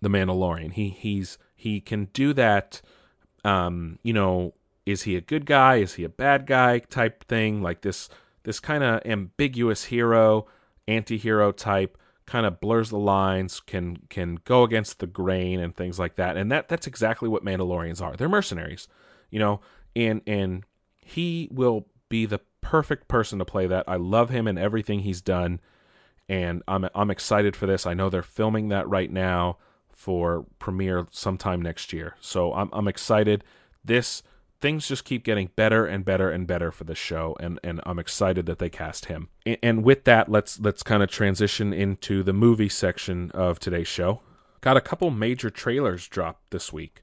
the 0.00 0.10
Mandalorian. 0.10 0.72
He 0.72 0.90
he's 0.90 1.38
he 1.54 1.80
can 1.80 2.06
do 2.12 2.32
that. 2.34 2.82
Um, 3.44 3.98
you 4.02 4.12
know, 4.12 4.54
is 4.84 5.02
he 5.02 5.16
a 5.16 5.20
good 5.20 5.46
guy? 5.46 5.76
Is 5.76 5.94
he 5.94 6.04
a 6.04 6.08
bad 6.08 6.46
guy? 6.46 6.80
Type 6.80 7.24
thing 7.24 7.62
like 7.62 7.80
this. 7.80 8.08
This 8.44 8.60
kind 8.60 8.82
of 8.82 9.00
ambiguous 9.06 9.84
hero, 9.84 10.46
anti-hero 10.88 11.52
type 11.52 11.96
kind 12.32 12.46
of 12.46 12.60
blurs 12.60 12.88
the 12.88 12.96
lines, 12.96 13.60
can 13.60 13.98
can 14.08 14.38
go 14.44 14.62
against 14.62 15.00
the 15.00 15.06
grain 15.06 15.60
and 15.60 15.76
things 15.76 15.98
like 15.98 16.16
that. 16.16 16.34
And 16.34 16.50
that 16.50 16.66
that's 16.66 16.86
exactly 16.86 17.28
what 17.28 17.44
Mandalorians 17.44 18.00
are. 18.00 18.16
They're 18.16 18.26
mercenaries, 18.26 18.88
you 19.30 19.38
know. 19.38 19.60
And 19.94 20.22
and 20.26 20.64
he 20.96 21.50
will 21.52 21.88
be 22.08 22.24
the 22.24 22.40
perfect 22.62 23.06
person 23.06 23.38
to 23.38 23.44
play 23.44 23.66
that. 23.66 23.84
I 23.86 23.96
love 23.96 24.30
him 24.30 24.46
and 24.46 24.58
everything 24.58 25.00
he's 25.00 25.20
done, 25.20 25.60
and 26.26 26.62
I'm 26.66 26.88
I'm 26.94 27.10
excited 27.10 27.54
for 27.54 27.66
this. 27.66 27.86
I 27.86 27.92
know 27.92 28.08
they're 28.08 28.22
filming 28.22 28.70
that 28.70 28.88
right 28.88 29.10
now 29.10 29.58
for 29.90 30.46
premiere 30.58 31.06
sometime 31.10 31.60
next 31.60 31.92
year. 31.92 32.16
So 32.22 32.54
I'm 32.54 32.70
I'm 32.72 32.88
excited. 32.88 33.44
This 33.84 34.22
things 34.62 34.88
just 34.88 35.04
keep 35.04 35.24
getting 35.24 35.50
better 35.56 35.84
and 35.84 36.04
better 36.04 36.30
and 36.30 36.46
better 36.46 36.70
for 36.70 36.84
the 36.84 36.94
show 36.94 37.36
and 37.40 37.60
and 37.62 37.80
I'm 37.84 37.98
excited 37.98 38.46
that 38.46 38.58
they 38.58 38.70
cast 38.70 39.06
him. 39.06 39.28
And 39.62 39.84
with 39.84 40.04
that, 40.04 40.30
let's 40.30 40.58
let's 40.60 40.82
kind 40.82 41.02
of 41.02 41.10
transition 41.10 41.72
into 41.72 42.22
the 42.22 42.32
movie 42.32 42.68
section 42.68 43.30
of 43.32 43.58
today's 43.58 43.88
show. 43.88 44.22
Got 44.62 44.76
a 44.76 44.80
couple 44.80 45.10
major 45.10 45.50
trailers 45.50 46.06
dropped 46.06 46.50
this 46.52 46.72
week. 46.72 47.02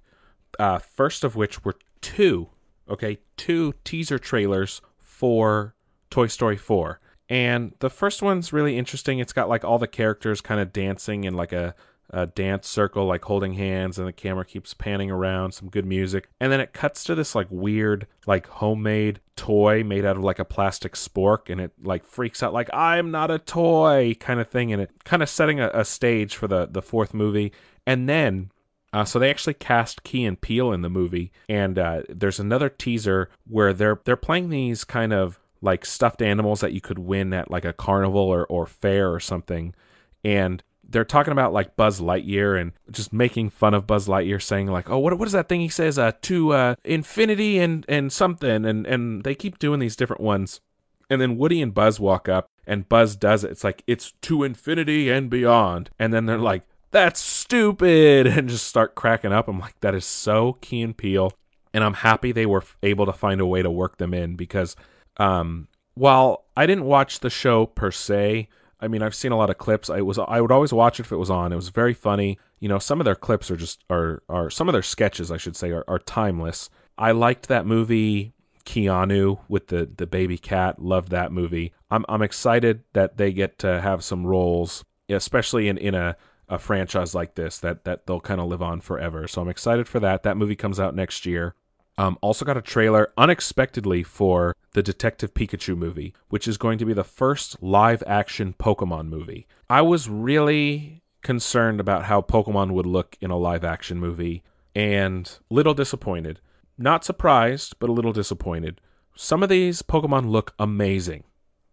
Uh, 0.58 0.80
first 0.80 1.24
of 1.24 1.36
which 1.36 1.64
were 1.64 1.76
two, 2.02 2.50
okay, 2.90 3.20
two 3.36 3.74
teaser 3.84 4.18
trailers 4.18 4.82
for 4.98 5.76
Toy 6.10 6.28
Story 6.28 6.58
4. 6.58 7.00
And 7.28 7.76
the 7.80 7.90
first 7.90 8.22
one's 8.22 8.52
really 8.52 8.78
interesting. 8.78 9.20
It's 9.20 9.34
got 9.34 9.50
like 9.50 9.64
all 9.64 9.78
the 9.78 9.88
characters 9.88 10.42
kind 10.42 10.60
of 10.60 10.74
dancing 10.74 11.26
in 11.26 11.36
like 11.36 11.52
a 11.54 11.76
a 12.12 12.26
dance 12.26 12.68
circle, 12.68 13.06
like 13.06 13.26
holding 13.26 13.54
hands, 13.54 13.98
and 14.00 14.08
the 14.08 14.14
camera 14.14 14.46
keeps 14.46 14.74
panning 14.74 15.12
around, 15.12 15.52
some 15.54 15.70
good 15.70 15.86
music. 15.86 16.30
And 16.40 16.52
then 16.52 16.60
it 16.60 16.74
cuts 16.74 17.04
to 17.06 17.16
this 17.16 17.36
like 17.36 17.48
weird, 17.50 18.08
like 18.26 18.48
homemade 18.48 19.20
toy 19.36 19.84
made 19.84 20.06
out 20.06 20.18
of 20.18 20.24
like 20.24 20.40
a 20.40 20.46
plastic 20.46 20.94
spork, 20.94 21.50
and 21.50 21.62
it 21.62 21.72
like 21.82 22.04
freaks 22.04 22.42
out, 22.44 22.54
like, 22.54 22.70
I'm 22.74 23.12
not 23.12 23.32
a 23.32 23.40
toy 23.40 24.16
kind 24.20 24.40
of 24.40 24.50
thing. 24.50 24.74
And 24.74 24.82
it 24.82 24.92
kind 25.04 25.24
of 25.24 25.30
setting 25.30 25.60
a, 25.60 25.70
a 25.74 25.86
stage 25.86 26.36
for 26.36 26.48
the, 26.48 26.66
the 26.66 26.82
fourth 26.82 27.14
movie. 27.14 27.52
And 27.86 28.08
then 28.08 28.52
uh, 28.92 29.06
so 29.06 29.20
they 29.20 29.30
actually 29.30 29.54
cast 29.54 30.04
Key 30.04 30.26
and 30.26 30.40
Peele 30.40 30.72
in 30.72 30.82
the 30.82 30.90
movie, 30.90 31.32
and 31.48 31.78
uh, 31.78 32.02
there's 32.10 32.40
another 32.40 32.70
teaser 32.70 33.30
where 33.48 33.72
they're 33.72 34.00
they're 34.04 34.16
playing 34.16 34.50
these 34.50 34.84
kind 34.84 35.14
of 35.14 35.40
like 35.62 35.86
stuffed 35.86 36.22
animals 36.22 36.62
that 36.62 36.74
you 36.74 36.82
could 36.82 36.98
win 36.98 37.34
at 37.34 37.52
like 37.52 37.66
a 37.66 37.74
carnival 37.74 38.22
or, 38.22 38.46
or 38.48 38.66
fair 38.66 39.14
or 39.14 39.20
something, 39.20 39.76
and 40.24 40.64
they're 40.92 41.06
talking 41.06 41.32
about 41.32 41.54
like 41.54 41.76
Buzz 41.76 42.02
Lightyear 42.02 42.60
and 42.60 42.72
just 42.92 43.14
making 43.14 43.50
fun 43.50 43.74
of 43.74 43.88
Buzz 43.88 44.08
Lightyear, 44.08 44.42
saying 44.42 44.68
like, 44.68 44.90
"Oh, 44.90 45.00
what 45.00 45.18
what 45.18 45.28
is 45.28 45.34
that 45.34 45.48
thing 45.48 45.62
he 45.62 45.70
says? 45.70 46.00
Uh, 46.00 46.12
to 46.24 46.54
uh, 46.54 46.76
infinity 46.84 47.60
and 47.60 47.86
and 47.88 48.12
something." 48.12 48.66
And 48.66 48.86
and 48.88 49.24
they 49.24 49.36
keep 49.36 49.60
doing 49.60 49.80
these 49.80 49.96
different 49.96 50.22
ones, 50.22 50.62
and 51.10 51.22
then 51.22 51.38
Woody 51.38 51.62
and 51.62 51.74
Buzz 51.74 52.00
walk 52.00 52.28
up, 52.28 52.48
and 52.66 52.90
Buzz 52.90 53.16
does 53.16 53.44
it. 53.44 53.52
It's 53.52 53.64
like 53.64 53.84
it's 53.88 54.14
to 54.22 54.44
infinity 54.44 55.10
and 55.10 55.30
beyond, 55.30 55.92
and 56.00 56.14
then 56.14 56.26
they're 56.26 56.38
like, 56.38 56.64
"That's 56.92 57.20
stupid," 57.20 58.28
and 58.28 58.50
just 58.50 58.68
start 58.68 58.96
cracking 58.96 59.34
up. 59.34 59.48
I'm 59.48 59.60
like, 59.60 59.80
that 59.82 59.96
is 59.96 60.06
so 60.06 60.54
Key 60.62 60.82
and 60.82 60.98
Peele, 60.98 61.34
and 61.74 61.84
I'm 61.84 61.96
happy 61.96 62.32
they 62.32 62.46
were 62.46 62.64
able 62.82 63.06
to 63.06 63.14
find 63.14 63.40
a 63.40 63.46
way 63.46 63.62
to 63.62 63.70
work 63.72 63.98
them 63.98 64.14
in 64.14 64.36
because, 64.36 64.76
um, 65.18 65.68
while 65.94 66.46
I 66.58 66.66
didn't 66.66 66.86
watch 66.86 67.20
the 67.20 67.30
show 67.30 67.66
per 67.66 67.92
se. 67.92 68.50
I 68.82 68.88
mean, 68.88 69.02
I've 69.02 69.16
seen 69.16 69.32
a 69.32 69.38
lot 69.38 69.50
of 69.50 69.58
clips. 69.58 69.90
I 69.90 70.02
was 70.02 70.18
I 70.18 70.42
would 70.42 70.52
always 70.52 70.74
watch 70.74 71.00
it 71.00 71.06
if 71.06 71.12
it 71.12 71.18
was 71.18 71.30
on. 71.30 71.52
It 71.52 71.58
was 71.58 71.70
very 71.70 71.94
funny. 71.94 72.38
You 72.60 72.70
know, 72.70 72.80
some 72.80 73.02
of 73.02 73.06
their 73.06 73.16
clips 73.16 73.52
are 73.52 73.58
just 73.58 73.84
are 73.90 74.24
are 74.30 74.50
some 74.50 74.70
of 74.70 74.74
their 74.74 74.82
sketches, 74.82 75.32
I 75.32 75.38
should 75.38 75.56
say, 75.56 75.72
are, 75.72 75.84
are 75.88 76.00
timeless. 76.00 76.70
I 76.98 77.12
liked 77.12 77.48
that 77.48 77.66
movie 77.66 78.34
Keanu 78.66 79.40
with 79.48 79.68
the 79.68 79.90
the 79.98 80.08
baby 80.08 80.38
cat. 80.38 80.82
Loved 80.82 81.10
that 81.10 81.32
movie. 81.32 81.74
I'm 81.92 82.06
I'm 82.08 82.22
excited 82.22 82.84
that 82.94 83.18
they 83.18 83.34
get 83.34 83.60
to 83.60 83.82
have 83.82 84.04
some 84.04 84.26
roles, 84.26 84.86
especially 85.10 85.68
in 85.68 85.78
in 85.78 85.96
a 85.96 86.16
a 86.48 86.58
franchise 86.58 87.14
like 87.14 87.36
this 87.36 87.60
that 87.60 87.84
that 87.84 88.08
they'll 88.08 88.20
kind 88.20 88.42
of 88.42 88.48
live 88.48 88.62
on 88.62 88.82
forever. 88.82 89.28
So 89.28 89.42
I'm 89.42 89.50
excited 89.50 89.88
for 89.88 90.00
that. 90.00 90.24
That 90.24 90.38
movie 90.38 90.56
comes 90.56 90.80
out 90.80 90.96
next 90.96 91.26
year. 91.26 91.56
Um, 92.00 92.18
also 92.22 92.46
got 92.46 92.56
a 92.56 92.62
trailer 92.62 93.12
unexpectedly 93.18 94.04
for 94.04 94.56
the 94.72 94.82
Detective 94.82 95.34
Pikachu 95.34 95.76
movie, 95.78 96.14
which 96.30 96.48
is 96.48 96.58
going 96.58 96.78
to 96.78 96.86
be 96.86 96.94
the 96.94 97.04
first 97.04 97.62
live 97.62 98.02
action 98.08 98.56
Pokemon 98.58 99.10
movie. 99.10 99.48
I 99.70 99.82
was 99.82 100.08
really 100.08 101.04
concerned 101.24 101.82
about 101.82 102.06
how 102.06 102.22
Pokemon 102.22 102.72
would 102.72 102.86
look 102.86 103.18
in 103.20 103.32
a 103.32 103.38
live 103.38 103.66
action 103.66 104.00
movie 104.00 104.44
and 104.74 105.30
little 105.50 105.74
disappointed. 105.74 106.40
Not 106.78 107.04
surprised, 107.04 107.76
but 107.80 107.90
a 107.90 107.92
little 107.92 108.14
disappointed. 108.14 108.80
Some 109.14 109.44
of 109.44 109.50
these 109.50 109.82
Pokemon 109.82 110.30
look 110.30 110.54
amazing. 110.58 111.26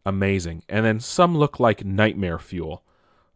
Amazing. 0.05 0.65
And 0.69 0.85
then 0.85 0.99
some 0.99 1.39
look 1.39 1.61
like 1.61 1.85
nightmare 1.85 2.41
fuel, 2.41 2.83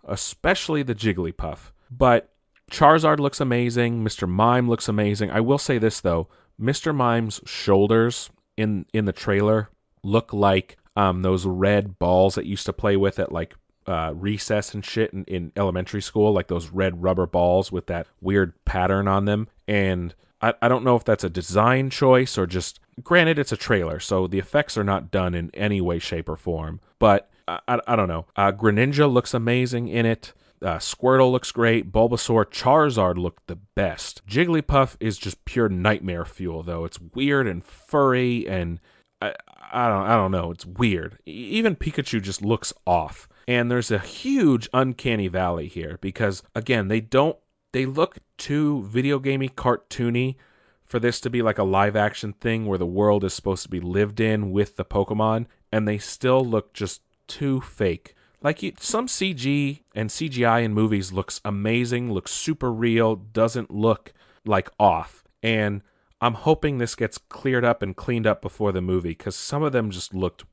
especially 0.09 0.83
the 0.83 0.97
Jigglypuff. 0.97 1.71
But 1.89 2.33
Charizard 2.69 3.21
looks 3.21 3.41
amazing. 3.41 4.03
Mr. 4.03 4.29
Mime 4.29 4.69
looks 4.69 4.89
amazing. 4.89 5.31
I 5.31 5.39
will 5.39 5.59
say 5.59 5.79
this, 5.79 6.01
though 6.01 6.27
Mr. 6.61 6.95
Mime's 6.95 7.41
shoulders 7.47 8.31
in 8.57 8.87
in 8.93 9.05
the 9.05 9.13
trailer 9.13 9.71
look 10.03 10.33
like 10.33 10.77
um, 10.97 11.23
those 11.23 11.47
red 11.47 11.99
balls 11.99 12.35
that 12.35 12.47
used 12.47 12.67
to 12.67 12.73
play 12.73 12.97
with 12.97 13.19
at 13.19 13.33
like 13.33 13.55
uh, 13.87 14.13
recess 14.15 14.75
and 14.75 14.85
shit 14.85 15.13
in, 15.13 15.25
in 15.25 15.53
elementary 15.57 16.03
school, 16.03 16.33
like 16.33 16.49
those 16.49 16.69
red 16.71 17.03
rubber 17.03 17.27
balls 17.27 17.73
with 17.73 17.87
that 17.87 18.07
weird 18.21 18.53
pattern 18.65 19.09
on 19.09 19.25
them. 19.25 19.49
And 19.67 20.15
I, 20.41 20.55
I 20.63 20.69
don't 20.69 20.85
know 20.85 20.97
if 20.97 21.05
that's 21.05 21.25
a 21.25 21.31
design 21.31 21.91
choice 21.91 22.37
or 22.39 22.47
just 22.47 22.81
granted 23.03 23.39
it's 23.39 23.53
a 23.53 23.57
trailer, 23.57 23.99
so 24.01 24.27
the 24.27 24.39
effects 24.39 24.77
are 24.77 24.85
not 24.85 25.11
done 25.11 25.35
in 25.35 25.51
any 25.55 25.81
way, 25.81 25.99
shape, 25.99 26.29
or 26.29 26.37
form. 26.37 26.81
But 26.99 27.31
I, 27.49 27.61
I, 27.67 27.81
I 27.89 27.97
don't 27.97 28.09
know. 28.09 28.27
Uh, 28.37 28.53
Greninja 28.53 29.11
looks 29.11 29.35
amazing 29.35 29.89
in 29.89 30.07
it. 30.07 30.33
Uh, 30.63 30.77
Squirtle 30.77 31.33
looks 31.33 31.53
great. 31.53 31.91
Bulbasaur, 31.91 32.45
Charizard 32.47 33.17
looked 33.17 33.47
the 33.47 33.57
best. 33.57 34.27
Jigglypuff 34.27 34.97
is 35.01 35.17
just 35.17 35.45
pure 35.45 35.69
nightmare 35.69 36.25
fuel, 36.27 36.63
though. 36.63 36.85
It's 36.85 37.01
weird 37.01 37.47
and 37.47 37.65
furry, 37.65 38.47
and 38.47 38.79
I, 39.23 39.35
I 39.73 39.89
don't, 39.89 40.03
I 40.03 40.17
don't 40.17 40.31
know. 40.31 40.51
It's 40.51 40.67
weird. 40.67 41.19
Even 41.25 41.77
Pikachu 41.77 42.21
just 42.21 42.43
looks 42.43 42.73
off. 42.87 43.27
And 43.49 43.71
there's 43.71 43.91
a 43.91 43.99
huge 43.99 44.69
uncanny 44.73 45.29
valley 45.29 45.67
here 45.67 45.99
because, 46.01 46.43
again, 46.55 46.89
they 46.89 47.01
don't, 47.01 47.37
they 47.73 47.87
look 47.87 48.19
too 48.37 48.83
video 48.85 49.19
gamey, 49.19 49.49
cartoony 49.49 50.37
for 50.85 50.99
this 50.99 51.21
to 51.21 51.31
be 51.31 51.41
like 51.41 51.59
a 51.59 51.65
live 51.65 51.97
action 51.97 52.33
thing 52.35 52.67
where 52.67 52.79
the 52.79 52.85
world 52.85 53.25
is 53.25 53.33
supposed 53.33 53.63
to 53.63 53.69
be 53.69 53.81
lived 53.81 54.21
in 54.21 54.51
with 54.51 54.77
the 54.77 54.85
Pokemon, 54.85 55.47
and 55.73 55.87
they 55.87 55.99
still 55.99 56.45
look 56.45 56.73
just 56.75 57.01
too 57.29 57.61
fake. 57.61 58.15
Like 58.43 58.63
you, 58.63 58.73
some 58.79 59.07
CG 59.07 59.81
and 59.95 60.09
CGI 60.09 60.65
in 60.65 60.73
movies 60.73 61.13
looks 61.13 61.41
amazing, 61.45 62.13
looks 62.13 62.33
super 62.33 62.73
real, 62.73 63.17
doesn't 63.17 63.71
look 63.71 64.13
like 64.47 64.71
off. 64.79 65.25
And 65.43 65.83
I'm 66.21 66.35
hoping 66.35 66.79
this 66.79 66.95
gets 66.95 67.19
cleared 67.19 67.65
up 67.65 67.83
and 67.83 67.97
cleaned 67.97 68.27
up 68.27 68.41
before 68.43 68.73
the 68.73 68.81
movie 68.81 69.11
because 69.11 69.37
some 69.37 69.63
of 69.63 69.73
them 69.73 69.91
just 69.91 70.15
looked 70.15 70.45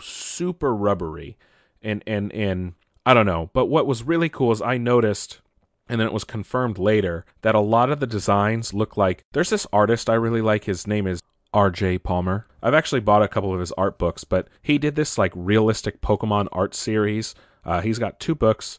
super 0.00 0.74
rubbery, 0.74 1.36
and 1.82 2.02
and 2.06 2.32
and 2.32 2.74
I 3.06 3.14
don't 3.14 3.26
know. 3.26 3.50
But 3.52 3.66
what 3.66 3.86
was 3.86 4.02
really 4.02 4.28
cool 4.28 4.52
is 4.52 4.62
I 4.62 4.78
noticed 4.78 5.40
and 5.88 6.00
then 6.00 6.06
it 6.06 6.12
was 6.12 6.22
confirmed 6.22 6.78
later 6.78 7.24
that 7.42 7.56
a 7.56 7.60
lot 7.60 7.90
of 7.90 7.98
the 7.98 8.06
designs 8.06 8.72
look 8.72 8.96
like 8.96 9.24
there's 9.32 9.50
this 9.50 9.66
artist 9.72 10.08
I 10.08 10.14
really 10.14 10.40
like. 10.40 10.64
His 10.64 10.86
name 10.86 11.08
is 11.08 11.20
RJ 11.54 12.02
Palmer. 12.02 12.46
I've 12.62 12.74
actually 12.74 13.00
bought 13.00 13.22
a 13.22 13.28
couple 13.28 13.52
of 13.52 13.60
his 13.60 13.72
art 13.72 13.98
books, 13.98 14.24
but 14.24 14.48
he 14.62 14.78
did 14.78 14.94
this 14.94 15.18
like 15.18 15.32
realistic 15.34 16.00
Pokemon 16.00 16.48
art 16.52 16.74
series. 16.74 17.34
Uh, 17.64 17.80
he's 17.80 17.98
got 17.98 18.20
two 18.20 18.34
books, 18.34 18.78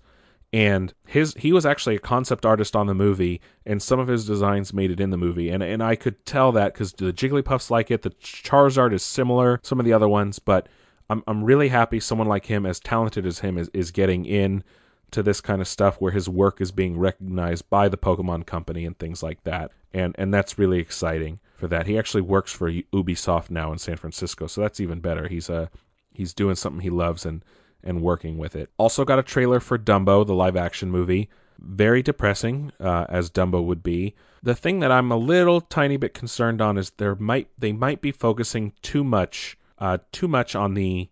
and 0.53 0.93
his 1.05 1.34
he 1.36 1.51
was 1.51 1.65
actually 1.65 1.95
a 1.95 1.99
concept 1.99 2.45
artist 2.45 2.76
on 2.76 2.88
the 2.88 2.93
movie, 2.93 3.41
and 3.65 3.82
some 3.82 3.99
of 3.99 4.07
his 4.07 4.26
designs 4.26 4.74
made 4.74 4.91
it 4.91 4.99
in 4.99 5.09
the 5.09 5.17
movie, 5.17 5.49
and 5.49 5.63
and 5.63 5.84
I 5.84 5.95
could 5.95 6.26
tell 6.26 6.51
that 6.53 6.74
because 6.74 6.93
the 6.93 7.13
Jigglypuffs 7.13 7.69
like 7.69 7.91
it, 7.91 8.03
the 8.03 8.11
Charizard 8.11 8.93
is 8.93 9.03
similar, 9.03 9.59
some 9.63 9.80
of 9.80 9.86
the 9.86 9.93
other 9.93 10.09
ones, 10.09 10.39
but 10.39 10.67
I'm 11.09 11.24
I'm 11.28 11.43
really 11.43 11.69
happy 11.69 11.99
someone 11.99 12.28
like 12.28 12.45
him, 12.45 12.65
as 12.65 12.80
talented 12.80 13.26
as 13.26 13.39
him, 13.39 13.57
is 13.57 13.69
is 13.74 13.91
getting 13.91 14.26
in 14.26 14.63
to 15.11 15.22
this 15.22 15.41
kind 15.41 15.61
of 15.61 15.67
stuff 15.67 15.99
where 15.99 16.13
his 16.13 16.30
work 16.30 16.61
is 16.61 16.72
being 16.72 16.97
recognized 16.97 17.69
by 17.69 17.89
the 17.89 17.97
Pokemon 17.97 18.45
company 18.45 18.86
and 18.86 18.97
things 18.97 19.22
like 19.22 19.43
that. 19.43 19.72
And 19.93 20.15
and 20.17 20.34
that's 20.34 20.57
really 20.57 20.80
exciting 20.80 21.39
for 21.62 21.70
that. 21.70 21.88
He 21.88 21.97
actually 21.97 22.22
works 22.22 22.51
for 22.51 22.70
Ubisoft 22.70 23.49
now 23.49 23.72
in 23.72 23.78
San 23.78 23.95
Francisco, 23.95 24.47
so 24.47 24.59
that's 24.59 24.82
even 24.82 24.99
better. 24.99 25.30
He's 25.30 25.49
a 25.49 25.70
he's 26.14 26.34
doing 26.34 26.55
something 26.55 26.82
he 26.82 26.89
loves 26.89 27.26
and 27.26 27.43
and 27.84 28.01
working 28.01 28.38
with 28.38 28.55
it. 28.55 28.70
Also 28.78 29.05
got 29.05 29.20
a 29.20 29.24
trailer 29.24 29.59
for 29.59 29.78
Dumbo, 29.78 30.26
the 30.26 30.36
live 30.36 30.57
action 30.57 30.91
movie. 30.91 31.30
Very 31.57 32.01
depressing, 32.01 32.72
uh, 32.80 33.05
as 33.07 33.30
Dumbo 33.30 33.64
would 33.64 33.84
be. 33.84 34.16
The 34.43 34.55
thing 34.55 34.80
that 34.80 34.91
I'm 34.91 35.12
a 35.12 35.18
little 35.18 35.62
tiny 35.62 35.95
bit 35.97 36.14
concerned 36.14 36.62
on 36.62 36.78
is 36.78 36.89
there 36.91 37.16
might 37.16 37.47
they 37.57 37.72
might 37.72 38.01
be 38.01 38.12
focusing 38.12 38.74
too 38.82 39.03
much 39.03 39.57
uh, 39.78 39.99
too 40.12 40.28
much 40.28 40.55
on 40.55 40.74
the 40.74 41.09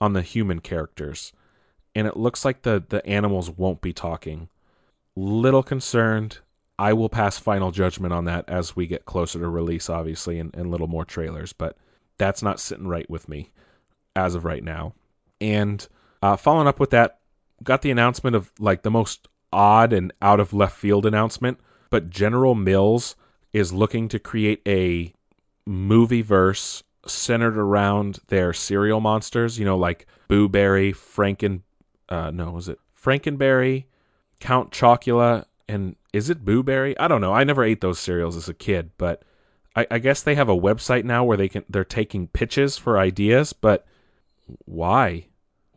on 0.00 0.14
the 0.14 0.22
human 0.22 0.60
characters 0.60 1.32
and 1.94 2.06
it 2.06 2.16
looks 2.16 2.44
like 2.44 2.62
the 2.62 2.82
the 2.88 3.04
animals 3.06 3.50
won't 3.50 3.80
be 3.80 3.92
talking. 3.92 4.48
Little 5.14 5.62
concerned. 5.62 6.38
I 6.78 6.92
will 6.92 7.08
pass 7.08 7.38
final 7.38 7.70
judgment 7.70 8.12
on 8.12 8.24
that 8.24 8.48
as 8.48 8.74
we 8.74 8.86
get 8.86 9.04
closer 9.04 9.38
to 9.38 9.48
release, 9.48 9.88
obviously, 9.88 10.38
and, 10.38 10.54
and 10.54 10.70
little 10.70 10.88
more 10.88 11.04
trailers, 11.04 11.52
but 11.52 11.76
that's 12.18 12.42
not 12.42 12.60
sitting 12.60 12.88
right 12.88 13.08
with 13.08 13.28
me 13.28 13.50
as 14.16 14.34
of 14.34 14.44
right 14.44 14.64
now. 14.64 14.94
And 15.40 15.86
uh, 16.22 16.36
following 16.36 16.68
up 16.68 16.80
with 16.80 16.90
that, 16.90 17.18
got 17.62 17.82
the 17.82 17.90
announcement 17.90 18.36
of 18.36 18.50
like 18.58 18.82
the 18.82 18.90
most 18.90 19.28
odd 19.52 19.92
and 19.92 20.12
out 20.22 20.40
of 20.40 20.52
left 20.52 20.76
field 20.76 21.06
announcement, 21.06 21.58
but 21.90 22.10
General 22.10 22.54
Mills 22.54 23.16
is 23.52 23.72
looking 23.72 24.08
to 24.08 24.18
create 24.18 24.62
a 24.66 25.12
movie 25.66 26.22
verse 26.22 26.82
centered 27.06 27.58
around 27.58 28.20
their 28.28 28.52
cereal 28.52 29.00
monsters, 29.00 29.58
you 29.58 29.64
know, 29.64 29.76
like 29.76 30.06
Boo 30.28 30.48
Berry, 30.48 30.92
Franken 30.92 31.62
uh, 32.12 32.30
no, 32.30 32.50
was 32.50 32.68
it 32.68 32.78
Frankenberry, 33.00 33.86
Count 34.38 34.70
Chocula, 34.70 35.46
and 35.68 35.96
is 36.12 36.30
it 36.30 36.44
Boo 36.44 36.62
Berry? 36.62 36.98
I 36.98 37.08
don't 37.08 37.20
know. 37.20 37.32
I 37.32 37.44
never 37.44 37.64
ate 37.64 37.80
those 37.80 37.98
cereals 37.98 38.36
as 38.36 38.48
a 38.48 38.54
kid, 38.54 38.90
but 38.98 39.22
I, 39.74 39.86
I 39.90 39.98
guess 39.98 40.22
they 40.22 40.34
have 40.34 40.48
a 40.48 40.56
website 40.56 41.04
now 41.04 41.24
where 41.24 41.36
they 41.36 41.48
can 41.48 41.64
they're 41.68 41.84
taking 41.84 42.28
pitches 42.28 42.76
for 42.76 42.98
ideas, 42.98 43.52
but 43.52 43.86
why? 44.64 45.26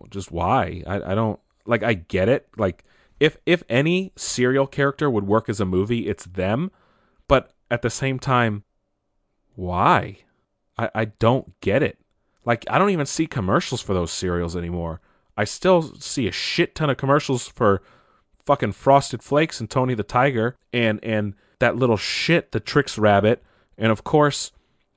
Just 0.09 0.31
why? 0.31 0.83
I, 0.85 1.11
I 1.11 1.15
don't 1.15 1.39
like. 1.65 1.83
I 1.83 1.93
get 1.93 2.29
it. 2.29 2.47
Like 2.57 2.83
if 3.19 3.37
if 3.45 3.63
any 3.69 4.11
cereal 4.15 4.67
character 4.67 5.09
would 5.09 5.25
work 5.25 5.49
as 5.49 5.59
a 5.59 5.65
movie, 5.65 6.07
it's 6.07 6.25
them. 6.25 6.71
But 7.27 7.51
at 7.71 7.81
the 7.81 7.89
same 7.89 8.19
time, 8.19 8.63
why? 9.55 10.17
I, 10.77 10.89
I 10.93 11.05
don't 11.05 11.59
get 11.61 11.81
it. 11.81 11.97
Like 12.43 12.65
I 12.69 12.77
don't 12.77 12.91
even 12.91 13.05
see 13.05 13.27
commercials 13.27 13.81
for 13.81 13.93
those 13.93 14.11
cereals 14.11 14.55
anymore. 14.55 15.01
I 15.37 15.43
still 15.43 15.95
see 15.99 16.27
a 16.27 16.31
shit 16.31 16.75
ton 16.75 16.89
of 16.89 16.97
commercials 16.97 17.47
for 17.47 17.81
fucking 18.45 18.73
Frosted 18.73 19.23
Flakes 19.23 19.59
and 19.59 19.69
Tony 19.69 19.93
the 19.93 20.03
Tiger 20.03 20.55
and 20.73 20.99
and 21.03 21.33
that 21.59 21.75
little 21.75 21.97
shit, 21.97 22.51
the 22.51 22.59
Trix 22.59 22.97
Rabbit, 22.97 23.43
and 23.77 23.91
of 23.91 24.03
course, 24.03 24.51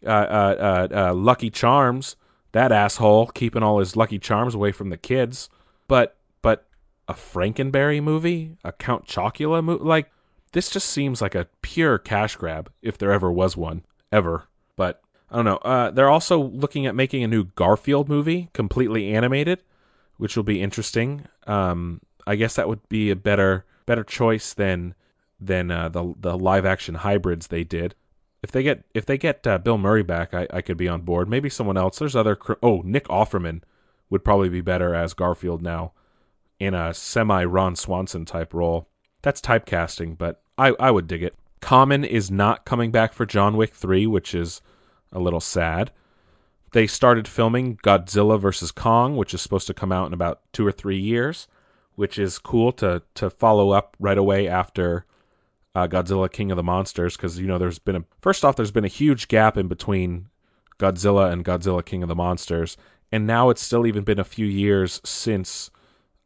uh, 0.05 0.09
uh, 0.09 0.89
uh, 0.93 0.97
uh, 0.97 1.15
Lucky 1.15 1.51
Charms. 1.51 2.17
That 2.53 2.73
asshole 2.73 3.29
keeping 3.29 3.63
all 3.63 3.79
his 3.79 3.97
Lucky 3.97 4.19
Charms 4.19 4.55
away 4.55 4.73
from 4.73 4.91
the 4.91 4.97
kids. 4.97 5.49
But 5.87 6.17
but 6.43 6.67
a 7.07 7.15
Frankenberry 7.15 8.03
movie, 8.03 8.57
a 8.65 8.73
Count 8.73 9.07
Chocula 9.07 9.63
movie, 9.63 9.85
like 9.85 10.11
this 10.53 10.71
just 10.71 10.89
seems 10.89 11.21
like 11.21 11.35
a 11.35 11.47
pure 11.63 11.99
cash 11.99 12.37
grab 12.37 12.73
if 12.83 12.99
there 12.99 13.13
ever 13.13 13.31
was 13.31 13.57
one 13.57 13.85
ever. 14.11 14.49
But 14.77 15.03
I 15.31 15.37
don't 15.37 15.45
know. 15.45 15.57
Uh, 15.57 15.91
they're 15.91 16.11
also 16.11 16.39
looking 16.41 16.87
at 16.87 16.95
making 16.95 17.23
a 17.23 17.29
new 17.29 17.45
Garfield 17.45 18.09
movie, 18.09 18.49
completely 18.53 19.15
animated 19.15 19.63
which 20.19 20.37
will 20.37 20.45
be 20.45 20.61
interesting. 20.61 21.25
Um, 21.47 22.03
I 22.29 22.37
guess 22.37 22.57
that 22.57 22.69
would 22.69 22.87
be 22.89 23.11
a 23.11 23.17
better 23.17 23.65
better 23.87 24.05
choice 24.05 24.53
than 24.53 24.95
than 25.41 25.71
uh, 25.71 25.89
the 25.89 26.15
the 26.21 26.37
live 26.37 26.67
action 26.67 26.97
hybrids 26.97 27.47
they 27.47 27.65
did. 27.65 27.95
If 28.43 28.53
they 28.53 28.63
get 28.63 28.85
if 28.95 29.07
they 29.07 29.19
get 29.19 29.47
uh, 29.47 29.59
Bill 29.59 29.79
Murray 29.79 30.03
back, 30.03 30.35
I, 30.35 30.47
I 30.53 30.61
could 30.61 30.77
be 30.77 30.89
on 30.89 31.03
board. 31.03 31.29
Maybe 31.29 31.49
someone 31.49 31.79
else. 31.79 31.99
There's 31.99 32.15
other. 32.15 32.39
Oh, 32.63 32.83
Nick 32.85 33.09
Offerman 33.09 33.63
would 34.11 34.25
probably 34.25 34.49
be 34.49 34.61
better 34.61 34.95
as 34.95 35.15
Garfield 35.15 35.63
now, 35.63 35.93
in 36.61 36.75
a 36.75 36.93
semi 36.93 37.45
Ron 37.45 37.77
Swanson 37.77 38.25
type 38.25 38.53
role. 38.53 38.89
That's 39.23 39.41
typecasting, 39.41 40.19
but 40.19 40.43
I 40.57 40.75
I 40.79 40.91
would 40.91 41.07
dig 41.07 41.23
it. 41.23 41.35
Common 41.61 42.05
is 42.05 42.31
not 42.31 42.65
coming 42.65 42.91
back 42.91 43.13
for 43.13 43.27
John 43.27 43.57
Wick 43.57 43.75
three, 43.75 44.07
which 44.07 44.35
is 44.35 44.61
a 45.13 45.19
little 45.19 45.41
sad. 45.41 45.91
They 46.73 46.87
started 46.87 47.27
filming 47.27 47.79
Godzilla 47.79 48.39
vs 48.39 48.71
Kong, 48.73 49.17
which 49.17 49.33
is 49.33 49.41
supposed 49.41 49.67
to 49.69 49.75
come 49.75 49.91
out 49.91 50.07
in 50.07 50.13
about 50.13 50.41
two 50.53 50.67
or 50.67 50.73
three 50.73 50.99
years, 50.99 51.49
which 51.99 52.17
is 52.17 52.39
cool 52.39 52.71
to 52.71 53.03
to 53.15 53.29
follow 53.29 53.71
up 53.71 53.97
right 53.99 54.19
away 54.19 54.47
after 54.47 55.05
uh, 55.75 55.89
Godzilla 55.89 56.31
King 56.31 56.53
of 56.53 56.57
the 56.57 56.63
Monsters, 56.63 57.17
because 57.17 57.41
you 57.41 57.49
know 57.49 57.59
there's 57.59 57.81
been 57.81 57.97
a 57.97 58.05
first 58.21 58.45
off 58.45 58.55
there's 58.55 58.71
been 58.71 58.85
a 58.85 58.89
huge 59.03 59.27
gap 59.27 59.57
in 59.57 59.67
between 59.67 60.29
Godzilla 60.79 61.33
and 61.33 61.45
Godzilla 61.45 61.85
King 61.85 62.05
of 62.05 62.09
the 62.09 62.15
Monsters, 62.15 62.77
and 63.11 63.27
now 63.27 63.51
it's 63.51 63.61
still 63.61 63.85
even 63.85 64.05
been 64.05 64.21
a 64.21 64.25
few 64.25 64.47
years 64.47 65.01
since 65.05 65.73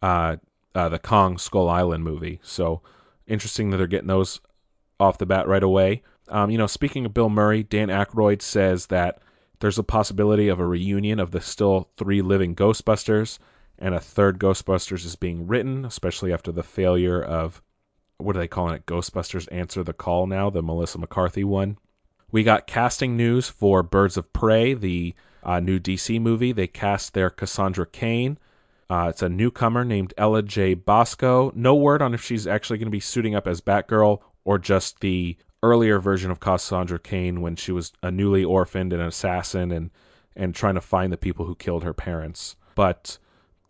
uh, 0.02 0.36
uh, 0.74 0.90
the 0.90 0.98
Kong 0.98 1.38
Skull 1.38 1.70
Island 1.70 2.04
movie. 2.04 2.38
So 2.42 2.82
interesting 3.26 3.70
that 3.70 3.78
they're 3.78 3.86
getting 3.86 4.08
those 4.08 4.42
off 5.00 5.16
the 5.16 5.24
bat 5.24 5.48
right 5.48 5.62
away. 5.62 6.02
Um, 6.28 6.50
you 6.50 6.58
know, 6.58 6.66
speaking 6.66 7.06
of 7.06 7.14
Bill 7.14 7.30
Murray, 7.30 7.62
Dan 7.62 7.88
Aykroyd 7.88 8.42
says 8.42 8.88
that 8.88 9.22
there's 9.60 9.78
a 9.78 9.82
possibility 9.82 10.48
of 10.48 10.60
a 10.60 10.66
reunion 10.66 11.18
of 11.18 11.30
the 11.30 11.40
still 11.40 11.88
three 11.96 12.20
living 12.20 12.54
Ghostbusters, 12.54 13.38
and 13.78 13.94
a 13.94 14.00
third 14.00 14.38
Ghostbusters 14.38 15.04
is 15.04 15.16
being 15.16 15.46
written, 15.46 15.84
especially 15.84 16.32
after 16.32 16.52
the 16.52 16.62
failure 16.62 17.22
of 17.22 17.62
what 18.18 18.36
are 18.36 18.40
they 18.40 18.48
calling 18.48 18.74
it? 18.74 18.86
Ghostbusters 18.86 19.48
Answer 19.50 19.82
the 19.82 19.92
Call 19.92 20.26
now, 20.26 20.50
the 20.50 20.62
Melissa 20.62 20.98
McCarthy 20.98 21.44
one. 21.44 21.78
We 22.30 22.44
got 22.44 22.66
casting 22.66 23.16
news 23.16 23.48
for 23.48 23.82
Birds 23.82 24.16
of 24.16 24.32
Prey, 24.32 24.74
the 24.74 25.14
uh, 25.42 25.60
new 25.60 25.78
DC 25.78 26.20
movie. 26.20 26.52
They 26.52 26.66
cast 26.66 27.14
their 27.14 27.30
Cassandra 27.30 27.86
Cain. 27.86 28.38
Uh, 28.88 29.08
it's 29.08 29.22
a 29.22 29.28
newcomer 29.28 29.84
named 29.84 30.14
Ella 30.16 30.42
Jay 30.42 30.74
Basco. 30.74 31.52
No 31.54 31.74
word 31.74 32.00
on 32.00 32.14
if 32.14 32.22
she's 32.22 32.46
actually 32.46 32.78
going 32.78 32.86
to 32.86 32.90
be 32.92 33.00
suiting 33.00 33.34
up 33.34 33.46
as 33.46 33.60
Batgirl 33.60 34.20
or 34.44 34.58
just 34.58 35.00
the 35.00 35.36
earlier 35.62 35.98
version 35.98 36.30
of 36.30 36.40
Cassandra 36.40 36.98
Cain 36.98 37.40
when 37.40 37.56
she 37.56 37.72
was 37.72 37.92
a 38.02 38.10
newly 38.10 38.44
orphaned 38.44 38.92
and 38.92 39.02
an 39.02 39.08
assassin 39.08 39.70
and 39.70 39.90
and 40.34 40.54
trying 40.54 40.74
to 40.74 40.80
find 40.80 41.12
the 41.12 41.18
people 41.18 41.44
who 41.44 41.54
killed 41.54 41.84
her 41.84 41.92
parents. 41.92 42.56
But 42.74 43.18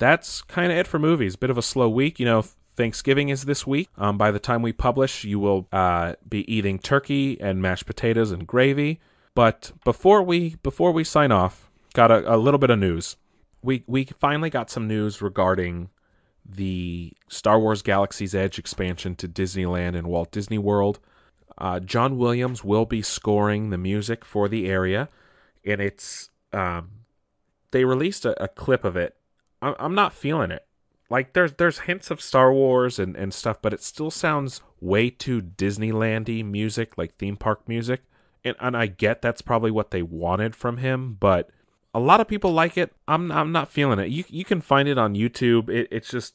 that's 0.03 0.43
kind 0.43 0.73
of 0.73 0.79
it 0.79 0.87
for 0.87 0.99
movies. 0.99 1.37
Bit 1.37 1.51
of 1.51 1.59
a 1.59 1.63
slow 1.63 1.89
week, 1.89 2.19
you 2.21 2.27
know. 2.27 2.45
Thanksgiving 2.75 3.29
is 3.29 3.45
this 3.45 3.67
week. 3.67 3.89
Um, 3.99 4.17
by 4.17 4.31
the 4.31 4.39
time 4.39 4.63
we 4.63 4.73
publish, 4.73 5.25
you 5.25 5.39
will 5.39 5.69
uh, 5.73 6.15
be 6.27 6.51
eating 6.51 6.79
turkey 6.79 7.39
and 7.39 7.61
mashed 7.61 7.85
potatoes 7.85 8.33
and 8.33 8.47
gravy. 8.47 8.99
But 9.35 9.73
before 9.85 10.23
we 10.23 10.57
before 10.63 10.91
we 10.91 11.05
sign 11.05 11.33
off, 11.33 11.71
got 11.93 12.11
a, 12.11 12.35
a 12.35 12.39
little 12.39 12.59
bit 12.59 12.71
of 12.71 12.79
news. 12.79 13.17
we 13.63 13.85
we 13.87 14.05
finally 14.05 14.51
got 14.51 14.71
some 14.71 14.89
news 14.89 15.23
regarding 15.23 15.91
the 16.45 17.13
Star 17.29 17.59
Wars 17.61 17.83
Galaxy's 17.83 18.35
Edge 18.35 18.59
expansion 18.59 19.15
to 19.17 19.29
Disneyland 19.29 19.97
and 19.97 20.07
Walt 20.07 20.33
Disney 20.33 20.59
World. 20.59 20.99
Uh, 21.57 21.79
John 21.79 22.19
Williams 22.19 22.65
will 22.65 22.87
be 22.87 23.03
scoring 23.03 23.71
the 23.71 23.79
music 23.79 24.25
for 24.25 24.49
the 24.49 24.69
area, 24.69 25.09
and 25.65 25.81
it's 25.81 26.31
um, 26.53 26.91
they 27.71 27.85
released 27.85 28.25
a, 28.25 28.43
a 28.43 28.49
clip 28.49 28.85
of 28.85 28.97
it. 28.97 29.17
I'm 29.63 29.95
not 29.95 30.13
feeling 30.13 30.51
it. 30.51 30.67
Like 31.09 31.35
there's 31.35 31.53
there's 31.55 31.81
hints 31.81 32.11
of 32.11 32.21
Star 32.21 32.53
Wars 32.53 32.99
and, 32.99 33.17
and 33.17 33.33
stuff, 33.33 33.61
but 33.61 33.73
it 33.73 33.83
still 33.83 34.11
sounds 34.11 34.63
way 34.81 35.11
too 35.11 35.43
Disneylandy 35.43 36.45
music, 36.45 36.97
like 36.97 37.17
theme 37.17 37.37
park 37.37 37.69
music. 37.69 38.03
And 38.45 38.57
and 38.61 38.77
I 38.77 38.87
get 38.87 39.23
that's 39.23 39.43
probably 39.43 39.71
what 39.71 39.91
they 39.91 40.03
wanted 40.03 40.57
from 40.57 40.79
him, 40.79 41.17
but 41.21 41.51
a 41.95 42.01
lot 42.01 42.21
of 42.21 42.29
people 42.29 42.53
like 42.53 42.79
it. 42.79 42.93
I'm 43.07 43.31
I'm 43.31 43.53
not 43.53 43.69
feeling 43.69 43.99
it. 43.99 44.09
You 44.09 44.25
you 44.29 44.45
can 44.45 44.61
find 44.61 44.89
it 44.89 44.99
on 44.99 45.15
YouTube. 45.15 45.69
It, 45.69 45.89
it's 45.91 46.09
just 46.09 46.35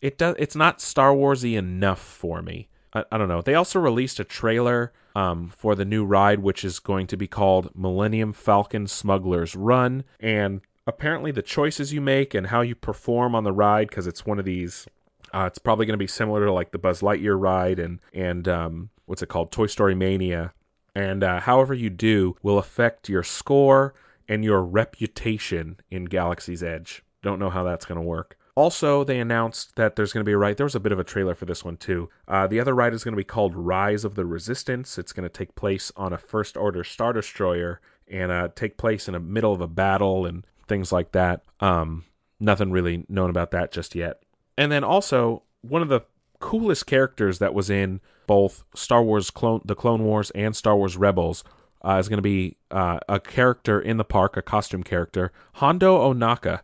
it 0.00 0.18
does 0.18 0.36
it's 0.38 0.56
not 0.56 0.80
Star 0.80 1.12
Warsy 1.12 1.56
enough 1.56 2.00
for 2.00 2.42
me. 2.42 2.68
I, 2.92 3.04
I 3.10 3.18
don't 3.18 3.28
know. 3.28 3.42
They 3.42 3.54
also 3.54 3.80
released 3.80 4.20
a 4.20 4.24
trailer 4.24 4.92
um, 5.16 5.50
for 5.50 5.74
the 5.74 5.84
new 5.84 6.04
ride, 6.04 6.40
which 6.40 6.64
is 6.64 6.78
going 6.78 7.06
to 7.08 7.16
be 7.16 7.26
called 7.26 7.70
Millennium 7.74 8.32
Falcon 8.32 8.86
Smuggler's 8.86 9.56
Run, 9.56 10.04
and 10.20 10.60
apparently 10.86 11.30
the 11.30 11.42
choices 11.42 11.92
you 11.92 12.00
make 12.00 12.34
and 12.34 12.48
how 12.48 12.60
you 12.60 12.74
perform 12.74 13.34
on 13.34 13.44
the 13.44 13.52
ride, 13.52 13.88
because 13.88 14.06
it's 14.06 14.26
one 14.26 14.38
of 14.38 14.44
these. 14.44 14.86
Uh, 15.32 15.46
it's 15.46 15.58
probably 15.58 15.84
going 15.84 15.94
to 15.94 15.98
be 15.98 16.06
similar 16.06 16.44
to 16.44 16.52
like 16.52 16.70
the 16.70 16.78
Buzz 16.78 17.00
Lightyear 17.00 17.40
ride 17.40 17.78
and 17.78 18.00
and 18.12 18.46
um, 18.48 18.90
what's 19.06 19.22
it 19.22 19.28
called, 19.28 19.50
Toy 19.50 19.66
Story 19.66 19.94
Mania, 19.94 20.52
and 20.94 21.24
uh, 21.24 21.40
however 21.40 21.74
you 21.74 21.90
do 21.90 22.36
will 22.42 22.58
affect 22.58 23.08
your 23.08 23.22
score 23.22 23.94
and 24.28 24.44
your 24.44 24.62
reputation 24.62 25.78
in 25.90 26.04
Galaxy's 26.06 26.62
Edge. 26.62 27.02
Don't 27.22 27.38
know 27.38 27.50
how 27.50 27.64
that's 27.64 27.84
going 27.84 28.00
to 28.00 28.06
work. 28.06 28.38
Also, 28.56 29.02
they 29.02 29.18
announced 29.18 29.74
that 29.74 29.96
there's 29.96 30.12
going 30.12 30.24
to 30.24 30.28
be 30.28 30.32
a 30.32 30.38
ride. 30.38 30.56
There 30.56 30.64
was 30.64 30.76
a 30.76 30.80
bit 30.80 30.92
of 30.92 31.00
a 31.00 31.04
trailer 31.04 31.34
for 31.34 31.44
this 31.44 31.64
one 31.64 31.76
too. 31.76 32.08
Uh, 32.28 32.46
the 32.46 32.60
other 32.60 32.74
ride 32.74 32.94
is 32.94 33.02
going 33.02 33.14
to 33.14 33.16
be 33.16 33.24
called 33.24 33.56
Rise 33.56 34.04
of 34.04 34.14
the 34.14 34.24
Resistance. 34.24 34.96
It's 34.96 35.12
going 35.12 35.24
to 35.24 35.28
take 35.28 35.56
place 35.56 35.90
on 35.96 36.12
a 36.12 36.18
First 36.18 36.56
Order 36.56 36.84
Star 36.84 37.12
Destroyer 37.12 37.80
and 38.06 38.30
uh, 38.30 38.48
take 38.54 38.76
place 38.76 39.08
in 39.08 39.14
the 39.14 39.20
middle 39.20 39.52
of 39.52 39.60
a 39.60 39.66
battle 39.66 40.24
and 40.24 40.46
things 40.68 40.92
like 40.92 41.12
that. 41.12 41.42
Um, 41.60 42.04
nothing 42.40 42.70
really 42.70 43.04
known 43.08 43.30
about 43.30 43.50
that 43.52 43.72
just 43.72 43.94
yet. 43.94 44.22
And 44.56 44.70
then 44.70 44.84
also 44.84 45.42
one 45.62 45.82
of 45.82 45.88
the 45.88 46.02
coolest 46.40 46.86
characters 46.86 47.38
that 47.38 47.54
was 47.54 47.70
in 47.70 48.00
both 48.26 48.64
Star 48.74 49.02
Wars 49.02 49.30
Clone, 49.30 49.62
the 49.64 49.74
Clone 49.74 50.04
Wars, 50.04 50.30
and 50.32 50.54
Star 50.54 50.76
Wars 50.76 50.96
Rebels 50.96 51.44
uh, 51.84 51.96
is 51.98 52.08
going 52.08 52.18
to 52.18 52.22
be 52.22 52.56
uh, 52.70 52.98
a 53.08 53.20
character 53.20 53.80
in 53.80 53.96
the 53.96 54.04
park, 54.04 54.36
a 54.36 54.42
costume 54.42 54.82
character, 54.82 55.32
Hondo 55.54 55.98
Ohnaka. 55.98 56.60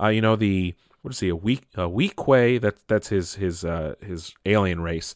Uh, 0.00 0.08
you 0.08 0.20
know 0.20 0.34
the 0.34 0.74
what 1.02 1.12
is 1.12 1.20
he 1.20 1.28
a 1.28 1.36
weak 1.36 1.66
a 1.74 1.82
Weequay 1.82 2.60
that's 2.60 2.82
that's 2.88 3.08
his 3.08 3.34
his 3.34 3.64
uh, 3.64 3.94
his 4.00 4.34
alien 4.44 4.80
race 4.80 5.14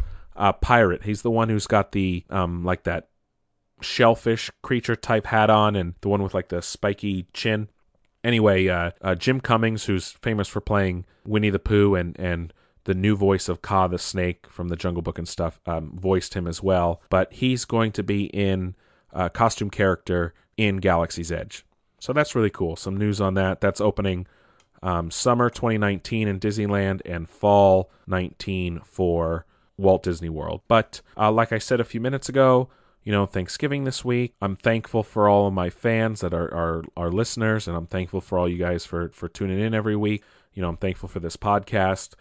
pirate 0.61 1.03
he's 1.03 1.22
the 1.22 1.30
one 1.30 1.49
who's 1.49 1.66
got 1.66 1.91
the 1.91 2.24
um 2.30 2.64
like 2.64 2.84
that 2.84 3.09
shellfish 3.80 4.51
creature 4.62 4.95
type 4.95 5.26
hat 5.26 5.51
on 5.51 5.74
and 5.74 5.95
the 6.01 6.09
one 6.09 6.22
with 6.22 6.34
like 6.34 6.49
the 6.49 6.62
spiky 6.62 7.26
chin 7.32 7.68
anyway 8.28 8.68
uh, 8.68 8.90
uh, 9.02 9.14
Jim 9.14 9.40
Cummings 9.40 9.86
who's 9.86 10.12
famous 10.12 10.46
for 10.48 10.60
playing 10.60 11.04
Winnie 11.26 11.50
the 11.50 11.58
Pooh 11.58 11.94
and 11.94 12.18
and 12.18 12.52
the 12.84 12.94
new 12.94 13.14
voice 13.14 13.50
of 13.50 13.60
Kaa 13.60 13.86
the 13.86 13.98
snake 13.98 14.46
from 14.48 14.68
the 14.68 14.76
Jungle 14.76 15.02
Book 15.02 15.18
and 15.18 15.28
stuff 15.28 15.60
um, 15.66 15.92
voiced 15.94 16.32
him 16.32 16.46
as 16.46 16.62
well. 16.62 17.02
But 17.10 17.30
he's 17.34 17.66
going 17.66 17.92
to 17.92 18.02
be 18.02 18.24
in 18.24 18.76
a 19.12 19.28
costume 19.28 19.68
character 19.68 20.32
in 20.56 20.78
Galaxy's 20.78 21.30
Edge. 21.30 21.66
So 22.00 22.14
that's 22.14 22.34
really 22.34 22.48
cool. 22.48 22.76
Some 22.76 22.96
news 22.96 23.20
on 23.20 23.34
that. 23.34 23.60
That's 23.60 23.80
opening 23.80 24.26
um, 24.82 25.10
summer 25.10 25.50
2019 25.50 26.28
in 26.28 26.40
Disneyland 26.40 27.02
and 27.04 27.28
fall 27.28 27.90
19 28.06 28.80
for 28.84 29.44
Walt 29.76 30.02
Disney 30.02 30.30
World. 30.30 30.62
But 30.66 31.02
uh, 31.14 31.30
like 31.30 31.52
I 31.52 31.58
said 31.58 31.80
a 31.80 31.84
few 31.84 32.00
minutes 32.00 32.30
ago, 32.30 32.70
you 33.09 33.12
know, 33.12 33.24
Thanksgiving 33.24 33.84
this 33.84 34.04
week. 34.04 34.34
I'm 34.42 34.54
thankful 34.54 35.02
for 35.02 35.30
all 35.30 35.46
of 35.46 35.54
my 35.54 35.70
fans 35.70 36.20
that 36.20 36.34
are, 36.34 36.52
are, 36.52 36.84
are 36.94 37.11
listeners, 37.11 37.66
and 37.66 37.74
I'm 37.74 37.86
thankful 37.86 38.20
for 38.20 38.38
all 38.38 38.46
you 38.46 38.59
guys 38.59 38.84
for, 38.84 39.09
for 39.14 39.30
tuning 39.30 39.59
in 39.59 39.72
every 39.72 39.96
week. 39.96 40.22
You 40.52 40.61
know, 40.61 40.68
I'm 40.68 40.76
thankful 40.76 41.09
for 41.09 41.18
this 41.18 41.34
podcast. 41.34 42.12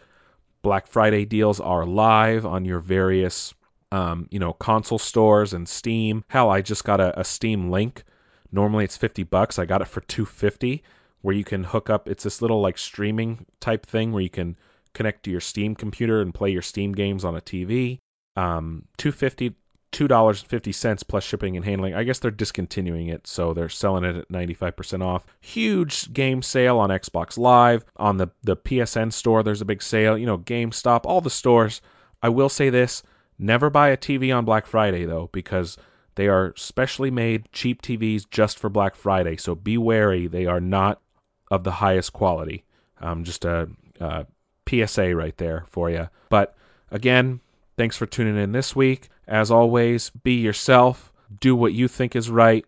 Black 0.62 0.88
Friday 0.88 1.26
deals 1.26 1.60
are 1.60 1.86
live 1.86 2.46
on 2.46 2.64
your 2.64 2.80
various, 2.80 3.54
um, 3.92 4.30
you 4.32 4.40
know, 4.40 4.54
console 4.54 4.98
stores 4.98 5.52
and 5.52 5.68
Steam. 5.68 6.24
Hell, 6.30 6.50
I 6.50 6.62
just 6.62 6.86
got 6.86 7.02
a, 7.02 7.20
a 7.20 7.26
Steam 7.26 7.70
link. 7.70 8.06
Normally 8.50 8.86
it's 8.86 8.96
50 8.96 9.24
bucks. 9.24 9.60
I 9.60 9.66
got 9.66 9.82
it 9.82 9.90
for 9.90 10.00
250 10.00 10.84
where 11.20 11.36
you 11.36 11.44
can 11.44 11.66
hook 11.66 11.90
up. 11.90 12.08
It's 12.08 12.24
this 12.24 12.42
little 12.42 12.62
like 12.62 12.78
streaming 12.78 13.46
type 13.60 13.86
thing 13.86 14.14
where 14.14 14.24
you 14.24 14.30
can 14.30 14.56
connect 14.94 15.24
to 15.24 15.32
your 15.32 15.42
Steam 15.42 15.76
computer 15.76 16.22
and 16.22 16.34
play 16.34 16.50
your 16.50 16.62
Steam 16.62 16.94
games 16.94 17.26
on 17.26 17.36
a 17.36 17.42
TV. 17.42 18.00
Um, 18.38 18.86
two 18.98 19.12
fifty, 19.12 19.56
two 19.92 20.08
dollars 20.08 20.42
fifty 20.42 20.72
cents 20.72 21.04
plus 21.04 21.24
shipping 21.24 21.56
and 21.56 21.66
handling. 21.66 21.94
I 21.94 22.04
guess 22.04 22.20
they're 22.20 22.32
discontinuing 22.32 23.08
it, 23.08 23.28
so 23.28 23.54
they're 23.54 23.70
selling 23.70 24.04
it 24.04 24.16
at 24.16 24.32
ninety 24.32 24.54
five 24.54 24.76
percent 24.76 25.04
off. 25.04 25.26
Huge 25.40 26.14
game 26.14 26.42
sale 26.42 26.78
on 26.78 26.90
Xbox 26.90 27.38
Live 27.38 27.86
on 27.96 28.18
the 28.18 28.30
the 28.44 28.58
PSN 28.58 29.14
store. 29.14 29.44
There's 29.44 29.62
a 29.62 29.66
big 29.66 29.82
sale. 29.82 30.18
You 30.18 30.26
know, 30.26 30.38
GameStop, 30.38 31.02
all 31.06 31.22
the 31.22 31.30
stores. 31.30 31.82
I 32.22 32.30
will 32.30 32.50
say 32.50 32.70
this: 32.70 33.04
never 33.40 33.70
buy 33.70 33.90
a 33.90 33.98
TV 33.98 34.36
on 34.36 34.46
Black 34.46 34.66
Friday 34.66 35.06
though, 35.06 35.30
because 35.32 35.78
they 36.16 36.28
are 36.28 36.54
specially 36.56 37.12
made 37.12 37.52
cheap 37.52 37.82
TVs 37.82 38.30
just 38.30 38.60
for 38.60 38.70
Black 38.70 38.96
Friday. 38.96 39.38
So 39.38 39.56
be 39.56 39.78
wary; 39.78 40.28
they 40.28 40.46
are 40.46 40.62
not 40.62 41.02
of 41.50 41.64
the 41.64 41.72
highest 41.72 42.14
quality. 42.14 42.66
Um, 43.00 43.24
just 43.24 43.46
a, 43.46 43.70
a 44.00 44.26
PSA 44.68 45.16
right 45.16 45.38
there 45.38 45.66
for 45.68 45.90
you. 45.90 46.10
But 46.30 46.56
again, 46.92 47.40
thanks 47.78 47.96
for 47.96 48.06
tuning 48.06 48.38
in 48.38 48.52
this 48.52 48.76
week. 48.76 49.10
As 49.28 49.52
always, 49.52 50.10
be 50.10 50.34
yourself, 50.34 51.14
do 51.40 51.56
what 51.56 51.74
you 51.74 51.88
think 51.88 52.16
is 52.16 52.30
right. 52.30 52.66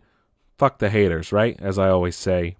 Fuck 0.58 0.80
the 0.80 0.90
haters, 0.90 1.32
right? 1.32 1.58
As 1.60 1.78
I 1.80 1.90
always 1.90 2.16
say. 2.16 2.56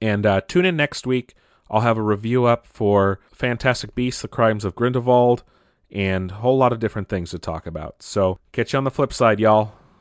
And 0.00 0.24
uh, 0.24 0.40
tune 0.42 0.64
in 0.64 0.76
next 0.76 1.06
week. 1.06 1.34
I'll 1.70 1.80
have 1.82 1.98
a 1.98 2.02
review 2.02 2.46
up 2.46 2.66
for 2.66 3.20
Fantastic 3.32 3.94
Beasts: 3.94 4.22
The 4.22 4.28
Crimes 4.28 4.64
of 4.64 4.74
Grindelwald, 4.74 5.44
and 5.90 6.30
a 6.30 6.34
whole 6.34 6.58
lot 6.58 6.72
of 6.72 6.80
different 6.80 7.08
things 7.08 7.30
to 7.30 7.38
talk 7.38 7.66
about. 7.66 8.02
So, 8.02 8.38
catch 8.52 8.72
you 8.72 8.78
on 8.78 8.84
the 8.84 8.90
flip 8.90 9.12
side, 9.12 9.38
y'all. 9.38 9.72